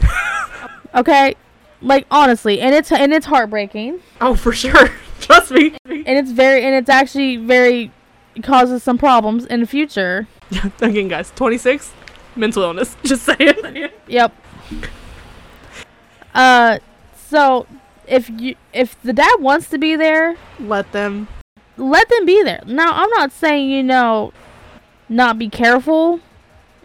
[0.94, 1.34] okay,
[1.80, 4.88] like honestly, and it's and it's heartbreaking, oh, for sure.
[5.20, 5.76] Trust me.
[5.84, 7.90] and it's very and it's actually very
[8.34, 10.26] it causes some problems in the future.
[10.80, 11.92] Again, guys, 26,
[12.36, 12.96] mental illness.
[13.02, 13.90] Just saying.
[14.06, 14.32] Yep.
[16.34, 16.78] Uh,
[17.16, 17.66] so
[18.08, 21.28] if you if the dad wants to be there, Let them.
[21.76, 22.62] let them be there.
[22.66, 24.32] Now, I'm not saying you know,
[25.08, 26.20] not be careful,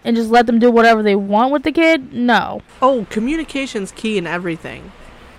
[0.03, 2.13] and just let them do whatever they want with the kid.
[2.13, 2.61] No.
[2.81, 4.91] Oh, communication's key in everything.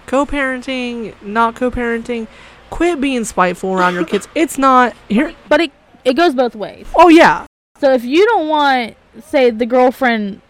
[0.06, 2.26] Co-parenting, not co-parenting.
[2.70, 4.26] Quit being spiteful around your kids.
[4.34, 5.34] It's not here.
[5.48, 5.72] But it
[6.04, 6.86] it goes both ways.
[6.94, 7.46] Oh yeah.
[7.80, 10.40] So if you don't want, say, the girlfriend,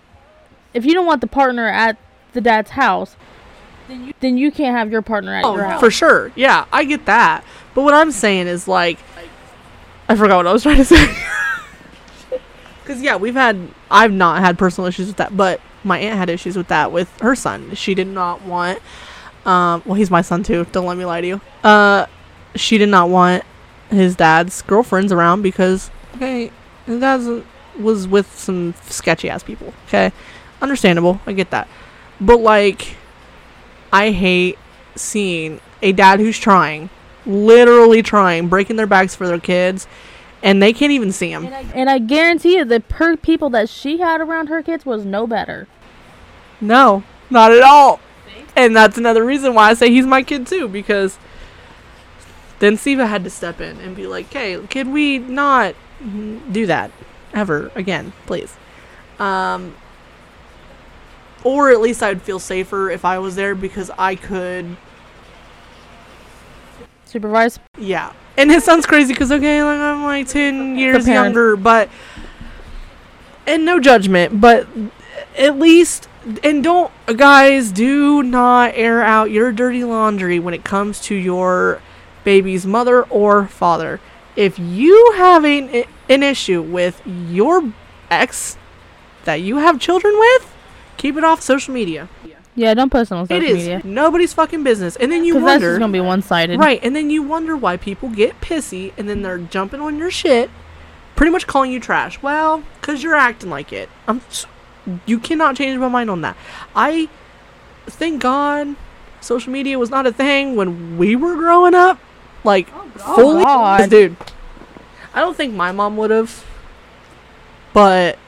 [0.74, 1.96] if you don't want the partner at
[2.34, 3.16] the dad's house,
[3.88, 5.80] then you, then you can't have your partner at your Oh, house.
[5.80, 6.32] for sure.
[6.36, 7.44] Yeah, I get that.
[7.74, 8.98] But what I'm saying is like,
[10.08, 11.14] I forgot what I was trying to say.
[12.82, 13.68] Because yeah, we've had.
[13.90, 17.08] I've not had personal issues with that, but my aunt had issues with that with
[17.20, 17.74] her son.
[17.74, 18.80] She did not want.
[19.46, 20.66] Um, well, he's my son too.
[20.72, 21.40] Don't let me lie to you.
[21.62, 22.06] Uh,
[22.54, 23.42] she did not want
[23.90, 26.50] his dad's girlfriends around because okay,
[26.86, 27.42] his dad
[27.78, 29.72] was with some sketchy ass people.
[29.88, 30.12] Okay,
[30.60, 31.20] understandable.
[31.26, 31.68] I get that,
[32.20, 32.96] but like,
[33.94, 34.58] I hate
[34.96, 36.90] seeing a dad who's trying,
[37.24, 39.86] literally trying, breaking their backs for their kids,
[40.42, 41.46] and they can't even see them.
[41.46, 45.28] And I guarantee you, the per people that she had around her kids was no
[45.28, 45.68] better.
[46.60, 48.00] No, not at all.
[48.56, 51.16] and that's another reason why I say he's my kid too, because
[52.58, 55.76] then Siva had to step in and be like, "Okay, can we not
[56.50, 56.90] do that
[57.32, 58.56] ever again, please?"
[59.20, 59.76] Um,
[61.44, 64.76] or at least I'd feel safer if I was there because I could,
[67.04, 67.60] Supervise.
[67.78, 68.12] yeah.
[68.36, 71.88] And it sounds crazy because okay, like I'm like ten years younger, but
[73.46, 74.66] and no judgment, but
[75.38, 76.08] at least
[76.42, 81.80] and don't guys do not air out your dirty laundry when it comes to your
[82.24, 84.00] baby's mother or father.
[84.34, 87.72] If you have an, an issue with your
[88.10, 88.56] ex
[89.24, 90.53] that you have children with,
[90.96, 92.08] keep it off social media.
[92.56, 93.82] Yeah, don't post it on It social is media.
[93.84, 94.94] nobody's fucking business.
[94.96, 96.60] And then you Because that's wonder just gonna be one sided.
[96.60, 100.10] Right, and then you wonder why people get pissy and then they're jumping on your
[100.10, 100.50] shit,
[101.16, 102.22] pretty much calling you trash.
[102.22, 103.88] Well, cuz you're acting like it.
[104.06, 104.20] I'm
[105.06, 106.36] you cannot change my mind on that.
[106.76, 107.08] I
[107.86, 108.76] thank God
[109.20, 111.98] social media was not a thing when we were growing up.
[112.44, 113.90] Like oh, fully God.
[113.90, 114.16] dude.
[115.12, 116.44] I don't think my mom would have.
[117.72, 118.18] But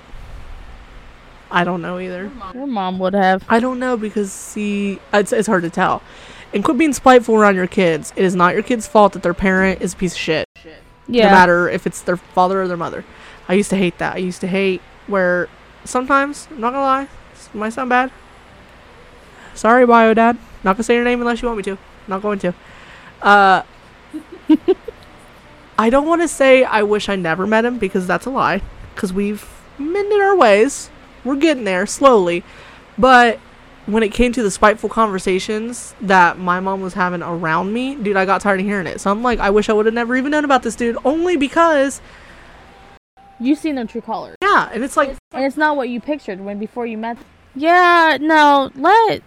[1.51, 2.31] I don't know either.
[2.55, 3.45] Your mom would have.
[3.49, 6.03] I don't know because see, it's, it's hard to tell.
[6.53, 8.13] And quit being spiteful around your kids.
[8.17, 10.49] It is not your kid's fault that their parent is a piece of shit.
[11.09, 11.27] Yeah.
[11.27, 13.05] No matter if it's their father or their mother.
[13.49, 14.15] I used to hate that.
[14.15, 15.49] I used to hate where
[15.85, 18.11] sometimes, I'm not gonna lie, this might sound bad.
[19.55, 20.37] Sorry, bio dad.
[20.65, 21.79] Not gonna say your name unless you want me to.
[22.09, 22.55] Not going to.
[23.23, 23.63] Uh,
[25.79, 28.63] I don't want to say I wish I never met him because that's a lie.
[28.95, 30.91] Because we've mended our ways.
[31.27, 32.43] We're getting there slowly.
[32.97, 33.39] But
[33.85, 38.17] when it came to the spiteful conversations that my mom was having around me, dude,
[38.17, 39.01] I got tired of hearing it.
[39.01, 40.97] So I'm like, I wish I would have never even known about this dude.
[41.05, 42.01] Only because,
[43.39, 44.35] You've seen their true colors.
[44.43, 44.71] yeah.
[44.73, 47.19] And it's like, And it's not what you pictured when before you met.
[47.55, 49.23] Yeah, no, let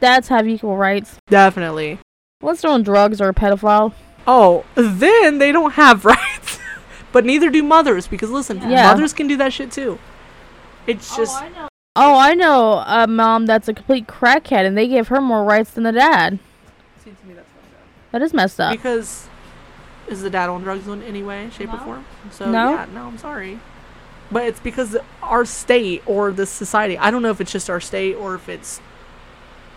[0.00, 1.16] dads have equal rights.
[1.28, 1.98] definitely.
[2.40, 3.92] Unless they're on drugs or a pedophile.
[4.26, 6.58] Oh, then they don't have rights.
[7.12, 8.06] But neither do mothers.
[8.06, 8.84] Because listen, Yeah.
[8.84, 9.98] mothers can do that shit too.
[10.86, 11.42] It's oh, just.
[11.96, 15.72] Oh, I know a mom that's a complete crackhead and they give her more rights
[15.72, 16.38] than the dad.
[17.04, 18.10] See, to me, That is messed up.
[18.12, 18.72] That is messed up.
[18.72, 19.28] Because
[20.08, 22.04] is the dad on drugs in any way, shape, or form?
[22.30, 22.70] So No.
[22.70, 23.58] yeah, no, I'm sorry.
[24.30, 26.96] But it's because our state or the society.
[26.98, 28.80] I don't know if it's just our state or if it's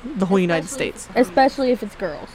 [0.03, 1.07] the whole United States.
[1.15, 2.29] Especially if it's girls.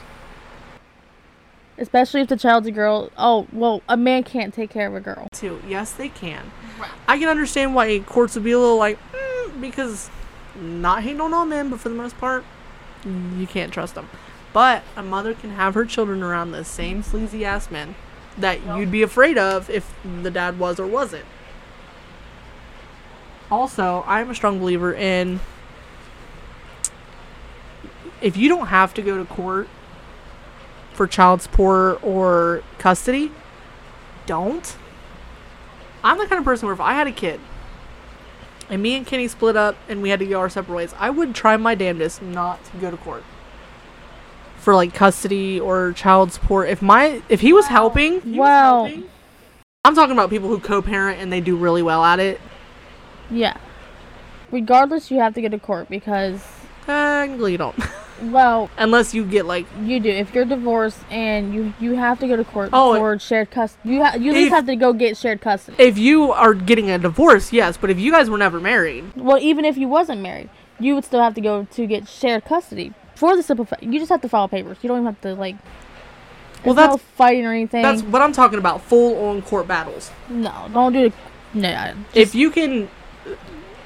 [1.77, 3.11] Especially if the child's a girl.
[3.17, 5.27] Oh, well, a man can't take care of a girl.
[5.31, 5.61] Too.
[5.67, 6.51] Yes, they can.
[7.07, 10.09] I can understand why courts would be a little like mm, because
[10.59, 12.43] not hating on all men, but for the most part,
[13.05, 14.09] you can't trust them.
[14.53, 17.95] But a mother can have her children around the same sleazy ass men
[18.37, 21.25] that you'd be afraid of if the dad was or wasn't.
[23.49, 25.39] Also, I'm a strong believer in
[28.21, 29.67] if you don't have to go to court
[30.97, 33.31] for child support or custody,
[34.25, 34.75] don't.
[36.03, 37.39] I'm the kind of person where if I had a kid
[38.69, 41.09] and me and Kenny split up and we had to go our separate ways, I
[41.09, 43.23] would try my damnedest not to go to court
[44.57, 46.67] for like custody or child support.
[46.67, 49.09] If my if he was helping, he was helping.
[49.85, 52.41] I'm talking about people who co-parent and they do really well at it.
[53.29, 53.55] Yeah.
[54.51, 56.45] Regardless, you have to go to court because,
[56.85, 57.75] Technically, you don't,
[58.21, 60.09] well, unless you get like you do.
[60.09, 63.89] If you're divorced and you you have to go to court Oh, for shared custody,
[63.95, 65.77] you ha- you at least have to go get shared custody.
[65.81, 67.77] if you are getting a divorce, yes.
[67.77, 70.49] But if you guys were never married, Well, even if you wasn't married,
[70.79, 73.99] you would still have to go to get shared custody for the simple fact you
[73.99, 74.77] just have to file papers.
[74.81, 75.55] You don't even have to like.
[76.65, 77.81] Well, there's no that's- fighting or anything.
[77.83, 78.81] that's what I'm talking about.
[78.81, 80.11] Full on court battles.
[80.29, 81.13] no, don't do it.
[81.53, 82.89] No, if you can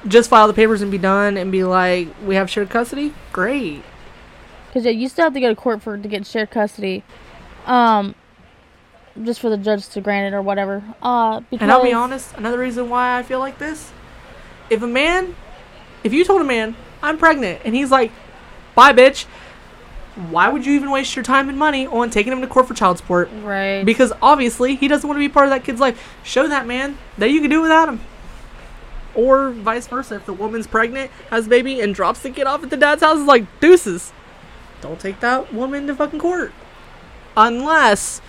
[0.07, 3.83] just file the papers and be done and be like, we have shared custody, great.
[4.71, 7.03] Because yeah, you still have to go to court for to get shared custody,
[7.65, 8.15] um,
[9.21, 10.81] just for the judge to grant it or whatever.
[11.01, 13.91] Uh, because And I'll be honest, another reason why I feel like this,
[14.69, 15.35] if a man,
[16.05, 18.13] if you told a man, I'm pregnant, and he's like,
[18.73, 19.25] bye, bitch,
[20.29, 22.73] why would you even waste your time and money on taking him to court for
[22.73, 23.29] child support?
[23.43, 23.83] right?
[23.83, 26.17] Because obviously he doesn't want to be part of that kid's life.
[26.23, 27.99] Show that man that you can do without him.
[29.15, 32.63] Or vice versa, if the woman's pregnant, has a baby, and drops the kid off
[32.63, 34.13] at the dad's house, is like deuces.
[34.81, 36.51] Don't take that woman to fucking court.
[37.37, 38.21] Unless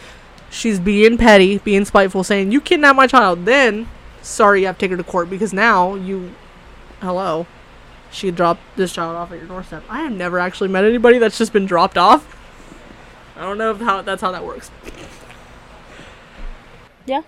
[0.51, 3.89] she's being petty, being spiteful, saying, You kidnapped my child, then
[4.21, 6.33] sorry you have to take her to court because now you
[7.01, 7.47] hello.
[8.11, 9.83] She dropped this child off at your doorstep.
[9.89, 12.39] I have never actually met anybody that's just been dropped off.
[13.37, 14.71] I don't know if how that's how that works.
[17.07, 17.23] yeah.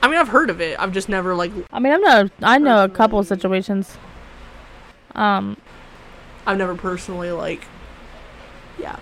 [0.00, 0.78] I mean, I've heard of it.
[0.78, 1.50] I've just never like.
[1.72, 2.30] I mean, I'm not.
[2.42, 3.96] I know a couple of situations.
[5.16, 5.56] Um,
[6.46, 7.64] I've never personally like.
[8.78, 8.96] Yeah.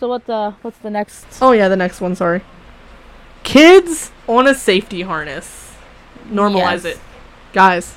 [0.00, 1.26] So what the what's the next?
[1.42, 2.14] Oh yeah, the next one.
[2.14, 2.42] Sorry.
[3.42, 5.74] Kids on a safety harness.
[6.30, 6.84] Normalize Yes.
[6.84, 6.98] it,
[7.52, 7.96] guys.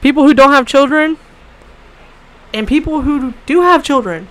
[0.00, 1.16] People who don't have children,
[2.52, 4.28] and people who do have children,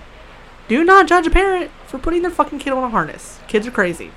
[0.68, 3.40] do not judge a parent for putting their fucking kid on a harness.
[3.48, 4.12] Kids are crazy.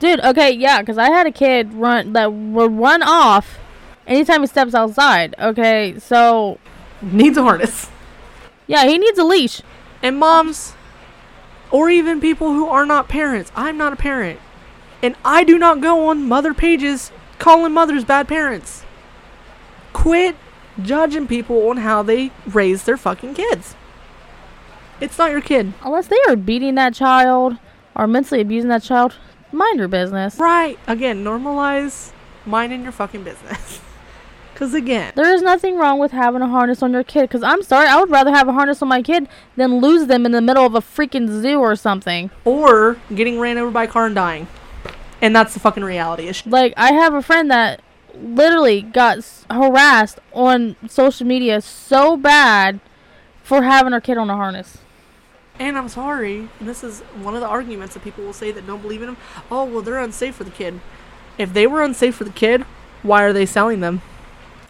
[0.00, 3.58] Dude, okay, yeah, because I had a kid run that would run off
[4.08, 5.36] anytime he steps outside.
[5.38, 6.58] Okay, so
[7.00, 7.88] Needs a harness.
[8.66, 9.62] yeah, he needs a leash.
[10.02, 10.74] And moms,
[11.70, 13.50] or even people who are not parents.
[13.54, 14.40] I'm not a parent.
[15.02, 18.84] And I do not go on mother pages calling mothers bad parents.
[19.92, 20.36] Quit
[20.80, 23.74] judging people on how they raise their fucking kids.
[25.00, 25.72] It's not your kid.
[25.82, 27.56] Unless they are beating that child
[27.96, 29.16] or mentally abusing that child,
[29.50, 30.38] mind your business.
[30.38, 30.78] Right.
[30.86, 32.12] Again, normalize
[32.46, 33.80] minding your fucking business.
[34.52, 37.22] Because again, There is nothing wrong with having a harness on your kid.
[37.22, 40.24] Because I'm sorry, I would rather have a harness on my kid than lose them
[40.26, 42.30] in the middle of a freaking zoo or something.
[42.44, 44.46] or getting ran over by a car and dying.
[45.20, 46.50] And that's the fucking reality issue.
[46.50, 47.80] Like, I have a friend that
[48.14, 52.80] literally got s- harassed on social media so bad
[53.42, 54.78] for having her kid on a harness.
[55.58, 58.82] And I'm sorry, this is one of the arguments that people will say that don't
[58.82, 59.16] believe in them.
[59.50, 60.80] Oh, well, they're unsafe for the kid.
[61.38, 62.62] If they were unsafe for the kid,
[63.02, 64.02] why are they selling them?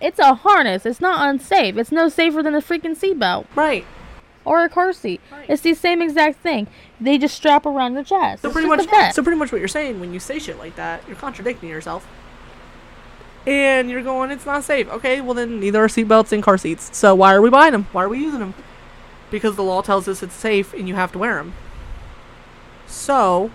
[0.03, 0.85] It's a harness.
[0.85, 1.77] It's not unsafe.
[1.77, 3.87] It's no safer than a freaking seatbelt Right.
[4.45, 5.21] or a car seat.
[5.31, 5.47] Right.
[5.49, 6.67] It's the same exact thing.
[7.01, 8.43] They just strap around your chest.
[8.43, 10.75] So It's pretty much, so pretty much what you're saying when you say shit like
[10.77, 12.07] that, you're contradicting yourself.
[13.47, 14.89] And you're going, it's not safe.
[14.89, 16.97] Okay, well then neither are seatbelts and car seats.
[16.97, 17.87] So why are we buying them?
[17.93, 18.55] Why are we using them?
[19.31, 21.55] Because the law tells us it's safe and you have to wear them.
[22.87, 23.51] So,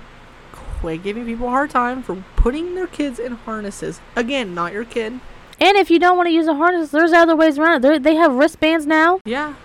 [0.53, 4.01] quit giving people a hard time for putting their kids in harnesses.
[4.15, 5.19] Again, not your kid.
[5.59, 7.81] And if you don't want to use a harness, there's other ways around it.
[7.81, 9.19] They're, they have wristbands now.
[9.25, 9.55] Yeah.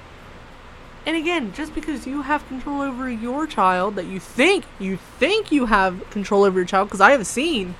[1.04, 5.50] And again, just because you have control over your child that you think you think
[5.50, 7.74] you have control over your child because I have seen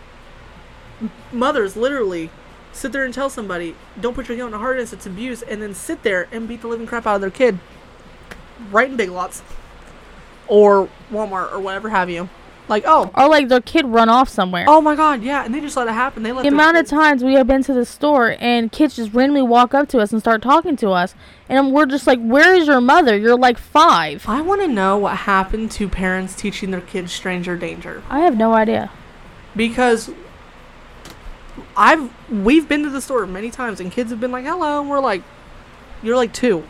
[1.30, 2.30] mothers literally
[2.72, 5.62] sit there and tell somebody, "Don't put your kid in a harness; it's abuse," and
[5.62, 7.60] then sit there and beat the living crap out of their kid,
[8.72, 9.42] right in Big Lots,
[10.48, 12.28] or Walmart or whatever have you.
[12.72, 14.64] Like, oh, Or like their kid run off somewhere.
[14.66, 16.22] oh my God, yeah, and they just let it happen.
[16.22, 19.12] They let the amount of times we have been to the store and kids just
[19.12, 21.14] randomly walk up to us and start talking to us,
[21.48, 23.16] and we're just like, "Where is your mother?
[23.16, 24.24] You're like five.
[24.26, 28.02] I want to know what happened to parents teaching their kids stranger danger.
[28.08, 28.90] I have no idea.
[29.54, 30.10] because
[31.76, 34.88] I've we've been to the store many times and kids have been like hello and
[34.88, 35.22] we're like
[36.02, 36.64] you're like two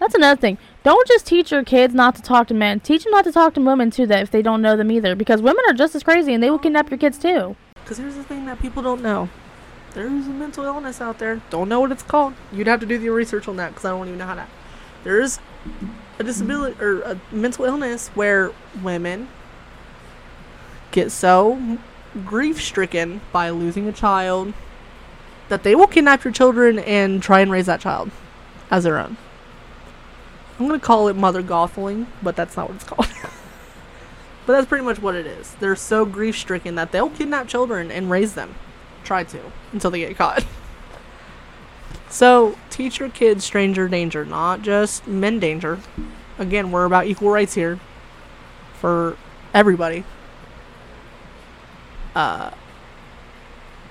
[0.00, 0.58] That's another thing.
[0.86, 2.78] Don't just teach your kids not to talk to men.
[2.78, 4.06] Teach them not to talk to women too.
[4.06, 6.48] That if they don't know them either, because women are just as crazy and they
[6.48, 7.56] will kidnap your kids too.
[7.74, 9.28] because here's the thing that people don't know
[9.94, 12.98] there's a mental illness out there don't know what it's called you'd have to do
[12.98, 14.46] the research on that because I don't even know how to
[15.02, 15.40] there's
[16.20, 19.26] a disability or a mental illness where women
[20.92, 21.78] get so
[22.24, 24.52] grief stricken by losing a child
[25.48, 28.12] that they will kidnap your children and try and raise that child
[28.70, 29.16] as their own.
[30.58, 33.08] I'm gonna call it mother gothling, but that's not what it's called.
[34.46, 35.54] but that's pretty much what it is.
[35.60, 38.54] They're so grief stricken that they'll kidnap children and raise them.
[39.04, 39.40] Try to
[39.72, 40.44] until they get caught.
[42.08, 45.80] So teach your kids stranger danger, not just men danger.
[46.38, 47.80] Again, we're about equal rights here
[48.74, 49.16] for
[49.52, 50.04] everybody.
[52.14, 52.52] Uh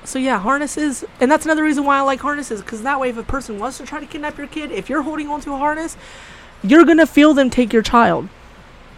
[0.05, 3.17] so yeah, harnesses, and that's another reason why I like harnesses, because that way, if
[3.17, 5.97] a person wants to try to kidnap your kid, if you're holding onto a harness,
[6.63, 8.29] you're gonna feel them take your child,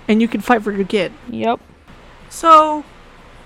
[0.07, 1.13] and you can fight for your kid.
[1.29, 1.59] Yep.
[2.29, 2.83] So,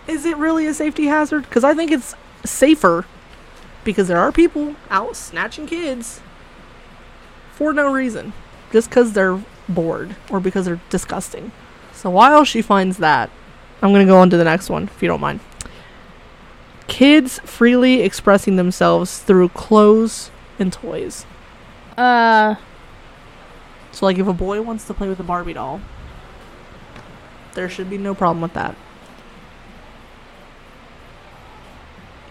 [0.08, 1.44] is it really a safety hazard?
[1.44, 3.06] Because I think it's safer,
[3.84, 6.22] because there are people out snatching kids
[7.54, 8.34] for no reason,
[8.72, 9.40] just because they're
[9.70, 11.52] bored or because they're disgusting.
[11.94, 13.30] So while she finds that,
[13.82, 15.40] I'm gonna go on to the next one, if you don't mind.
[16.88, 21.26] Kids freely expressing themselves through clothes and toys.
[21.98, 22.56] Uh,
[23.92, 25.82] So, like, if a boy wants to play with a Barbie doll,
[27.54, 28.76] there should be no problem with that.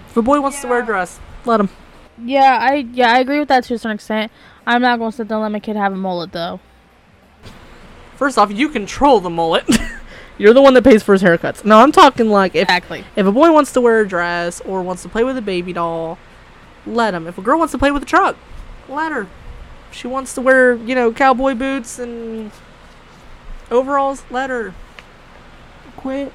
[0.09, 1.69] If a boy wants to wear a dress, let him.
[2.25, 4.33] yeah, I yeah I agree with that to a certain extent.
[4.67, 6.61] I'm not gonna sit there and let my kid have a mullet though.
[8.17, 9.65] First off, you control the mullet.
[10.39, 11.65] You're the one that pays for his haircuts.
[11.65, 13.05] No, I'm talking like if Exactly.
[13.15, 15.73] if a boy wants to wear a dress or wants to play with a baby
[15.73, 16.19] doll,
[16.87, 17.27] let him.
[17.27, 18.37] If a girl wants to play with a truck,
[18.89, 19.29] let her.
[19.93, 22.51] She wants to wear, you know, cowboy boots and
[23.70, 24.74] overalls, let her.
[25.97, 26.32] Quit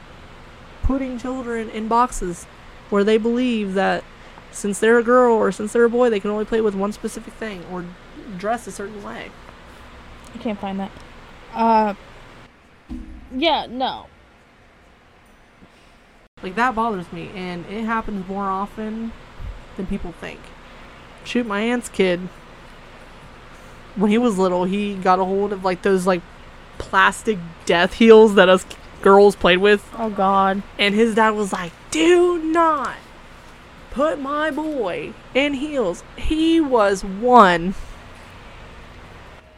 [0.83, 2.45] putting children in boxes
[2.89, 4.03] where they believe that
[4.51, 6.91] since they're a girl or since they're a boy, they can only play with one
[6.91, 7.83] specific thing or
[8.37, 9.31] dress a certain way.
[10.33, 10.91] I can't find that.
[11.53, 11.93] Uh.
[13.35, 14.07] Yeah, no.
[16.43, 19.11] Like that bothers me, and it happens more often
[19.77, 20.39] than people think.
[21.23, 22.29] Shoot, my aunt's kid.
[23.95, 26.21] When he was little, he got a hold of like those like
[26.77, 28.65] plastic death heels that us
[29.01, 30.63] girls played with, Oh God.
[30.79, 32.95] and his dad was like, "Do not
[33.91, 37.75] put my boy in heels." He was one.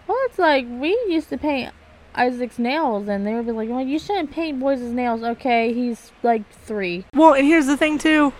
[0.07, 1.73] Well, it's like we used to paint
[2.15, 6.11] Isaac's nails, and they would be like, "Well, you shouldn't paint boys' nails." Okay, he's
[6.23, 7.05] like three.
[7.13, 8.33] Well, and here's the thing too.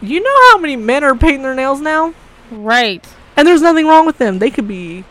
[0.00, 2.12] You know how many men are painting their nails now?
[2.50, 3.06] Right.
[3.36, 4.38] And there's nothing wrong with them.
[4.38, 5.04] They could be.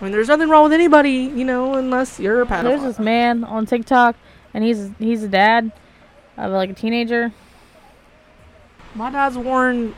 [0.00, 2.70] I mean, there's nothing wrong with anybody, you know, unless you're a pattern.
[2.70, 4.16] There's this man on TikTok,
[4.52, 5.70] and he's he's a dad
[6.36, 7.32] of like a teenager.
[8.94, 9.94] My dad's worn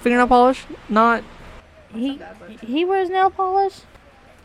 [0.00, 1.24] fingernail polish, not.
[1.92, 2.20] He
[2.62, 3.80] he wears nail polish.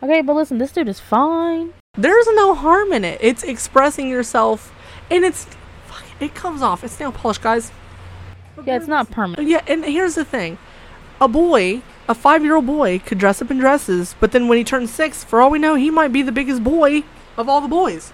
[0.02, 1.74] Okay, but listen, this dude is fine.
[1.96, 3.20] There's no harm in it.
[3.22, 4.74] It's expressing yourself,
[5.12, 5.48] and it's.
[6.20, 6.84] It comes off.
[6.84, 7.72] It's nail polish, guys.
[8.66, 9.48] Yeah, it's not permanent.
[9.48, 10.58] Yeah, and here's the thing
[11.20, 14.58] a boy, a five year old boy, could dress up in dresses, but then when
[14.58, 17.04] he turns six, for all we know, he might be the biggest boy
[17.38, 18.12] of all the boys.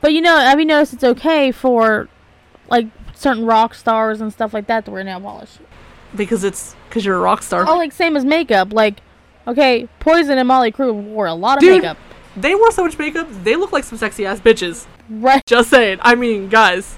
[0.00, 2.08] But you know, have you noticed it's okay for
[2.68, 5.58] like certain rock stars and stuff like that to wear nail polish?
[6.14, 6.76] Because it's.
[6.88, 7.66] Because you're a rock star.
[7.66, 8.72] Oh, like same as makeup.
[8.72, 9.00] Like,
[9.48, 11.82] okay, Poison and Mötley Crüe wore a lot of Dude.
[11.82, 11.98] makeup.
[12.36, 14.86] They wore so much makeup, they look like some sexy ass bitches.
[15.08, 15.42] Right.
[15.46, 15.98] Just saying.
[16.02, 16.96] I mean, guys,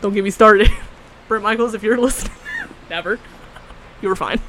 [0.00, 0.68] don't get me started.
[1.28, 2.36] Bret Michaels, if you're listening,
[2.90, 3.18] never.
[4.00, 4.40] You were fine.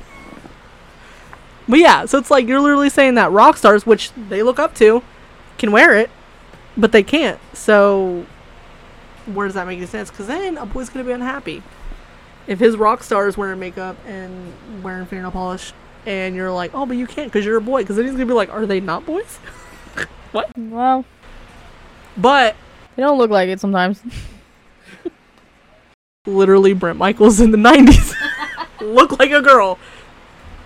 [1.68, 4.76] But yeah, so it's like you're literally saying that rock stars, which they look up
[4.76, 5.01] to,
[5.57, 6.09] can wear it,
[6.76, 7.39] but they can't.
[7.53, 8.26] So
[9.26, 10.09] where does that make any sense?
[10.09, 11.64] Because then a boy's gonna be unhappy
[12.47, 14.53] if his rock star is wearing makeup and
[14.84, 15.74] wearing fingernail polish,
[16.05, 17.82] and you're like, oh, but you can't because you're a boy.
[17.82, 19.39] Because then he's gonna be like, are they not boys?
[20.34, 20.49] What?
[20.57, 21.05] Well,
[22.18, 22.55] But
[22.95, 24.01] they don't look like it sometimes.
[26.26, 28.16] literally Bret Michaels in the 90s.
[28.82, 29.78] Look like a girl.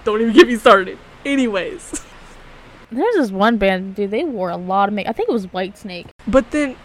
[0.07, 0.97] Don't even get me started.
[1.25, 2.01] Anyways.
[2.93, 4.09] There's this one band, dude.
[4.09, 5.09] They wore a lot of makeup.
[5.09, 6.07] I think it was White Snake.
[6.25, 6.77] But then,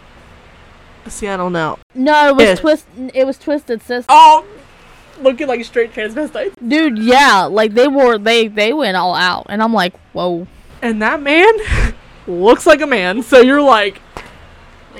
[1.06, 1.78] see, I don't know.
[1.94, 2.54] No, it was Yeah.
[2.56, 2.86] twist.
[3.14, 4.06] It was Twisted Sister.
[4.08, 4.44] Oh,
[5.20, 6.54] looking like straight transvestite.
[6.66, 10.48] Dude, yeah, like they wore they they went all out, and I'm like, whoa.
[10.82, 11.52] And that man
[12.26, 13.22] looks like a man.
[13.22, 14.00] So you're like,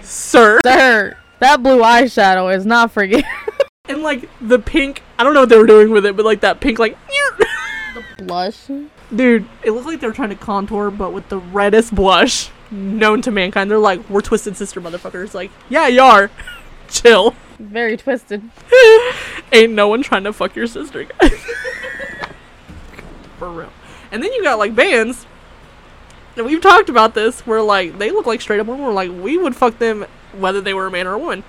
[0.00, 0.60] sir.
[0.64, 3.24] Sir, that blue eyeshadow is not you.
[3.88, 6.42] And like the pink, I don't know what they were doing with it, but like
[6.42, 6.96] that pink, like,
[8.18, 8.66] Blush.
[9.14, 13.22] dude, it looked like they were trying to contour, but with the reddest blush known
[13.22, 13.70] to mankind.
[13.70, 15.34] They're like, we're twisted sister motherfuckers.
[15.34, 16.30] Like, yeah, you are.
[16.88, 17.34] Chill.
[17.58, 18.42] Very twisted.
[19.52, 21.32] Ain't no one trying to fuck your sister, guys.
[23.38, 23.72] For real.
[24.10, 25.26] And then you got like bands,
[26.36, 28.84] and we've talked about this, where like they look like straight up women.
[28.84, 31.44] We're like, we would fuck them whether they were a man or a woman.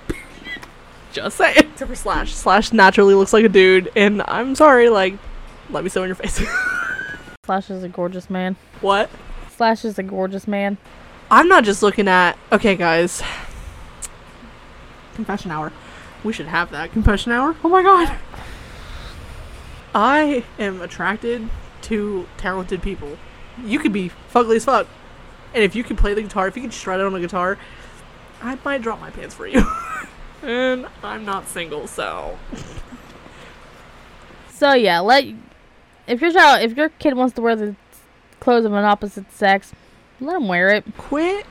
[1.12, 1.56] Just saying.
[1.58, 2.34] Except for Slash.
[2.34, 5.14] Slash naturally looks like a dude, and I'm sorry, like,
[5.74, 6.40] let me sew in your face.
[7.44, 8.56] Slash is a gorgeous man.
[8.80, 9.10] what?
[9.50, 10.78] Slash is a gorgeous man.
[11.30, 12.38] I'm not just looking at.
[12.50, 13.22] Okay, guys.
[15.14, 15.72] Confession hour.
[16.22, 17.54] We should have that confession hour.
[17.62, 18.16] Oh my god.
[19.94, 21.48] I am attracted
[21.82, 23.18] to talented people.
[23.62, 24.86] You could be fugly as fuck.
[25.52, 27.58] And if you can play the guitar, if you can shred it on a guitar,
[28.42, 29.64] I might drop my pants for you.
[30.42, 32.38] and I'm not single, so.
[34.50, 35.24] So yeah, let
[36.06, 37.74] if your child if your kid wants to wear the
[38.40, 39.72] clothes of an opposite sex,
[40.20, 40.84] let him wear it.
[40.98, 41.46] Quit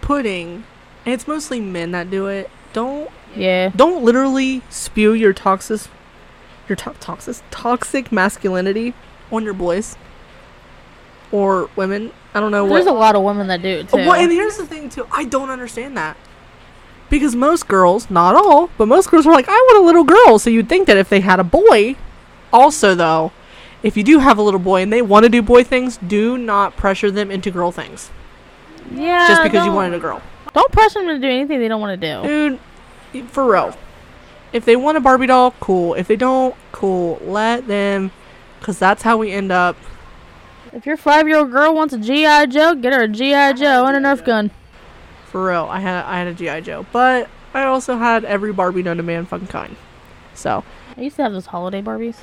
[0.00, 0.64] putting.
[1.04, 2.50] And it's mostly men that do it.
[2.72, 3.70] Don't Yeah.
[3.74, 5.82] don't literally spew your toxic
[6.68, 8.94] your to- toxic toxic masculinity
[9.30, 9.96] on your boys
[11.32, 12.12] or women.
[12.34, 12.74] I don't know what.
[12.74, 13.96] There's a lot of women that do it too.
[13.96, 15.06] well, and here's the thing too.
[15.10, 16.16] I don't understand that
[17.10, 20.38] because most girls, not all, but most girls are like, I want a little girl.
[20.38, 21.96] So you'd think that if they had a boy,
[22.52, 23.32] also though,
[23.82, 26.36] if you do have a little boy and they want to do boy things, do
[26.36, 28.10] not pressure them into girl things
[28.92, 30.22] yeah, just because you wanted a girl.
[30.54, 32.58] Don't pressure them to do anything they don't want to do.
[33.12, 33.76] Dude, for real.
[34.52, 35.94] If they want a Barbie doll, cool.
[35.94, 37.20] If they don't, cool.
[37.22, 38.10] Let them,
[38.58, 39.76] because that's how we end up.
[40.72, 43.86] If your five year old girl wants a GI Joe, get her a GI Joe
[43.86, 44.50] and a Nerf gun.
[45.26, 48.82] For real, I had I had a GI Joe, but I also had every Barbie
[48.82, 49.76] known to man fucking kind.
[50.34, 50.64] So
[50.96, 52.16] I used to have those holiday Barbies.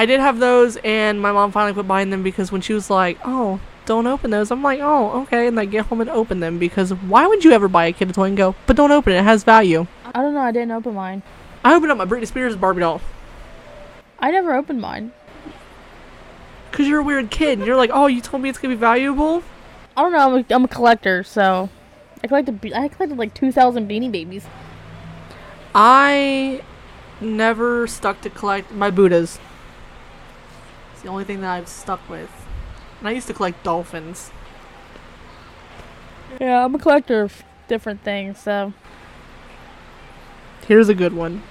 [0.00, 2.88] I did have those, and my mom finally quit buying them because when she was
[2.88, 6.40] like, "Oh, don't open those," I'm like, "Oh, okay," and I get home and open
[6.40, 8.92] them because why would you ever buy a kid a toy and go, "But don't
[8.92, 10.40] open it; it has value." I don't know.
[10.40, 11.22] I didn't open mine.
[11.62, 13.02] I opened up my Britney Spears Barbie doll
[14.18, 15.12] I never opened mine.
[16.70, 18.80] because you're a weird kid, and you're like, "Oh, you told me it's gonna be
[18.80, 19.42] valuable."
[19.98, 20.18] I don't know.
[20.18, 21.68] I'm a, I'm a collector, so
[22.24, 22.62] I collected.
[22.62, 24.46] be- I collected like two thousand Beanie Babies.
[25.74, 26.62] I
[27.20, 29.38] never stuck to collect my Buddhas.
[31.00, 32.30] It's the only thing that I've stuck with.
[32.98, 34.30] And I used to collect dolphins.
[36.38, 38.38] Yeah, I'm a collector of different things.
[38.38, 38.74] So
[40.66, 41.42] Here's a good one.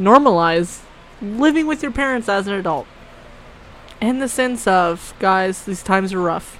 [0.00, 0.80] Normalize
[1.22, 2.88] living with your parents as an adult.
[4.00, 6.58] In the sense of, guys, these times are rough.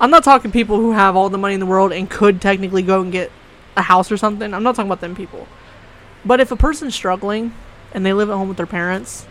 [0.00, 2.82] I'm not talking people who have all the money in the world and could technically
[2.82, 3.30] go and get
[3.76, 4.52] a house or something.
[4.52, 5.46] I'm not talking about them people.
[6.24, 7.54] But if a person's struggling
[7.92, 9.24] and they live at home with their parents,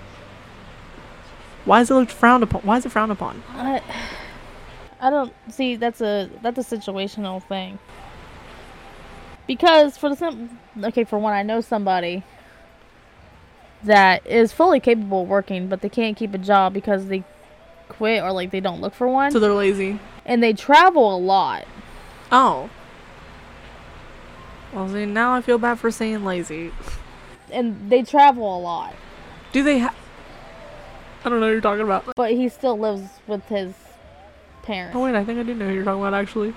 [1.68, 2.62] why is it looked frowned upon?
[2.62, 3.44] Why is it frowned upon?
[3.50, 3.82] I,
[5.00, 5.76] I don't see.
[5.76, 7.78] That's a that's a situational thing.
[9.46, 12.24] Because for the sim, okay, for one, I know somebody
[13.84, 17.24] that is fully capable of working, but they can't keep a job because they
[17.90, 20.00] quit or like they don't look for one, So they're lazy.
[20.26, 21.66] and they travel a lot.
[22.32, 22.70] Oh.
[24.74, 26.72] Well, see, now I feel bad for saying lazy.
[27.52, 28.94] and they travel a lot.
[29.54, 29.96] Do they have?
[31.24, 32.06] I don't know what you're talking about.
[32.16, 33.74] But he still lives with his
[34.64, 34.96] parents.
[34.96, 36.54] Oh wait, I think I do know who you're talking about actually.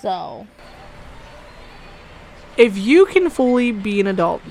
[0.00, 0.46] So
[2.56, 4.42] If you can fully be an adult,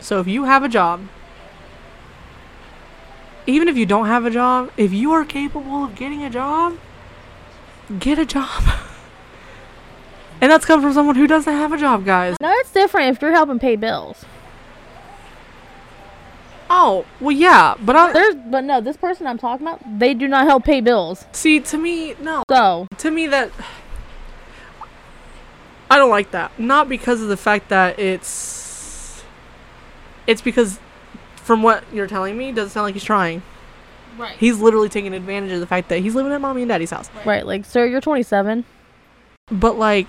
[0.00, 1.08] so if you have a job,
[3.46, 6.78] even if you don't have a job, if you are capable of getting a job,
[7.98, 8.62] get a job.
[10.40, 12.36] and that's coming from someone who doesn't have a job, guys.
[12.40, 14.24] No, it's different if you're helping pay bills.
[16.70, 20.28] Oh, well, yeah, but I There's but no, this person I'm talking about, they do
[20.28, 21.24] not help pay bills.
[21.32, 22.42] see to me, no.
[22.50, 23.50] So to me that
[25.90, 26.58] I don't like that.
[26.58, 29.24] Not because of the fact that it's
[30.26, 30.78] it's because
[31.36, 33.40] from what you're telling me, it doesn't sound like he's trying.
[34.18, 36.90] right, He's literally taking advantage of the fact that he's living at mommy and daddy's
[36.90, 37.08] house.
[37.24, 38.64] right, like sir, you're 27.
[39.50, 40.08] But like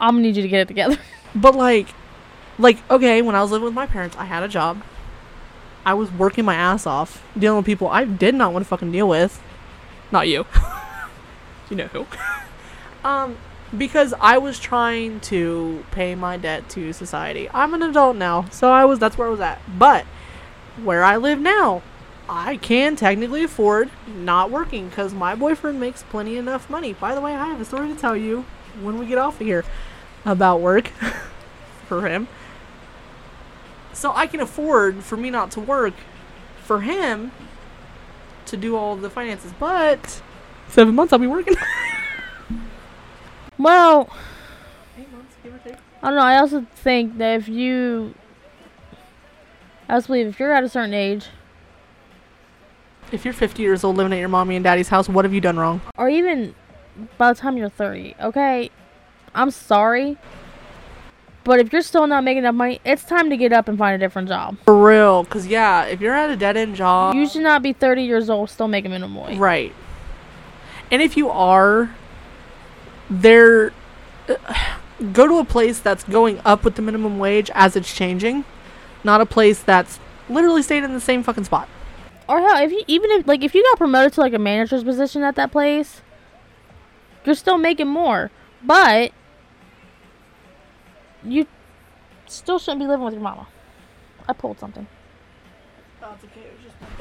[0.00, 0.98] I'm gonna need you to get it together.
[1.34, 1.88] but like
[2.58, 4.80] like okay, when I was living with my parents, I had a job.
[5.86, 8.90] I was working my ass off dealing with people I did not want to fucking
[8.90, 9.40] deal with.
[10.10, 10.44] Not you.
[11.70, 12.06] you know who.
[13.08, 13.38] um
[13.76, 17.48] because I was trying to pay my debt to society.
[17.54, 19.60] I'm an adult now, so I was that's where I was at.
[19.78, 20.04] But
[20.82, 21.82] where I live now,
[22.28, 26.94] I can technically afford not working cuz my boyfriend makes plenty enough money.
[26.94, 28.44] By the way, I have a story to tell you
[28.82, 29.64] when we get off of here
[30.24, 30.88] about work
[31.86, 32.26] for him.
[33.96, 35.94] So I can afford for me not to work
[36.62, 37.32] for him
[38.44, 39.52] to do all the finances.
[39.58, 40.20] But
[40.68, 41.54] seven months I'll be working.
[43.58, 44.10] well,
[44.98, 45.76] Eight months, give or take.
[46.02, 46.22] I don't know.
[46.22, 48.14] I also think that if you,
[49.88, 51.28] I also believe if you're at a certain age,
[53.12, 55.40] If you're 50 years old living at your mommy and daddy's house, what have you
[55.40, 55.80] done wrong?
[55.96, 56.54] or even
[57.18, 58.70] by the time you're 30, okay,
[59.34, 60.16] I'm sorry,
[61.46, 63.94] but if you're still not making enough money, it's time to get up and find
[63.94, 64.56] a different job.
[64.64, 67.72] For real, cause yeah, if you're at a dead end job, You should not be
[67.72, 69.38] 30 years old still making minimum wage.
[69.38, 69.72] right.
[70.90, 71.94] And if you are,
[73.08, 73.72] there,
[74.28, 74.34] uh,
[75.12, 78.44] go to a place that's going up with the minimum wage as it's changing,
[79.04, 81.68] not a place that's literally staying in the same fucking spot.
[82.28, 84.82] Or hell, if you even if like if you got promoted to like a manager's
[84.82, 86.02] position at that place,
[87.24, 88.32] you're still making more.
[88.64, 89.12] But
[91.26, 91.46] you
[92.26, 93.46] still shouldn't be living with your mama.
[94.28, 94.86] I pulled something.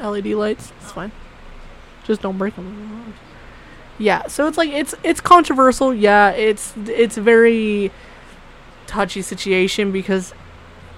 [0.01, 0.71] LED lights.
[0.81, 1.11] It's fine.
[2.03, 3.13] Just don't break them.
[3.97, 5.93] Yeah, so it's like it's it's controversial.
[5.93, 7.91] Yeah, it's it's very
[8.87, 10.33] touchy situation because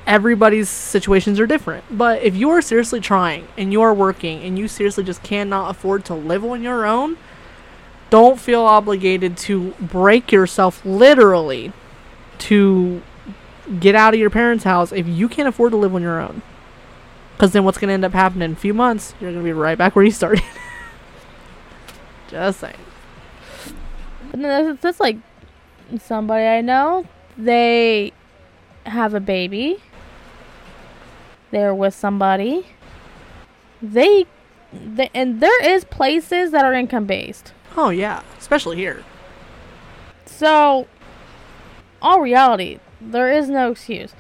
[0.06, 1.84] everybody's situations are different.
[1.96, 5.70] But if you are seriously trying and you are working and you seriously just cannot
[5.70, 7.18] afford to live on your own,
[8.10, 11.74] don't feel obligated to break yourself literally
[12.40, 13.02] to
[13.80, 16.42] get out of your parents' house if you can't afford to live on your own.
[17.34, 19.14] Because then what's going to end up happening in a few months?
[19.20, 20.44] You're going to be right back where you started.
[22.30, 22.76] Just saying.
[24.34, 25.18] That's, that's like
[26.00, 27.06] somebody I know.
[27.38, 28.12] They
[28.86, 29.82] have a baby.
[31.52, 32.68] They're with somebody.
[33.82, 34.26] They,
[34.74, 37.54] they and there is places that are income based.
[37.76, 38.24] Oh, yeah.
[38.40, 39.04] Especially here.
[40.26, 40.88] So,
[42.02, 42.80] all reality,
[43.12, 44.14] there is no excuse.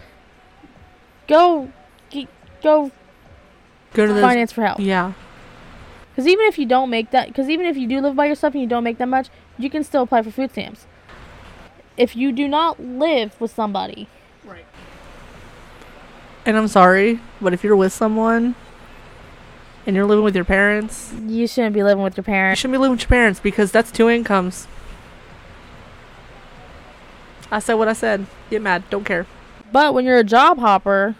[1.27, 1.71] Go,
[2.63, 2.91] go
[3.93, 4.21] Go to the.
[4.21, 4.79] finance for help.
[4.79, 5.13] Yeah.
[6.11, 8.53] Because even if you don't make that, because even if you do live by yourself
[8.53, 9.27] and you don't make that much,
[9.57, 10.87] you can still apply for food stamps.
[11.95, 14.07] If you do not live with somebody,
[14.45, 14.65] Right.
[16.45, 18.55] And I'm sorry, but if you're with someone
[19.85, 22.57] and you're living with your parents, You shouldn't be living with your parents.
[22.59, 24.67] you shouldn't be living with your parents because that's two incomes.
[27.51, 28.25] I said what I said.
[28.49, 28.83] Get mad.
[28.89, 29.25] Don't care.
[29.71, 31.15] But when you're a job hopper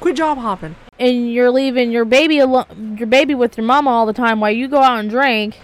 [0.00, 0.76] Quit job hopping.
[1.00, 4.50] and you're leaving your baby alo- your baby with your mama all the time while
[4.50, 5.58] you go out and drink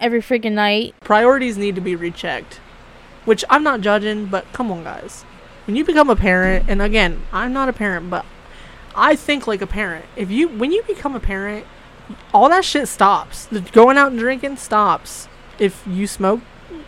[0.00, 0.94] every freaking night.
[1.00, 2.60] Priorities need to be rechecked.
[3.24, 5.22] Which I'm not judging, but come on, guys.
[5.66, 8.24] When you become a parent, and again, I'm not a parent, but
[8.94, 10.06] I think like a parent.
[10.16, 11.66] If you, when you become a parent,
[12.32, 13.44] all that shit stops.
[13.44, 15.28] The going out and drinking stops.
[15.58, 16.40] If you smoke,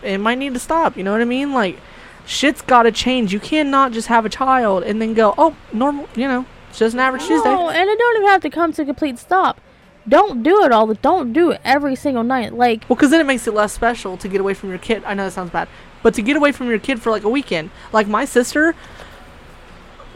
[0.03, 0.97] it might need to stop.
[0.97, 1.53] You know what I mean?
[1.53, 1.79] Like,
[2.27, 3.33] shit's got to change.
[3.33, 6.09] You cannot just have a child and then go, oh, normal.
[6.15, 7.51] You know, it's just an average Tuesday.
[7.51, 9.61] No, and it don't even have to come to a complete stop.
[10.09, 12.55] Don't do it all the don't do it every single night.
[12.55, 15.05] Like Well, because then it makes it less special to get away from your kid.
[15.05, 15.69] I know that sounds bad,
[16.03, 18.75] but to get away from your kid for like a weekend, like my sister,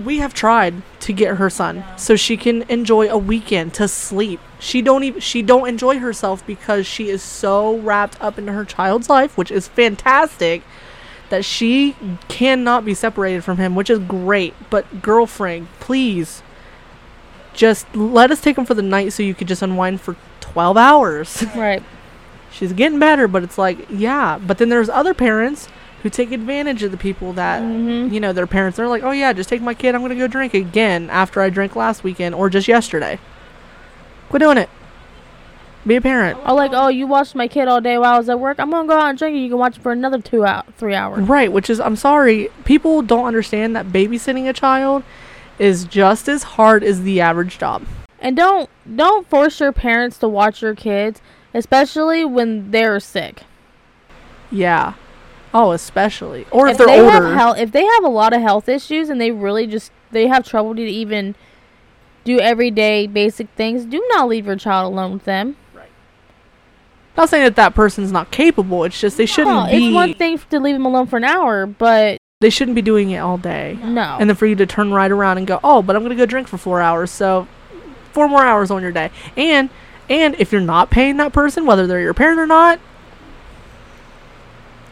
[0.03, 4.41] we have tried to get her son so she can enjoy a weekend to sleep.
[4.65, 8.65] She don't even she don't enjoy herself because she is so wrapped up into her
[8.65, 10.63] child's life, which is fantastic.
[11.29, 11.95] That she
[12.29, 14.55] cannot be separated from him, which is great.
[14.71, 16.43] But girlfriend, please,
[17.53, 20.77] just let us take him for the night so you could just unwind for twelve
[20.79, 21.45] hours.
[21.55, 21.83] right.
[22.51, 25.69] she's getting better but it's like yeah but then there's other parents
[26.03, 28.13] who take advantage of the people that Mhm.
[28.13, 30.29] you know their parents they're like oh yeah just take my kid i'm gonna go
[30.29, 33.19] drink again after i drank last weekend or just yesterday
[34.35, 34.69] quit doing it.
[35.87, 36.41] Be a parent.
[36.45, 38.59] Oh, like, oh, you watched my kid all day while I was at work.
[38.59, 40.75] I'm gonna go out and drink, and you can watch it for another two out,
[40.75, 41.29] three hours.
[41.29, 45.05] right which is i'm sorry people don't understand that babysitting a child
[45.59, 47.85] is just as hard as the average job.
[48.19, 51.21] And don't don't force your parents to watch your kids,
[51.53, 53.43] especially when they're sick.
[54.51, 54.95] yeah.
[55.53, 56.45] Oh especially.
[56.51, 57.13] Or if, if they're they older.
[57.29, 60.27] have health, if they have a lot of health issues and they really just they
[60.27, 61.37] have trouble to even
[62.25, 65.57] do everyday basic things, do not leave your child alone with them.
[65.75, 65.91] Right.
[67.17, 70.15] Not saying that that person's not capable it's just they shouldn't No, be it's one
[70.15, 73.39] thing to leave them alone for an hour, but they shouldn't be doing it all
[73.39, 74.17] day no.
[74.21, 76.27] and then for you to turn right around and go, oh, but I'm gonna go
[76.27, 77.47] drink for four hours, so
[78.13, 79.11] four more hours on your day.
[79.37, 79.71] And
[80.11, 82.79] and if you're not paying that person, whether they're your parent or not,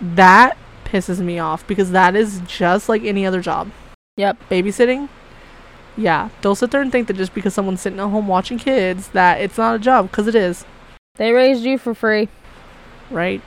[0.00, 3.70] that pisses me off because that is just like any other job.
[4.16, 4.36] yep.
[4.50, 5.09] Babysitting,
[5.97, 6.28] yeah.
[6.40, 9.40] Don't sit there and think that just because someone's sitting at home watching kids that
[9.40, 10.64] it's not a job because it is,
[11.16, 12.28] They raised you for free.
[13.10, 13.40] right?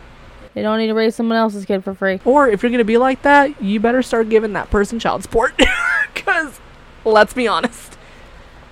[0.54, 2.22] They don't need to raise someone else's kid for free.
[2.24, 5.54] Or if you're gonna be like that, you better start giving that person child support.
[6.14, 6.60] Because
[7.04, 7.98] let's be honest,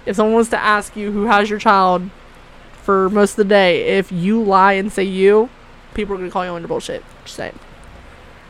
[0.06, 2.10] if someone was to ask you who has your child
[2.82, 5.50] for most of the day, if you lie and say you,
[5.94, 7.04] people are gonna call you under bullshit.
[7.26, 7.60] Just saying.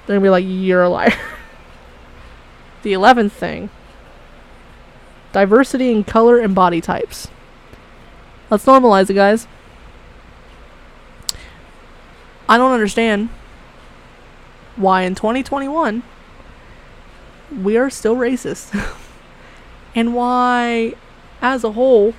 [0.06, 1.12] They're gonna be like, you're a liar.
[2.84, 3.70] the eleventh thing:
[5.34, 7.28] diversity in color and body types.
[8.50, 9.48] Let's normalize it, guys.
[12.48, 13.30] I don't understand
[14.76, 16.04] why in 2021
[17.62, 18.74] we are still racist
[19.96, 20.94] and why
[21.42, 22.14] as a whole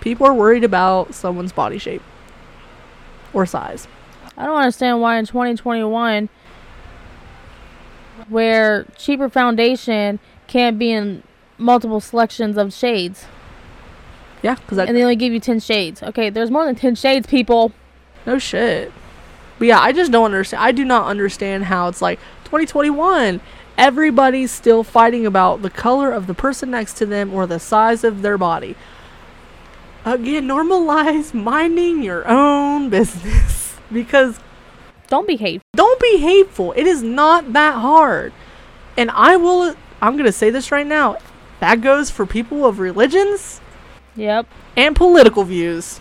[0.00, 2.02] people are worried about someone's body shape
[3.32, 3.88] or size
[4.38, 6.28] I don't understand why in 2021,
[8.28, 11.24] where cheaper foundation can't be in
[11.58, 13.26] multiple selections of shades,
[14.42, 16.02] yeah because and they only give you 10 shades.
[16.02, 17.72] Okay, there's more than 10 shades, people.
[18.26, 18.92] no shit
[19.58, 23.40] but yeah i just don't understand i do not understand how it's like 2021
[23.76, 28.04] everybody's still fighting about the color of the person next to them or the size
[28.04, 28.76] of their body
[30.04, 34.38] again normalize minding your own business because
[35.08, 35.64] Don't be hateful.
[35.74, 36.72] don't be hateful.
[36.76, 38.32] It is not that hard.
[38.96, 41.16] And I will I'm going to say this right now.
[41.60, 43.60] That goes for people of religions
[44.16, 44.46] Yep.
[44.76, 46.00] and political views.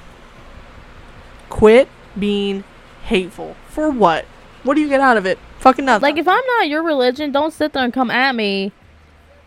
[1.50, 2.64] Quit being
[3.06, 3.56] hateful.
[3.70, 4.26] For what?
[4.64, 5.40] What do you get out of it?
[5.60, 6.02] Fucking nothing.
[6.04, 8.72] Like, if I'm not your religion, don't sit there and come at me.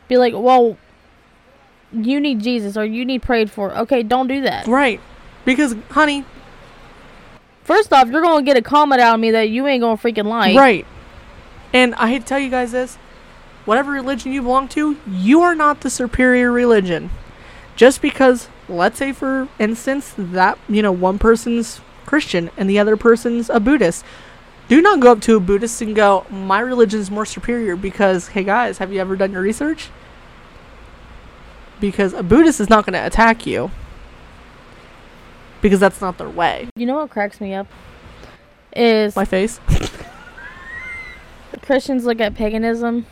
[0.08, 0.76] Be like, well,
[1.92, 3.76] you need Jesus or you need prayed for.
[3.76, 4.66] Okay, don't do that.
[4.66, 5.00] right.
[5.44, 6.24] Because honey,
[7.62, 9.96] First off, you're going to get a comment out of me that you ain't going
[9.96, 10.56] to freaking like.
[10.56, 10.84] right.
[11.72, 12.98] And I hate to tell you guys this.
[13.64, 17.10] Whatever religion you belong to, you are not the superior religion.
[17.76, 22.96] Just because, let's say for instance, that, you know, one person's Christian and the other
[22.96, 24.04] person's a Buddhist.
[24.68, 28.28] Do not go up to a Buddhist and go, my religion is more superior because,
[28.28, 29.90] hey guys, have you ever done your research?
[31.80, 33.70] Because a Buddhist is not going to attack you.
[35.62, 36.68] Because that's not their way.
[36.76, 37.66] You know what cracks me up?
[38.74, 39.60] Is My face.
[41.62, 43.06] Christians look at paganism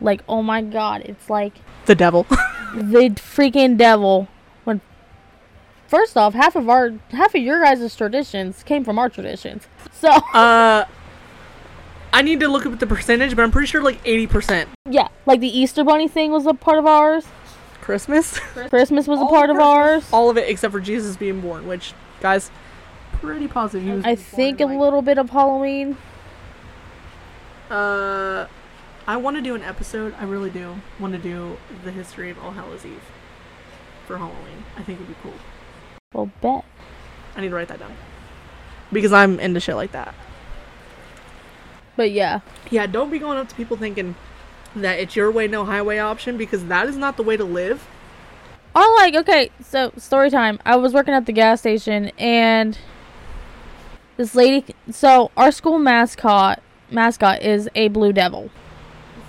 [0.00, 1.54] like, oh my god, it's like
[1.86, 2.24] The devil.
[2.74, 4.28] the freaking devil
[4.64, 4.80] when
[5.88, 9.66] first off, half of our half of your guys' traditions came from our traditions.
[9.92, 10.84] So Uh,
[12.12, 15.40] I need to look up the percentage, but I'm pretty sure like 80% yeah, like
[15.40, 17.24] the Easter bunny thing was a part of ours.
[17.80, 18.38] Christmas.
[18.68, 19.64] Christmas was a part of Christmas.
[19.64, 20.08] ours.
[20.12, 22.50] All of it except for Jesus being born, which, guys,
[23.14, 24.04] pretty positive.
[24.04, 25.96] I born think a like- little bit of Halloween.
[27.70, 28.46] Uh,
[29.10, 30.14] I want to do an episode.
[30.20, 33.02] I really do want to do the history of All Hallows Eve
[34.06, 34.62] for Halloween.
[34.76, 35.34] I think it'd be cool.
[36.14, 36.64] Well, bet.
[37.34, 37.92] I need to write that down
[38.92, 40.14] because I'm into shit like that.
[41.96, 42.38] But yeah,
[42.70, 44.14] Yeah, don't be going up to people thinking
[44.76, 47.88] that it's your way, no highway option because that is not the way to live.
[48.76, 49.50] I like okay.
[49.60, 50.60] So story time.
[50.64, 52.78] I was working at the gas station and
[54.16, 54.72] this lady.
[54.92, 56.62] So our school mascot
[56.92, 58.50] mascot is a blue devil.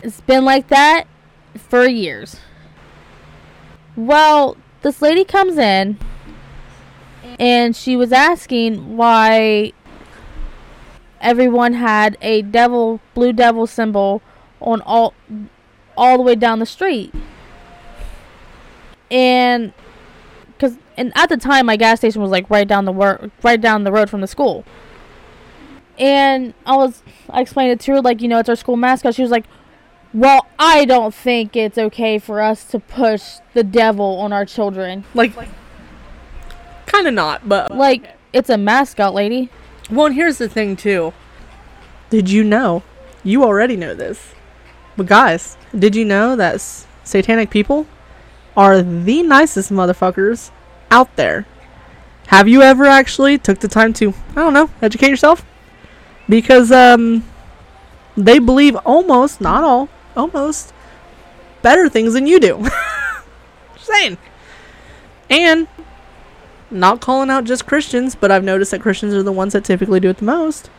[0.03, 1.05] It's been like that
[1.57, 2.37] for years.
[3.95, 5.99] Well, this lady comes in
[7.39, 9.73] and she was asking why
[11.19, 14.21] everyone had a devil blue devil symbol
[14.59, 15.13] on all
[15.95, 17.13] all the way down the street.
[19.11, 19.73] And
[20.47, 23.61] because and at the time my gas station was like right down the wor- right
[23.61, 24.65] down the road from the school.
[25.99, 29.13] And i was i explained it to her like you know it's our school mascot.
[29.13, 29.45] She was like
[30.13, 35.03] well i don't think it's okay for us to push the devil on our children
[35.13, 35.33] Like,
[36.85, 39.49] kind of not, but like it's a mascot lady
[39.89, 41.13] Well, and here's the thing too.
[42.09, 42.83] Did you know?
[43.23, 44.33] You already know this.
[44.97, 47.87] But guys, did you know that s- satanic people
[48.57, 50.51] are the nicest motherfuckers
[50.89, 51.45] out there?
[52.27, 55.45] Have you ever actually took the time to, I don't know, educate yourself?
[56.27, 57.23] Because um
[58.17, 60.73] they believe almost, not all, almost
[61.61, 62.57] better things than you do.
[63.75, 64.17] Just saying.
[65.29, 65.67] And
[66.69, 69.99] not calling out just Christians, but I've noticed that Christians are the ones that typically
[69.99, 70.69] do it the most.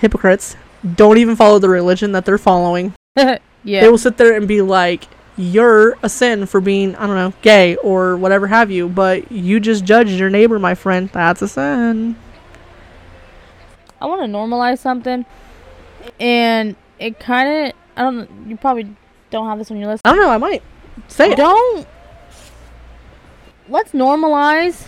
[0.00, 0.56] Hypocrites
[0.96, 2.94] don't even follow the religion that they're following.
[3.16, 5.04] yeah They will sit there and be like,
[5.36, 9.60] You're a sin for being, I don't know, gay or whatever have you, but you
[9.60, 11.08] just judged your neighbor, my friend.
[11.10, 12.16] That's a sin.
[14.00, 15.26] i want to normalize something
[16.18, 18.96] and it kind of i don't you probably
[19.30, 20.62] don't have this on your list I don't know, I might
[21.08, 21.36] say it.
[21.36, 21.86] Don't.
[23.68, 24.86] Let's normalize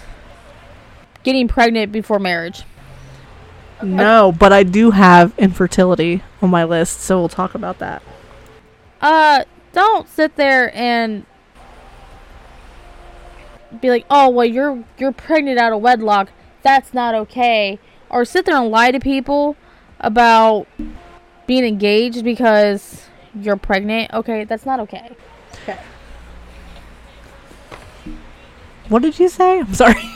[1.22, 2.64] getting pregnant before marriage.
[3.82, 8.02] No, but I do have infertility on my list, so we'll talk about that.
[9.01, 11.26] Uh, don't sit there and
[13.80, 16.30] be like, "Oh, well, you're you're pregnant out of wedlock.
[16.62, 17.78] That's not okay."
[18.09, 19.56] Or sit there and lie to people
[19.98, 20.66] about
[21.47, 23.02] being engaged because
[23.35, 24.13] you're pregnant.
[24.13, 25.15] Okay, that's not okay.
[25.63, 25.79] Okay.
[28.89, 29.61] What did you say?
[29.61, 30.03] I'm sorry.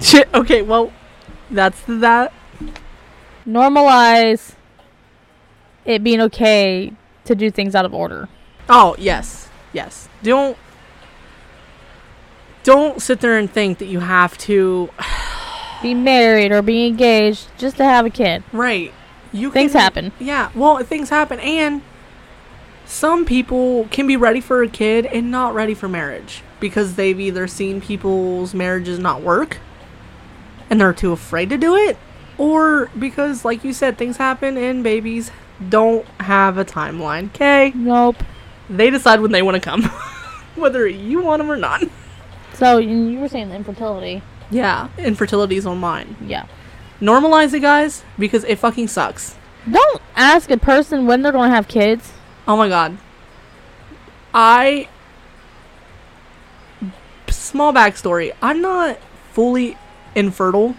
[0.00, 0.92] Shit, okay, well,
[1.50, 2.32] that's that.
[3.46, 4.54] Normalize
[5.84, 6.92] it being okay
[7.24, 8.28] to do things out of order.
[8.68, 9.48] Oh, yes.
[9.72, 10.08] Yes.
[10.22, 10.56] Don't
[12.62, 14.90] don't sit there and think that you have to
[15.82, 18.42] Be married or be engaged just to have a kid.
[18.52, 18.92] right.
[19.32, 20.12] You Things can- happen.
[20.18, 21.82] Yeah, well, things happen and
[22.84, 27.18] some people can be ready for a kid and not ready for marriage because they've
[27.20, 29.58] either seen people's marriages not work
[30.68, 31.96] and they're too afraid to do it
[32.38, 35.30] or because like you said things happen and babies
[35.68, 37.26] don't have a timeline.
[37.26, 37.70] Okay?
[37.76, 38.16] Nope.
[38.68, 39.82] They decide when they want to come.
[40.56, 41.84] Whether you want them or not.
[42.54, 44.22] So you were saying the infertility.
[44.50, 46.16] Yeah, infertility is on mine.
[46.26, 46.46] Yeah.
[47.00, 49.36] Normalize it, guys, because it fucking sucks.
[49.70, 52.12] Don't ask a person when they're gonna have kids.
[52.46, 52.98] Oh my god.
[54.34, 54.88] I.
[57.28, 58.32] Small backstory.
[58.42, 58.98] I'm not
[59.32, 59.76] fully
[60.14, 60.74] infertile.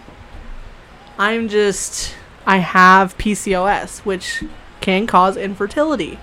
[1.18, 2.14] I'm just.
[2.44, 4.42] I have PCOS, which
[4.80, 6.18] can cause infertility.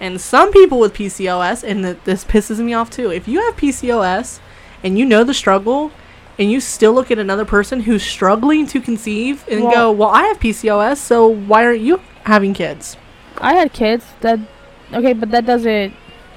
[0.00, 3.56] And some people with PCOS, and th- this pisses me off too, if you have
[3.56, 4.40] PCOS
[4.84, 5.90] and you know the struggle,
[6.38, 10.08] and you still look at another person who's struggling to conceive and Well- go, Well,
[10.10, 12.96] I have PCOS, so why aren't you having kids?
[13.38, 14.04] I had kids.
[14.20, 14.38] That
[14.92, 15.94] okay, but that doesn't.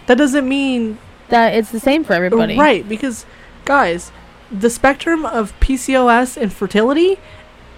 [0.07, 0.97] That doesn't mean
[1.29, 2.57] That it's the same for everybody.
[2.57, 3.25] Right, because
[3.63, 4.11] guys,
[4.51, 7.17] the spectrum of PCOS and fertility,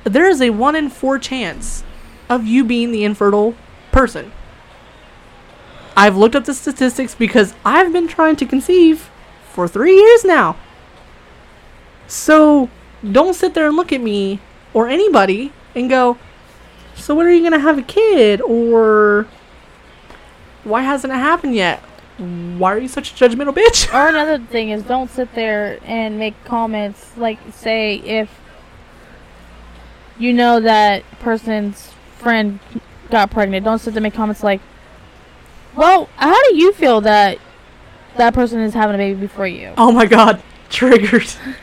[0.05, 1.83] there is a 1 in 4 chance
[2.29, 3.53] of you being the infertile
[3.91, 4.31] person.
[5.95, 9.11] I've looked up the statistics because I've been trying to conceive
[9.51, 10.55] for 3 years now.
[12.07, 12.69] So,
[13.09, 14.39] don't sit there and look at me
[14.73, 16.17] or anybody and go,
[16.95, 19.27] "So when are you going to have a kid?" or
[20.63, 21.84] "Why hasn't it happened yet?"
[22.17, 23.91] why are you such a judgmental bitch?
[23.93, 28.30] Or another thing is don't sit there and make comments like say if
[30.17, 32.59] you know that person's friend
[33.09, 34.61] got pregnant, don't sit there and make comments like,
[35.75, 37.39] Well, how do you feel that
[38.17, 39.73] that person is having a baby before you?
[39.77, 41.31] Oh my god, triggered.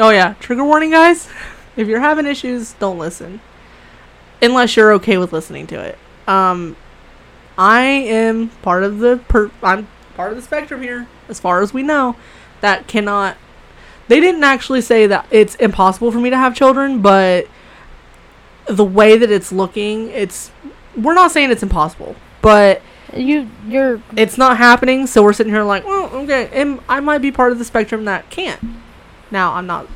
[0.00, 1.28] oh yeah, trigger warning, guys.
[1.76, 3.40] If you're having issues, don't listen,
[4.42, 5.98] unless you're okay with listening to it.
[6.26, 6.76] Um,
[7.56, 9.50] I am part of the per.
[9.62, 9.86] I'm
[10.16, 12.16] part of the spectrum here, as far as we know,
[12.60, 13.36] that cannot.
[14.08, 17.46] They didn't actually say that it's impossible for me to have children, but
[18.66, 20.50] the way that it's looking, it's.
[20.96, 22.82] We're not saying it's impossible, but
[23.14, 27.18] You you're it's not happening, so we're sitting here like, well, okay, and I might
[27.18, 28.60] be part of the spectrum that can't.
[29.30, 29.86] Now, I'm not.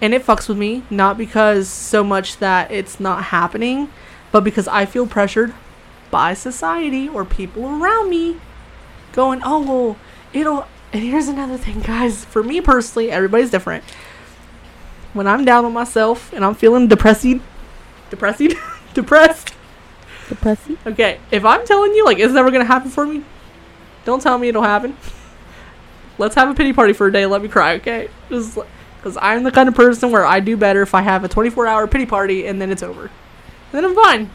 [0.00, 3.88] And it fucks with me, not because so much that it's not happening,
[4.32, 5.54] but because I feel pressured
[6.10, 8.40] by society or people around me
[9.12, 9.96] going, oh, well,
[10.32, 10.66] it'll.
[10.92, 12.24] And here's another thing, guys.
[12.24, 13.84] For me personally, everybody's different.
[15.12, 17.26] When I'm down on myself and I'm feeling depressed,
[18.10, 18.42] depressed,
[18.94, 19.54] depressed,
[20.28, 20.78] depressing.
[20.86, 23.22] Okay, if I'm telling you like it's never gonna happen for me,
[24.04, 24.96] don't tell me it'll happen.
[26.18, 27.26] Let's have a pity party for a day.
[27.26, 28.08] Let me cry, okay?
[28.28, 28.58] Just
[28.96, 31.66] because I'm the kind of person where I do better if I have a 24
[31.66, 33.10] hour pity party and then it's over, and
[33.72, 34.30] then I'm fine.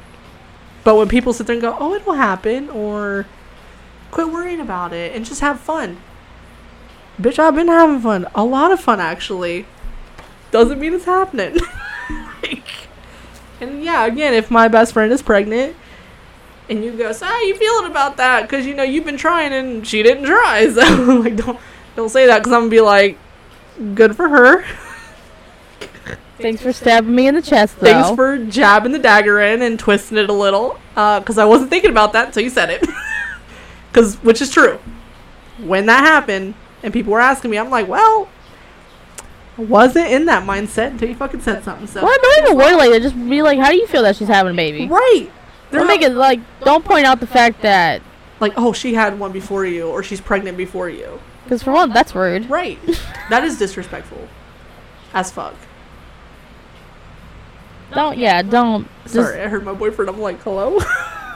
[0.84, 3.26] But when people sit there and go, "Oh, it will happen," or
[4.12, 5.98] "Quit worrying about it and just have fun,"
[7.22, 9.66] bitch, I've been having fun, a lot of fun actually.
[10.52, 11.58] Doesn't mean it's happening.
[12.42, 12.64] like,
[13.60, 15.76] and yeah, again, if my best friend is pregnant
[16.70, 18.44] and you go, so how you feeling about that?
[18.44, 20.68] Because you know you've been trying and she didn't try.
[20.74, 20.82] So
[21.14, 21.60] like, don't
[21.96, 23.18] don't say that because I'm gonna be like,
[23.96, 24.64] good for her.
[26.40, 27.88] Thanks for stabbing me in the chest though.
[27.88, 30.80] Thanks for jabbing the dagger in and twisting it a little.
[30.96, 32.86] Uh, because I wasn't thinking about that until you said it.
[33.90, 34.80] Because which is true.
[35.64, 36.54] When that happened
[36.84, 38.30] and people were asking me, I'm like, well,
[39.58, 41.88] I wasn't in that mindset until you fucking said something.
[41.88, 43.02] So Well, don't even worry like that.
[43.02, 44.88] Just be like, how do you feel that she's having a baby?
[44.88, 45.30] right.
[45.70, 46.40] They're Don't not- make it like.
[46.62, 48.02] Don't point out the fact that
[48.40, 51.20] like, oh, she had one before you, or she's pregnant before you.
[51.44, 52.50] because for one, that's rude.
[52.50, 52.80] Right.
[53.30, 54.28] that is disrespectful.
[55.14, 55.56] As fuck.
[57.94, 58.42] Don't yeah.
[58.42, 58.88] Don't.
[59.06, 60.10] Sorry, I heard my boyfriend.
[60.10, 60.80] I'm like, hello?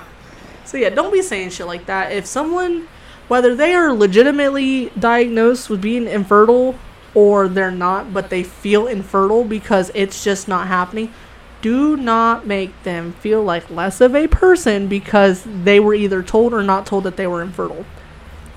[0.65, 2.11] so, yeah, don't be saying shit like that.
[2.11, 2.87] If someone,
[3.29, 6.75] whether they are legitimately diagnosed with being infertile
[7.13, 11.13] or they're not, but they feel infertile because it's just not happening,
[11.61, 16.53] do not make them feel like less of a person because they were either told
[16.53, 17.85] or not told that they were infertile.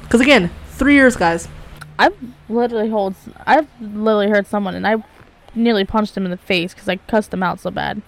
[0.02, 1.48] Because, again, three years, guys.
[1.98, 2.16] I've
[2.48, 3.14] literally hold.
[3.46, 5.02] I've literally heard someone, and I
[5.54, 8.02] nearly punched him in the face because I cussed him out so bad.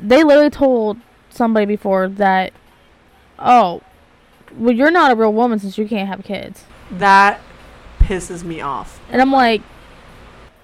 [0.00, 0.98] They literally told
[1.30, 2.52] somebody before that,
[3.38, 3.82] oh,
[4.56, 6.64] well, you're not a real woman since you can't have kids.
[6.90, 7.40] That
[8.00, 9.00] pisses me off.
[9.10, 9.62] And I'm like,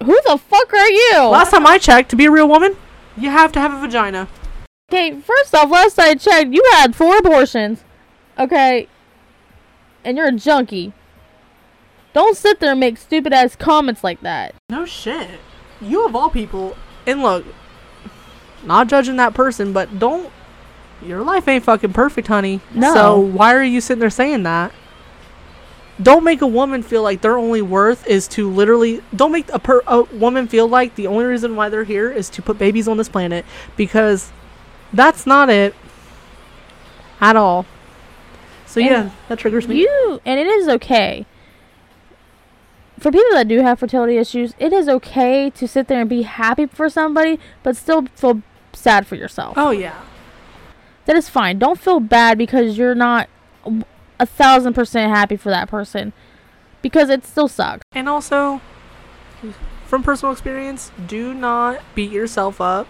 [0.03, 1.17] who the fuck are you?
[1.23, 2.75] Last time I checked, to be a real woman,
[3.19, 4.27] you have to have a vagina.
[4.91, 7.83] Okay, first off, last I checked, you had four abortions.
[8.37, 8.87] Okay.
[10.03, 10.93] And you're a junkie.
[12.13, 14.55] Don't sit there and make stupid ass comments like that.
[14.69, 15.29] No shit.
[15.79, 16.75] You of all people,
[17.05, 17.45] and look,
[18.65, 20.31] not judging that person, but don't.
[21.05, 22.59] Your life ain't fucking perfect, honey.
[22.73, 22.93] No.
[22.93, 24.71] So why are you sitting there saying that?
[26.01, 29.01] Don't make a woman feel like their only worth is to literally.
[29.13, 32.29] Don't make a, per, a woman feel like the only reason why they're here is
[32.31, 33.45] to put babies on this planet
[33.75, 34.31] because
[34.93, 35.75] that's not it
[37.19, 37.65] at all.
[38.65, 39.79] So And yeah, that triggers me.
[39.79, 41.25] You and it is okay.
[42.99, 46.23] For people that do have fertility issues, it is okay to sit there and be
[46.23, 48.41] happy for somebody, but still feel
[48.73, 49.55] sad for yourself.
[49.57, 50.01] oh yeah.
[51.05, 51.57] That is fine.
[51.57, 53.27] Don't feel bad because you're not
[54.19, 56.13] a thousand percent happy for that person,
[56.81, 57.83] because it still sucks.
[57.91, 58.61] And also,
[59.85, 62.87] from personal experience, do not beat yourself up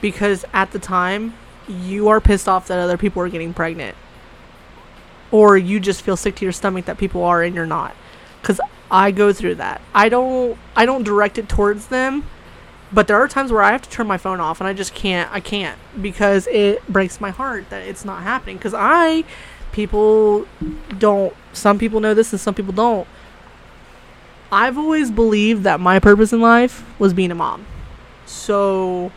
[0.00, 1.34] because at the time
[1.68, 3.96] you are pissed off that other people are getting pregnant.
[5.30, 7.94] Or you just feel sick to your stomach that people are and you're not.
[8.42, 9.80] Cuz I go through that.
[9.94, 12.24] I don't I don't direct it towards them,
[12.92, 14.94] but there are times where I have to turn my phone off and I just
[14.94, 19.24] can't I can't because it breaks my heart that it's not happening cuz I
[19.72, 20.46] people
[20.98, 23.06] don't some people know this and some people don't.
[24.50, 27.64] I've always believed that my purpose in life was being a mom.
[28.26, 29.10] So,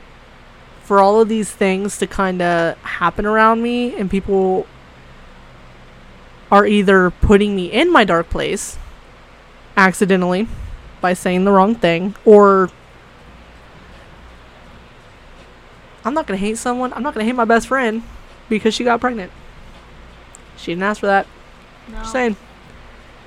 [0.83, 4.65] for all of these things to kind of happen around me, and people
[6.51, 8.77] are either putting me in my dark place
[9.75, 10.47] accidentally
[11.01, 12.69] by saying the wrong thing, or
[16.05, 16.93] I'm not going to hate someone.
[16.93, 18.03] I'm not going to hate my best friend
[18.47, 19.31] because she got pregnant.
[20.65, 21.27] She didn't ask for that.
[21.91, 22.35] Just saying.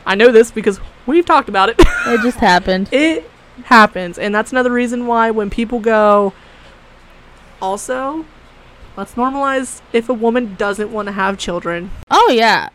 [0.05, 1.77] I know this because we've talked about it.
[2.09, 2.89] It just happened.
[2.91, 3.31] it
[3.65, 6.33] happens, and that's another reason why when people go.
[7.61, 8.25] Also,
[8.97, 11.91] let's normalize if a woman doesn't want to have children.
[12.11, 12.71] Oh yeah,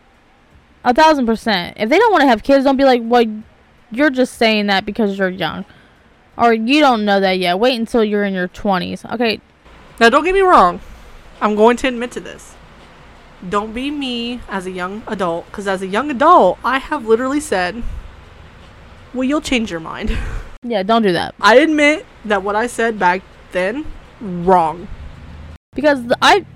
[0.84, 1.76] a thousand percent.
[1.78, 3.24] If they don't want to have kids, don't be like, well,
[3.90, 5.64] you're just saying that because you're young,
[6.38, 7.58] or you don't know that yet.
[7.58, 9.04] Wait until you're in your twenties.
[9.04, 9.40] Okay,
[10.00, 10.80] Now, don't get me wrong.
[11.40, 12.53] I'm going to admit to this.
[13.48, 17.40] Don't be me as a young adult, because as a young adult, I have literally
[17.40, 17.82] said,
[19.12, 20.16] well, you'll change your mind.
[20.62, 23.22] yeah, don't do that I admit that what I said back
[23.52, 23.86] then,
[24.20, 24.88] wrong.
[25.74, 26.46] because I,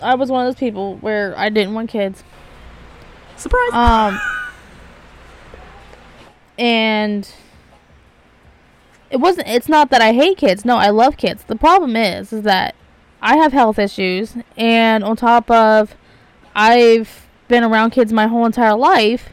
[0.00, 2.22] I was one of those people where I didn't want kids.
[3.36, 3.72] Surprise.
[3.72, 4.20] Um,
[6.58, 7.28] and
[9.10, 9.48] it wasn't.
[9.48, 10.64] It's not that I hate kids.
[10.64, 11.44] No, I love kids.
[11.44, 12.74] The problem is, is that
[13.22, 15.94] I have health issues, and on top of,
[16.56, 19.28] I've been around kids my whole entire life.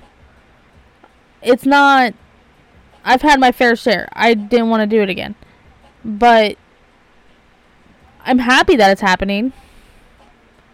[1.41, 2.13] It's not.
[3.03, 4.07] I've had my fair share.
[4.13, 5.33] I didn't want to do it again,
[6.05, 6.57] but
[8.21, 9.53] I'm happy that it's happening.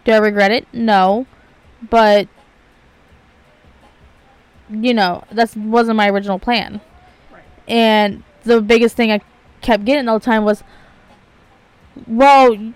[0.04, 0.66] Do I regret it?
[0.72, 1.26] No,
[1.88, 2.28] but
[4.68, 6.80] you know, that wasn't my original plan.
[7.32, 7.42] Right.
[7.66, 9.20] And the biggest thing I
[9.62, 10.62] kept getting all the time was,
[12.06, 12.72] well,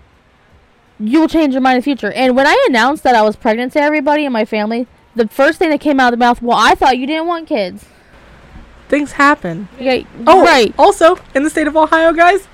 [1.01, 2.13] you will change your mind in the future.
[2.13, 5.59] And when I announced that I was pregnant to everybody in my family, the first
[5.59, 7.87] thing that came out of the mouth, well, I thought you didn't want kids.
[8.89, 9.69] Things happen.
[9.77, 10.75] Okay, Oh, right.
[10.79, 12.47] Also, in the state of Ohio, guys,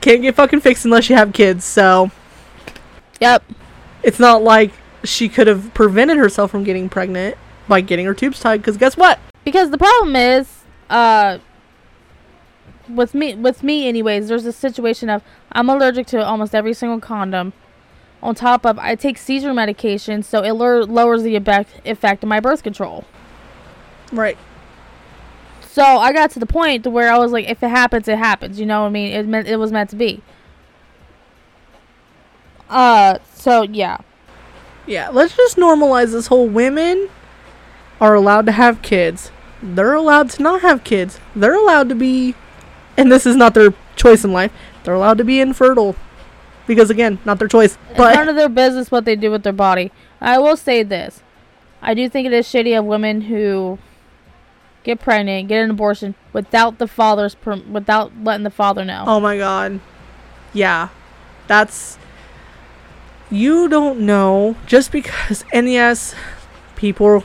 [0.00, 1.64] can't get fucking fixed unless you have kids.
[1.64, 2.10] So
[3.20, 3.42] Yep.
[4.02, 4.72] it's not like
[5.04, 7.36] she could have prevented herself from getting pregnant
[7.68, 8.58] by getting her tubes tied.
[8.58, 9.18] Because guess what?
[9.44, 10.48] Because the problem is,
[10.90, 11.38] uh,
[12.88, 17.00] with me, with me, anyways, there's a situation of I'm allergic to almost every single
[17.00, 17.52] condom.
[18.22, 22.40] On top of, I take seizure medication, so it lowers the effect effect of my
[22.40, 23.04] birth control.
[24.12, 24.36] Right.
[25.60, 28.18] So I got to the point to where I was like, if it happens, it
[28.18, 28.58] happens.
[28.58, 29.12] You know what I mean?
[29.12, 30.22] It meant it was meant to be.
[32.68, 33.98] Uh, so yeah,
[34.86, 35.08] Yeah.
[35.10, 37.08] Let's just normalize this whole women
[38.00, 39.30] are allowed to have kids.
[39.62, 41.18] They're allowed to not have kids.
[41.34, 42.34] They're allowed to be,
[42.96, 44.52] and this is not their choice in life.
[44.84, 45.96] They're allowed to be infertile.
[46.68, 47.76] Because again, not their choice.
[47.88, 49.90] it's But none of their business what they do with their body.
[50.20, 51.22] I will say this:
[51.82, 53.80] I do think it is shitty of women who
[54.84, 59.04] get pregnant, get an abortion without the father's per- without letting the father know.
[59.06, 59.80] Oh my god.
[60.52, 60.88] Yeah.
[61.46, 61.98] That's
[63.30, 66.14] you don't know just because and yes,
[66.76, 67.24] people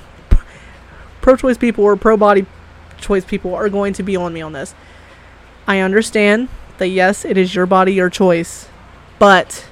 [1.21, 2.45] pro choice people or pro body
[2.99, 4.73] choice people are going to be on me on this.
[5.67, 8.67] I understand that yes, it is your body, your choice,
[9.19, 9.65] but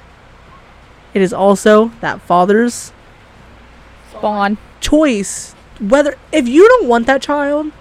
[1.14, 2.92] it is also that father's
[4.10, 4.56] Spawn.
[4.80, 7.72] choice whether if you don't want that child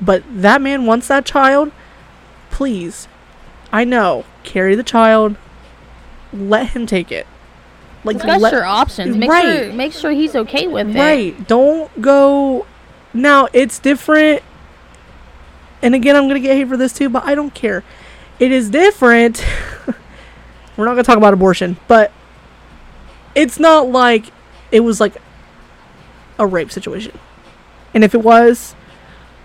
[0.00, 1.72] but that man wants that child
[2.50, 3.08] please
[3.72, 5.36] i know carry the child
[6.32, 7.26] let him take it
[8.04, 9.16] like Discuss let- your options.
[9.16, 9.64] Make Right.
[9.64, 10.98] sure make sure he's okay with it.
[10.98, 12.64] right don't go
[13.12, 14.42] now it's different
[15.82, 17.82] and again i'm gonna get hate for this too but i don't care
[18.38, 19.44] it is different
[20.78, 22.10] we're not gonna talk about abortion but
[23.34, 24.26] it's not like
[24.72, 25.16] it was like
[26.38, 27.18] a rape situation
[27.92, 28.74] and if it was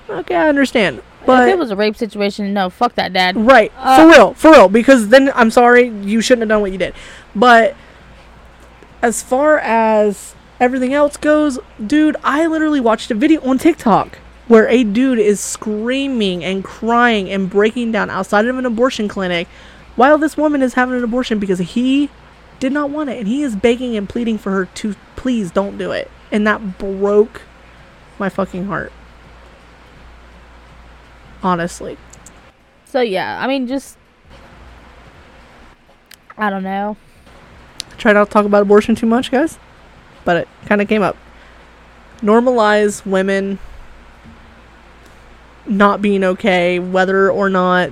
[0.10, 3.38] okay i understand but if it was a rape situation, no, fuck that, dad.
[3.38, 3.72] Right.
[3.78, 4.34] Uh, for real.
[4.34, 4.70] For real.
[4.70, 6.94] Because then I'm sorry, you shouldn't have done what you did.
[7.36, 7.76] But
[9.02, 14.68] as far as everything else goes, dude, I literally watched a video on TikTok where
[14.68, 19.48] a dude is screaming and crying and breaking down outside of an abortion clinic
[19.95, 22.10] while this woman is having an abortion because he
[22.60, 25.78] did not want it and he is begging and pleading for her to please don't
[25.78, 26.10] do it.
[26.32, 27.41] And that broke
[28.18, 28.91] my fucking heart.
[31.41, 31.98] Honestly.
[32.86, 33.98] So yeah, I mean, just
[36.38, 36.98] I don't know.
[37.91, 39.60] I try not to talk about abortion too much, guys,
[40.26, 41.18] but it kind of came up.
[42.22, 43.60] Normalize women
[45.65, 47.90] not being okay, whether or not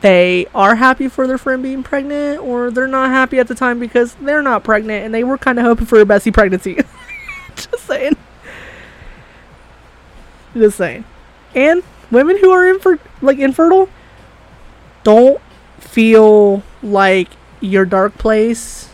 [0.00, 3.78] they are happy for their friend being pregnant, or they're not happy at the time
[3.78, 6.78] because they're not pregnant and they were kind of hoping for a Bessie pregnancy.
[7.56, 8.16] Just saying.
[10.54, 11.04] Just saying.
[11.54, 13.88] And women who are infer- like infertile,
[15.02, 15.40] don't
[15.78, 17.28] feel like
[17.60, 18.90] your dark place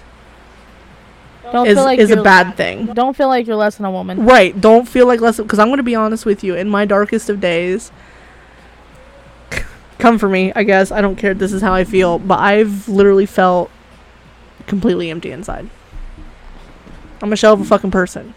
[1.51, 2.87] Don't is, like is a bad thing.
[2.87, 4.25] Don't feel like you're less than a woman.
[4.25, 4.59] Right.
[4.59, 6.55] Don't feel like less because I'm going to be honest with you.
[6.55, 7.91] In my darkest of days,
[9.99, 10.53] come for me.
[10.55, 11.35] I guess I don't care.
[11.35, 13.71] This is how I feel, but I've literally felt
[14.67, 15.69] completely empty inside.
[17.21, 18.35] I'm a shell of a fucking person.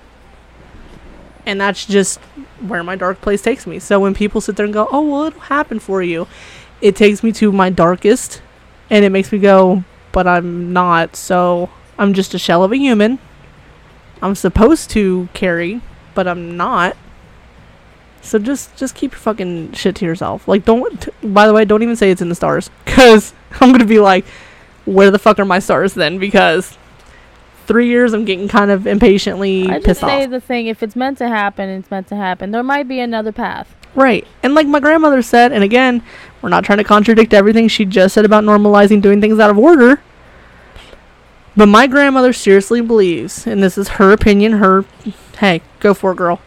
[1.46, 2.20] And that's just
[2.60, 3.80] where my dark place takes me.
[3.80, 6.28] So when people sit there and go, "Oh, well, it'll happen for you,"
[6.82, 8.42] it takes me to my darkest,
[8.90, 12.78] and it makes me go, "But I'm not." So I'm just a shell of a
[12.78, 13.20] human.
[14.22, 15.82] I'm supposed to carry,
[16.14, 16.96] but I'm not.
[18.26, 20.48] So just just keep your fucking shit to yourself.
[20.48, 23.70] Like don't t- by the way, don't even say it's in the stars cuz I'm
[23.70, 24.26] going to be like
[24.86, 26.78] where the fuck are my stars then because
[27.68, 30.30] 3 years I'm getting kind of impatiently I just say off.
[30.30, 32.52] the thing: if it's meant to happen, it's meant to happen.
[32.52, 33.74] There might be another path.
[33.96, 34.28] Right.
[34.44, 36.04] And like my grandmother said, and again,
[36.42, 39.58] we're not trying to contradict everything she just said about normalizing doing things out of
[39.58, 40.02] order.
[41.58, 44.84] But my grandmother seriously believes, and this is her opinion, her
[45.38, 46.42] hey, go for it, girl.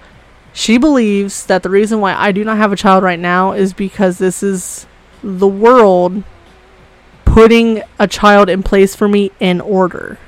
[0.58, 3.72] She believes that the reason why I do not have a child right now is
[3.72, 4.86] because this is
[5.22, 6.24] the world
[7.24, 10.18] putting a child in place for me in order.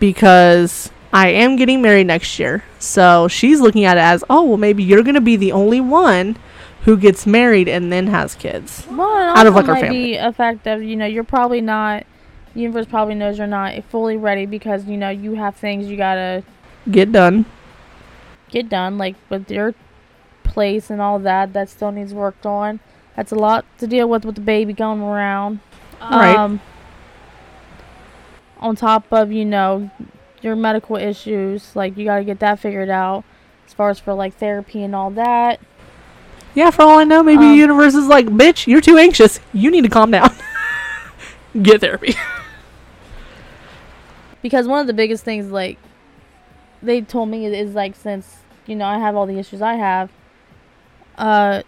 [0.00, 2.64] Because I am getting married next year.
[2.78, 5.82] So she's looking at it as, oh, well, maybe you're going to be the only
[5.82, 6.38] one
[6.84, 8.86] who gets married and then has kids.
[8.90, 10.12] Well, Out of, like, our might family.
[10.12, 12.06] be a fact of you know you're probably not.
[12.54, 15.98] The universe probably knows you're not fully ready because you know you have things you
[15.98, 16.44] gotta
[16.90, 17.44] Get done.
[18.52, 19.74] Get done, like with your
[20.44, 21.52] place and all that.
[21.52, 22.78] That still needs worked on.
[23.16, 25.60] That's a lot to deal with with the baby going around.
[26.00, 26.36] Right.
[26.36, 26.60] Um,
[28.58, 29.90] on top of you know
[30.40, 33.24] your medical issues, like you gotta get that figured out.
[33.66, 35.58] As far as for like therapy and all that.
[36.54, 39.40] Yeah, for all I know, maybe the Um, universe is like, bitch, you're too anxious.
[39.54, 40.30] You need to calm down.
[41.62, 42.14] Get therapy.
[44.42, 45.78] because one of the biggest things like
[46.82, 50.10] they told me is like since you know I have all the issues I have,
[51.18, 51.62] uh,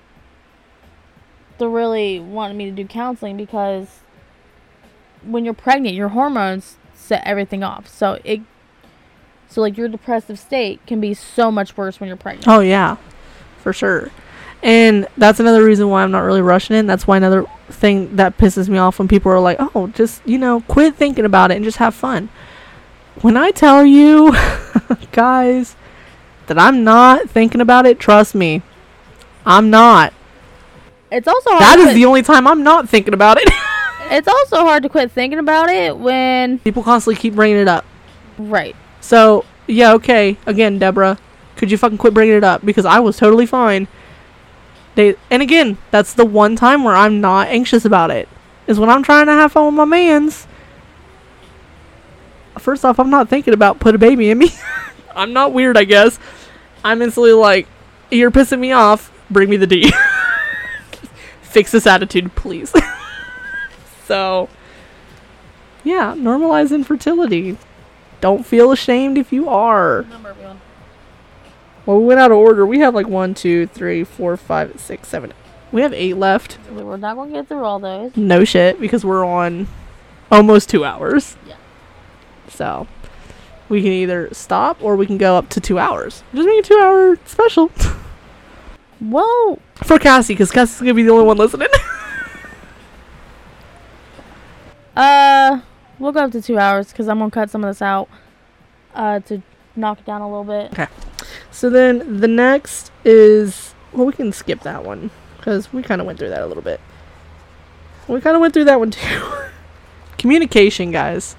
[1.58, 4.00] they really wanted me to do counseling because
[5.22, 7.88] when you're pregnant, your hormones set everything off.
[7.88, 8.40] So it,
[9.48, 12.48] so like your depressive state can be so much worse when you're pregnant.
[12.48, 12.96] Oh yeah,
[13.58, 14.10] for sure.
[14.62, 16.86] And that's another reason why I'm not really rushing in.
[16.86, 20.38] That's why another thing that pisses me off when people are like, "Oh, just you
[20.38, 22.30] know, quit thinking about it and just have fun."
[23.20, 24.34] When I tell you,
[25.12, 25.76] guys,
[26.46, 28.62] that I'm not thinking about it, trust me,
[29.46, 30.12] I'm not.
[31.10, 33.48] It's also hard That is quit- the only time I'm not thinking about it.
[34.10, 37.86] It's also hard to quit thinking about it when people constantly keep bringing it up.
[38.36, 38.76] right.
[39.00, 40.36] So yeah, okay.
[40.44, 41.16] Again, Deborah,
[41.56, 43.88] could you fucking quit bringing it up because I was totally fine.
[44.94, 48.28] They and again, that's the one time where I'm not anxious about it.
[48.66, 50.46] Is when I'm trying to have fun with my man's.
[52.58, 54.50] First off, I'm not thinking about put a baby in me.
[55.14, 56.18] I'm not weird, I guess.
[56.84, 57.66] I'm instantly like,
[58.10, 59.10] you're pissing me off.
[59.30, 59.92] Bring me the D.
[61.42, 62.72] Fix this attitude, please.
[64.06, 64.48] so,
[65.82, 67.56] yeah, normalize infertility.
[68.20, 70.04] Don't feel ashamed if you are.
[71.86, 72.64] Well, we went out of order.
[72.64, 75.32] We have like one, two, three, four, five, six, seven.
[75.72, 76.58] We have eight left.
[76.70, 78.16] We're not gonna get through all those.
[78.16, 79.68] No shit, because we're on
[80.30, 81.36] almost two hours.
[81.46, 81.56] Yeah.
[82.48, 82.86] So
[83.68, 86.22] we can either stop or we can go up to two hours.
[86.34, 87.68] Just make a two hour special
[89.00, 89.58] Whoa.
[89.76, 91.68] for Cassie, because Cassie's gonna be the only one listening.
[94.96, 95.60] Uh,
[95.98, 98.08] we'll go up to two hours because I'm gonna cut some of this out.
[98.94, 99.42] Uh, to
[99.74, 100.72] knock it down a little bit.
[100.72, 100.86] Okay.
[101.50, 106.06] So then the next is well, we can skip that one because we kind of
[106.06, 106.80] went through that a little bit.
[108.06, 109.22] We kind of went through that one too.
[110.18, 111.36] Communication, guys.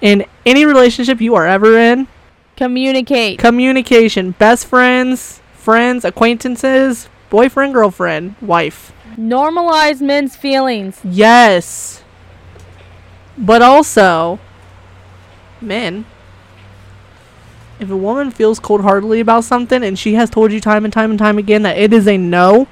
[0.00, 2.08] In any relationship you are ever in,
[2.56, 3.38] Communicate.
[3.38, 4.32] communication.
[4.32, 8.92] Best friends, friends, acquaintances, boyfriend, girlfriend, wife.
[9.16, 11.00] Normalize men's feelings.
[11.04, 12.02] Yes.
[13.36, 14.38] But also,
[15.60, 16.04] men,
[17.78, 20.92] if a woman feels cold heartedly about something and she has told you time and
[20.92, 22.68] time and time again that it is a no,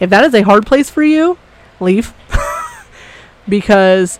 [0.00, 1.38] if that is a hard place for you,
[1.80, 2.12] leave.
[3.48, 4.18] because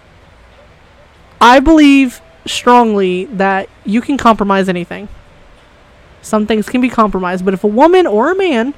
[1.40, 5.08] I believe strongly that you can compromise anything.
[6.22, 8.74] Some things can be compromised, but if a woman or a man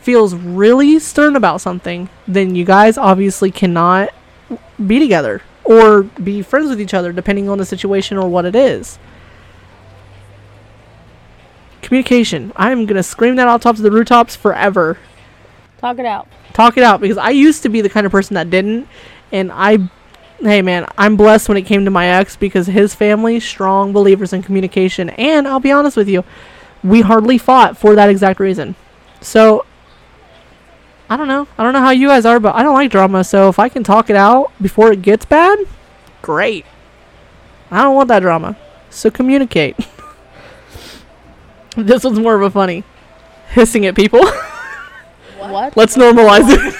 [0.00, 4.10] feels really stern about something, then you guys obviously cannot
[4.86, 8.54] be together or be friends with each other depending on the situation or what it
[8.54, 8.98] is.
[11.80, 12.52] Communication.
[12.56, 14.98] I'm going to scream that out tops of the rooftops forever.
[15.78, 16.28] Talk it out.
[16.52, 18.86] Talk it out because I used to be the kind of person that didn't
[19.32, 19.78] and I
[20.40, 24.32] hey man, I'm blessed when it came to my ex because his family strong believers
[24.32, 26.24] in communication and I'll be honest with you,
[26.82, 28.74] we hardly fought for that exact reason.
[29.20, 29.64] So
[31.08, 31.46] I don't know.
[31.58, 33.24] I don't know how you guys are, but I don't like drama.
[33.24, 35.58] So if I can talk it out before it gets bad,
[36.22, 36.66] great.
[37.70, 38.56] I don't want that drama.
[38.90, 39.76] So communicate.
[41.76, 42.84] This one's more of a funny.
[43.48, 44.20] Hissing at people.
[45.38, 45.76] What?
[45.76, 46.74] Let's normalize it.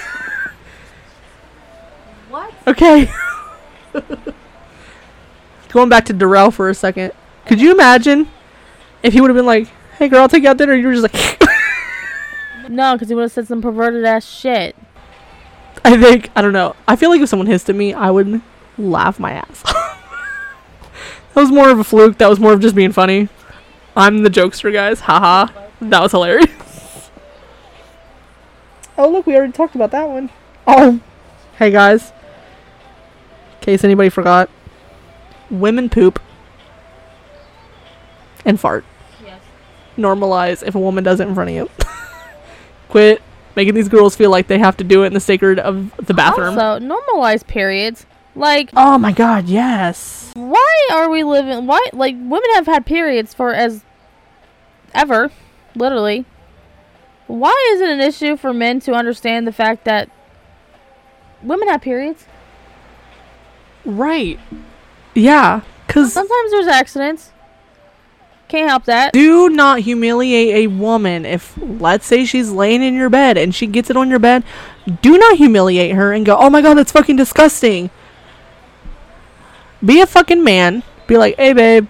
[2.29, 2.53] What?
[2.67, 3.11] Okay.
[5.69, 7.11] Going back to Darrell for a second.
[7.45, 8.29] Could you imagine
[9.03, 9.67] if he would have been like,
[9.97, 11.41] "Hey, girl, I'll take you out dinner," and you were just like,
[12.69, 14.75] No, because he would have said some perverted ass shit.
[15.83, 16.75] I think I don't know.
[16.87, 18.41] I feel like if someone hissed at me, I would
[18.77, 19.61] laugh my ass.
[19.63, 22.17] that was more of a fluke.
[22.17, 23.29] That was more of just being funny.
[23.95, 25.01] I'm the jokester, guys.
[25.01, 25.51] Haha.
[25.81, 26.49] That was hilarious.
[28.97, 30.29] Oh look, we already talked about that one.
[30.65, 31.01] Oh,
[31.57, 32.13] hey guys.
[33.65, 34.47] Case anybody forgot,
[35.49, 36.21] women poop
[38.45, 38.85] and fart.
[39.25, 39.41] Yes.
[39.97, 41.69] Normalize if a woman does it in front of you.
[42.89, 43.23] Quit
[43.55, 46.13] making these girls feel like they have to do it in the sacred of the
[46.13, 46.59] bathroom.
[46.59, 48.05] Also, normalize periods.
[48.35, 50.31] Like, Oh my god, yes.
[50.35, 51.65] why are we living?
[51.65, 53.83] Why, like, women have had periods for as
[54.93, 55.31] ever,
[55.73, 56.25] literally.
[57.25, 60.11] Why is it an issue for men to understand the fact that
[61.41, 62.25] women have periods?
[63.85, 64.39] Right.
[65.13, 67.31] Yeah, cuz Sometimes there's accidents.
[68.47, 69.11] Can't help that.
[69.13, 73.65] do not humiliate a woman if let's say she's laying in your bed and she
[73.65, 74.43] gets it on your bed.
[75.01, 77.89] Do not humiliate her and go, "Oh my god, that's fucking disgusting."
[79.83, 80.83] Be a fucking man.
[81.07, 81.87] Be like, "Hey babe,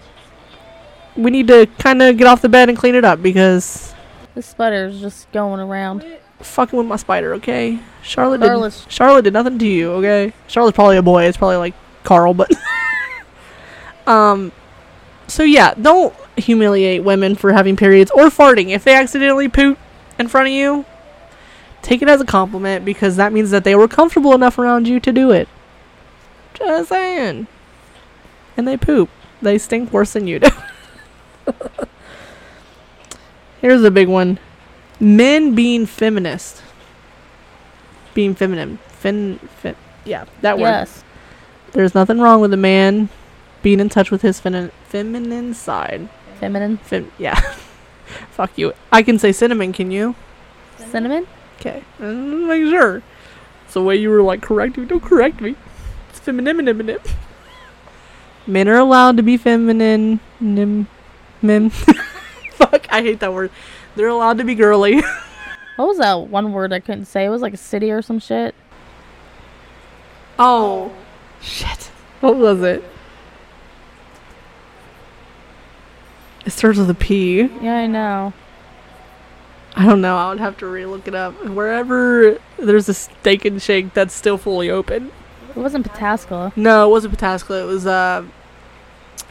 [1.16, 3.94] we need to kind of get off the bed and clean it up because
[4.34, 6.06] The sputter's just going around.
[6.42, 7.80] fucking with my spider, okay?
[8.02, 10.34] Charlotte did Charlotte's- Charlotte did nothing to you, okay?
[10.48, 11.24] Charlotte's probably a boy.
[11.24, 11.74] It's probably like
[12.06, 12.52] Carl, but
[14.08, 14.52] um
[15.28, 18.70] so yeah, don't humiliate women for having periods or farting.
[18.70, 19.78] If they accidentally poop
[20.20, 20.86] in front of you,
[21.82, 25.00] take it as a compliment because that means that they were comfortable enough around you
[25.00, 25.48] to do it.
[26.54, 27.48] Just saying.
[28.58, 29.10] And they poop.
[29.42, 30.50] They stink worse than you do.
[33.62, 34.40] Here's a big one.
[35.00, 36.64] Men being feminist.
[38.14, 38.78] Being feminine.
[38.88, 39.76] Fin, fin
[40.06, 40.58] yeah, that.
[40.58, 41.04] Yes.
[41.76, 43.10] There's nothing wrong with a man
[43.62, 46.08] being in touch with his feminine feminine side.
[46.40, 46.78] Feminine.
[46.78, 47.38] Fem- yeah.
[48.32, 48.72] Fuck you.
[48.94, 50.16] I can say cinnamon, can you?
[50.78, 51.28] Cinnamon?
[51.60, 51.84] Okay.
[52.00, 53.04] Mm, Make sure.
[53.66, 54.86] It's the way you were like correct me.
[54.86, 55.56] Don't correct me.
[56.10, 56.98] It's feminine.
[58.48, 60.22] Men are allowed to be feminine.
[60.40, 60.88] Nim,
[61.42, 61.70] mim.
[62.52, 63.52] Fuck, I hate that word.
[63.98, 65.02] They're allowed to be girly.
[65.76, 67.26] What was that one word I couldn't say?
[67.26, 68.56] It was like a city or some shit.
[70.40, 70.94] Oh.
[71.46, 71.92] Shit.
[72.22, 72.84] What was it?
[76.46, 77.42] It starts with a P.
[77.62, 78.34] Yeah, I know.
[79.76, 80.18] I don't know.
[80.18, 81.34] I would have to re-look it up.
[81.46, 85.12] Wherever there's a steak and shake that's still fully open.
[85.50, 86.56] It wasn't Pataskala.
[86.56, 87.62] No, it wasn't Pataskala.
[87.62, 88.26] It was uh,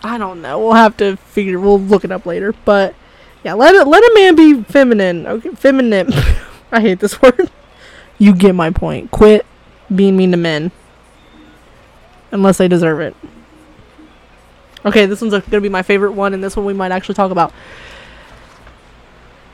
[0.03, 0.59] I don't know.
[0.59, 1.59] We'll have to figure.
[1.59, 2.55] We'll look it up later.
[2.65, 2.95] But
[3.43, 5.27] yeah, let it let a man be feminine.
[5.27, 6.12] Okay, feminine.
[6.73, 7.51] I hate this word.
[8.19, 9.11] You get my point.
[9.11, 9.45] Quit
[9.95, 10.73] being mean to men.
[12.35, 13.15] Unless they deserve it.
[14.85, 17.15] Okay, this one's uh, gonna be my favorite one, and this one we might actually
[17.15, 17.52] talk about.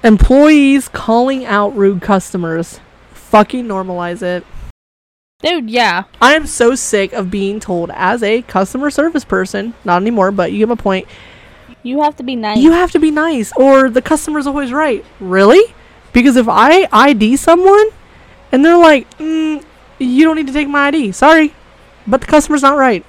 [0.02, 2.80] Employees calling out rude customers.
[3.12, 4.46] Fucking normalize it.
[5.42, 6.04] Dude, yeah.
[6.22, 10.50] I am so sick of being told as a customer service person, not anymore, but
[10.50, 11.06] you get my point.
[11.82, 12.58] You have to be nice.
[12.58, 15.04] You have to be nice, or the customer's always right.
[15.20, 15.74] Really?
[16.14, 17.88] Because if I ID someone
[18.50, 19.62] and they're like, mm,
[19.98, 21.54] you don't need to take my ID, sorry,
[22.06, 23.04] but the customer's not right.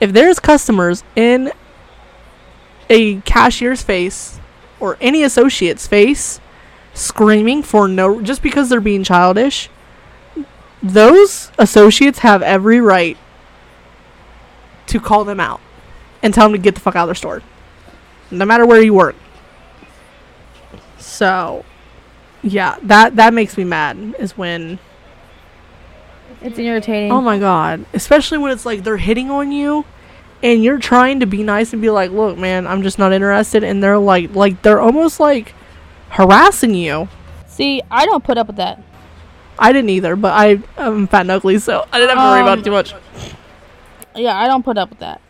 [0.00, 1.52] If there's customers in
[2.90, 4.38] a cashier's face
[4.80, 6.40] or any associate's face
[6.92, 9.68] screaming for no, just because they're being childish,
[10.82, 13.16] those associates have every right
[14.86, 15.60] to call them out
[16.22, 17.42] and tell them to get the fuck out of their store.
[18.30, 19.16] No matter where you work.
[20.98, 21.64] So,
[22.42, 24.78] yeah, that that makes me mad is when
[26.44, 27.10] it's irritating.
[27.10, 29.84] oh my god, especially when it's like they're hitting on you
[30.42, 33.64] and you're trying to be nice and be like, "Look, man, I'm just not interested."
[33.64, 35.54] And they're like like they're almost like
[36.10, 37.08] harassing you.
[37.46, 38.80] See, I don't put up with that.
[39.58, 42.40] I didn't either, but I am fat and ugly, so I didn't have to worry
[42.42, 42.94] about it Um, too much.
[44.16, 45.20] Yeah, I don't put up with that.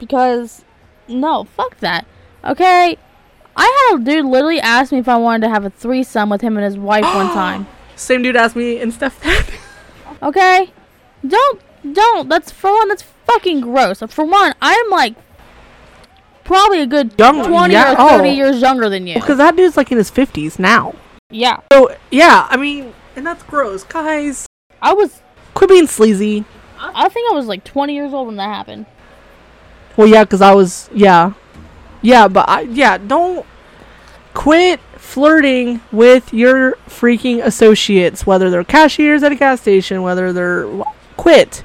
[0.00, 0.64] Because,
[1.08, 2.04] no, fuck that.
[2.44, 2.96] Okay?
[3.56, 6.40] I had a dude literally ask me if I wanted to have a threesome with
[6.40, 7.66] him and his wife one time.
[7.94, 9.20] Same dude asked me and Steph.
[10.22, 10.72] Okay?
[11.26, 11.60] Don't,
[11.92, 12.28] don't.
[12.28, 14.00] That's, for one, that's fucking gross.
[14.08, 15.14] For one, I'm like,
[16.44, 18.32] probably a good Young- 20 yeah, or 30 oh.
[18.32, 19.14] years younger than you.
[19.14, 20.94] Because that dude's like in his 50s now.
[21.30, 21.60] Yeah.
[21.72, 23.84] So, yeah, I mean, and that's gross.
[23.84, 24.46] Guys,
[24.80, 25.20] I was,
[25.54, 26.44] quit being sleazy.
[26.80, 28.86] I think I was like 20 years old when that happened.
[29.96, 31.32] Well, yeah, because I was, yeah.
[32.02, 33.44] Yeah, but I, yeah, don't,
[34.32, 40.68] quit flirting with your freaking associates, whether they're cashiers at a gas station, whether they're
[41.16, 41.64] quit.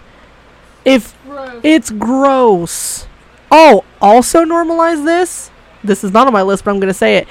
[0.86, 1.14] If
[1.62, 3.06] it's gross.
[3.52, 5.52] Oh, also normalize this.
[5.84, 7.28] This is not on my list, but I'm going to say it.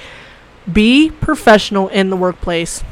[0.71, 2.83] Be professional in the workplace.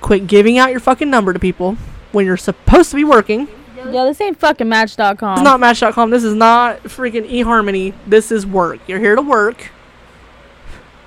[0.00, 1.76] Quit giving out your fucking number to people
[2.10, 3.46] when you're supposed to be working.
[3.76, 5.38] Yo, this ain't fucking Match.com.
[5.38, 6.10] Is not Match.com.
[6.10, 7.94] This is not freaking eHarmony.
[8.06, 8.80] This is work.
[8.88, 9.70] You're here to work.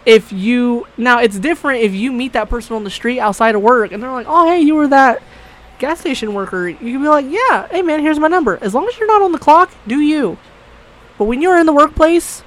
[0.06, 3.62] If you now, it's different if you meet that person on the street outside of
[3.62, 5.22] work and they're like, "Oh, hey, you were that
[5.80, 8.88] gas station worker." You can be like, "Yeah, hey man, here's my number." As long
[8.88, 10.38] as you're not on the clock, do you.
[11.18, 12.44] But when you're in the workplace,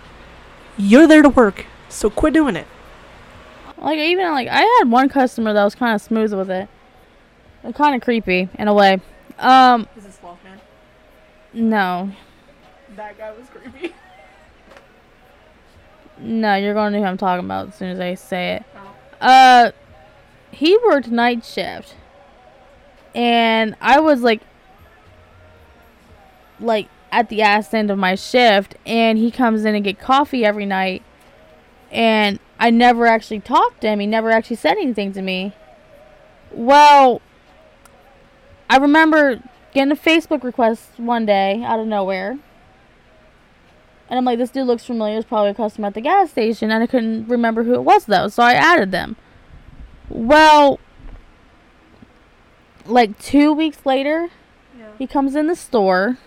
[0.76, 1.64] you're there to work.
[1.88, 2.66] So quit doing it.
[3.78, 6.68] Like even like I had one customer that was kind of smooth with it.
[7.74, 9.00] Kind of creepy in a way.
[9.38, 10.60] Um, Is this Sloth Man?
[11.52, 12.10] no,
[12.96, 13.94] That guy was creepy.
[16.18, 18.64] No, you're gonna know who I'm talking about as soon as I say it.
[19.20, 19.72] Uh,
[20.50, 21.94] he worked night shift,
[23.14, 24.42] and I was like,
[26.60, 30.44] like at the ass end of my shift, and he comes in and get coffee
[30.44, 31.02] every night,
[31.90, 34.00] and I never actually talked to him.
[34.00, 35.52] He never actually said anything to me.
[36.50, 37.20] Well,
[38.68, 39.42] I remember
[39.74, 42.38] getting a Facebook request one day out of nowhere.
[44.08, 45.18] And I'm like, this dude looks familiar.
[45.18, 46.70] It's probably a customer at the gas station.
[46.70, 48.28] And I couldn't remember who it was, though.
[48.28, 49.16] So I added them.
[50.08, 50.78] Well,
[52.84, 54.28] like two weeks later,
[54.78, 54.86] Yeah.
[54.98, 56.18] he comes in the store,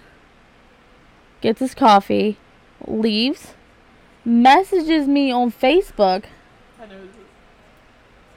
[1.41, 2.37] gets his coffee,
[2.85, 3.53] leaves,
[4.25, 6.25] messages me on Facebook,
[6.81, 6.95] I know.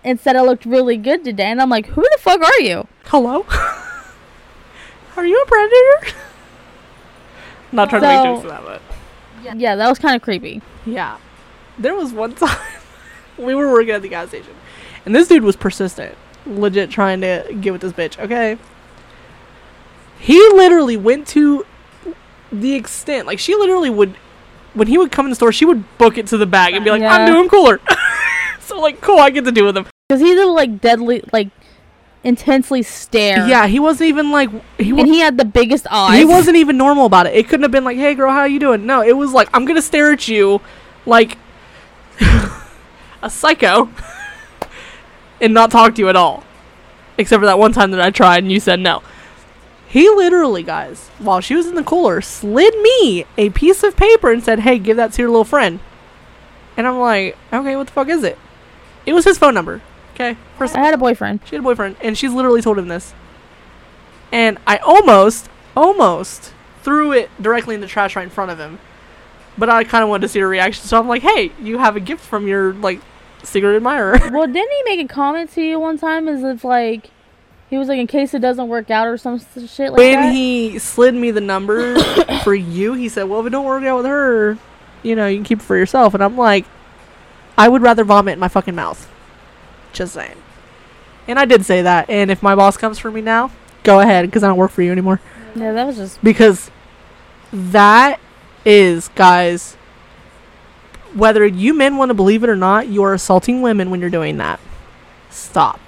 [0.05, 1.47] and said I looked really good today.
[1.47, 2.87] And I'm like, who the fuck are you?
[3.07, 3.45] Hello?
[5.17, 6.17] Are you a predator?
[7.73, 8.83] Not trying to make So- jokes of that, but.
[9.57, 10.63] Yeah, that was kind of creepy.
[10.87, 11.19] Yeah.
[11.79, 12.57] There was one time
[13.39, 14.55] we were working at the gas station,
[15.07, 16.17] and this dude was persistent,
[16.47, 18.59] legit trying to get with this bitch, okay?
[20.19, 21.67] He literally went to
[22.53, 24.15] the extent, like, she literally would,
[24.75, 26.85] when he would come in the store, she would book it to the bag and
[26.85, 27.35] be like, I'm Yeah.
[27.35, 27.81] doing cooler.
[28.61, 29.87] so, like, cool, I get to do with him.
[30.09, 31.49] Because he's a, like deadly, like
[32.25, 33.47] intensely stare.
[33.47, 35.03] Yeah, he wasn't even like, he was.
[35.03, 36.19] And he had the biggest eyes.
[36.19, 37.35] He wasn't even normal about it.
[37.35, 39.65] It couldn't have been like, "Hey, girl, how you doing?" No, it was like, "I'm
[39.65, 40.61] gonna stare at you,
[41.07, 41.39] like
[43.23, 43.91] a psycho,
[45.41, 46.45] and not talk to you at all."
[47.19, 49.03] Except for that one time that I tried and you said no.
[49.87, 54.33] He literally, guys, while she was in the cooler, slid me a piece of paper
[54.33, 55.81] and said, "Hey, give that to your little friend."
[56.77, 58.39] And I'm like, "Okay, what the fuck is it?"
[59.05, 59.83] It was his phone number.
[60.23, 61.41] Okay, first I had a boyfriend.
[61.47, 63.13] she had a boyfriend, and she's literally told him this.
[64.31, 68.79] And I almost, almost threw it directly in the trash right in front of him.
[69.59, 71.97] But I kind of wanted to see her reaction, so I'm like, "Hey, you have
[71.97, 73.01] a gift from your like
[73.43, 77.11] secret admirer." Well, didn't he make a comment to you one time as if like
[77.69, 80.33] he was like in case it doesn't work out or some shit like when that?
[80.33, 81.99] he slid me the number
[82.45, 84.57] for you, he said, "Well, if it don't work out with her,
[85.03, 86.65] you know, you can keep it for yourself." And I'm like,
[87.59, 89.12] "I would rather vomit in my fucking mouth."
[89.93, 90.37] Just saying.
[91.29, 92.09] And I did say that.
[92.11, 93.51] And if my boss comes for me now,
[93.85, 95.21] go ahead, because I don't work for you anymore.
[95.55, 96.71] yeah, that was just because
[97.53, 98.19] that
[98.65, 99.77] is guys
[101.15, 104.09] whether you men want to believe it or not you are assaulting women when you're
[104.09, 104.59] doing that
[105.29, 105.79] stop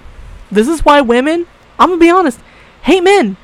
[0.51, 1.47] this is why women
[1.79, 2.39] i'm gonna be honest
[2.83, 3.37] hate men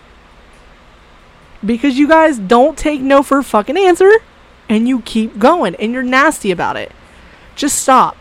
[1.66, 4.12] because you guys don't take no for a fucking answer
[4.70, 6.92] and you keep going and you're nasty about it
[7.56, 8.16] just stop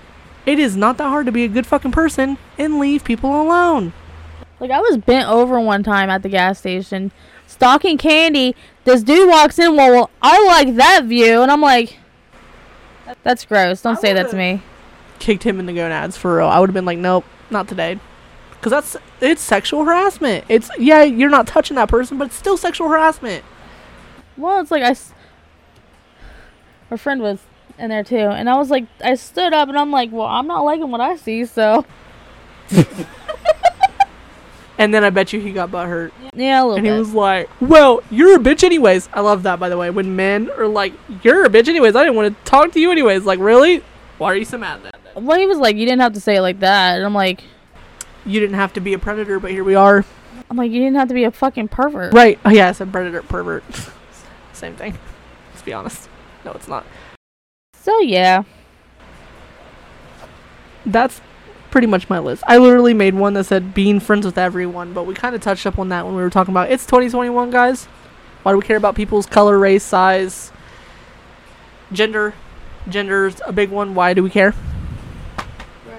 [0.47, 3.93] it is not that hard to be a good fucking person and leave people alone
[4.61, 7.12] like I was bent over one time at the gas station,
[7.47, 8.55] stocking candy.
[8.85, 9.75] This dude walks in.
[9.75, 11.97] Well, well I like that view, and I'm like,
[13.23, 13.81] that's gross.
[13.83, 14.61] Don't I say that to me.
[15.19, 16.47] kicked him in the gonads for real.
[16.47, 17.99] I would have been like, nope, not today.
[18.51, 20.45] Because that's, it's sexual harassment.
[20.51, 23.43] It's, yeah, you're not touching that person, but it's still sexual harassment.
[24.37, 24.91] Well, it's like I.
[24.91, 25.15] S-
[26.91, 27.39] Her friend was
[27.81, 30.47] in there too, and I was like, I stood up and I'm like, well, I'm
[30.47, 31.85] not liking what I see, so
[34.78, 36.15] And then I bet you he got butt hurt.
[36.32, 36.78] yeah, a little bit.
[36.78, 39.11] And he was like, well, you're a bitch anyways.
[39.12, 39.90] I love that, by the way.
[39.90, 41.94] When men are like, you're a bitch anyways.
[41.94, 43.27] I didn't want to talk to you anyways.
[43.27, 43.82] Like, really?
[44.16, 44.93] Why are you so mad then?
[45.27, 47.43] well, he was like, you didn't have to say it like that, and I'm like,
[48.24, 50.02] You didn't have to be a predator, but here we are.
[50.48, 52.15] I'm like, you didn't have to be a fucking pervert.
[52.15, 52.39] Right.
[52.47, 53.65] Oh, yeah, I said predator, pervert.
[54.55, 54.98] Same thing.
[55.51, 56.09] Let's be honest.
[56.47, 56.86] No, it's not.
[57.82, 58.44] So yeah,
[60.85, 61.20] that's
[61.70, 62.43] pretty much my list.
[62.47, 65.66] I literally made one that said being friends with everyone, but we kind of touched
[65.66, 67.86] up on that when we were talking about it's 2021, guys.
[68.43, 70.52] Why do we care about people's color, race, size,
[71.93, 72.35] gender?
[72.89, 73.94] Gender's a big one.
[73.94, 74.55] Why do we care?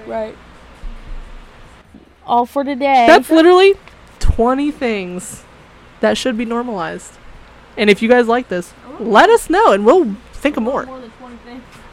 [0.06, 0.36] Right.
[2.26, 3.06] All for today.
[3.06, 3.74] That's literally
[4.18, 5.44] 20 things
[6.00, 7.12] that should be normalized.
[7.76, 9.02] And if you guys like this, oh.
[9.02, 11.01] let us know and we'll think of more.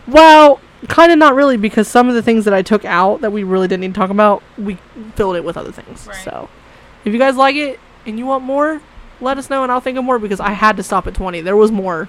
[0.10, 0.60] Than 20 things.
[0.60, 3.32] Well, kind of not really because some of the things that I took out that
[3.32, 4.78] we really didn't need to talk about, we
[5.16, 6.08] filled it with other things.
[6.08, 6.16] Right.
[6.24, 6.50] So,
[7.06, 8.82] if you guys like it and you want more,
[9.22, 11.42] let us know and I'll think of more because I had to stop at 20.
[11.42, 12.08] There was more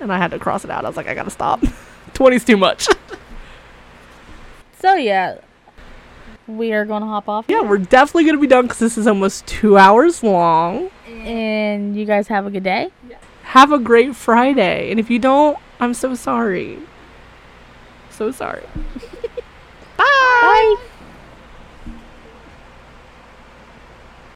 [0.00, 0.84] and I had to cross it out.
[0.84, 1.60] I was like, I gotta stop.
[2.14, 2.88] 20's too much.
[4.78, 5.38] So, yeah.
[6.46, 7.46] We are going to hop off.
[7.48, 10.90] yeah, we're definitely gonna be done because this is almost two hours long.
[11.08, 12.90] And you guys have a good day.
[13.42, 14.90] Have a great Friday.
[14.90, 16.78] And if you don't, I'm so sorry
[18.16, 18.62] so sorry.
[19.96, 20.06] Bye.
[20.42, 20.76] Bye.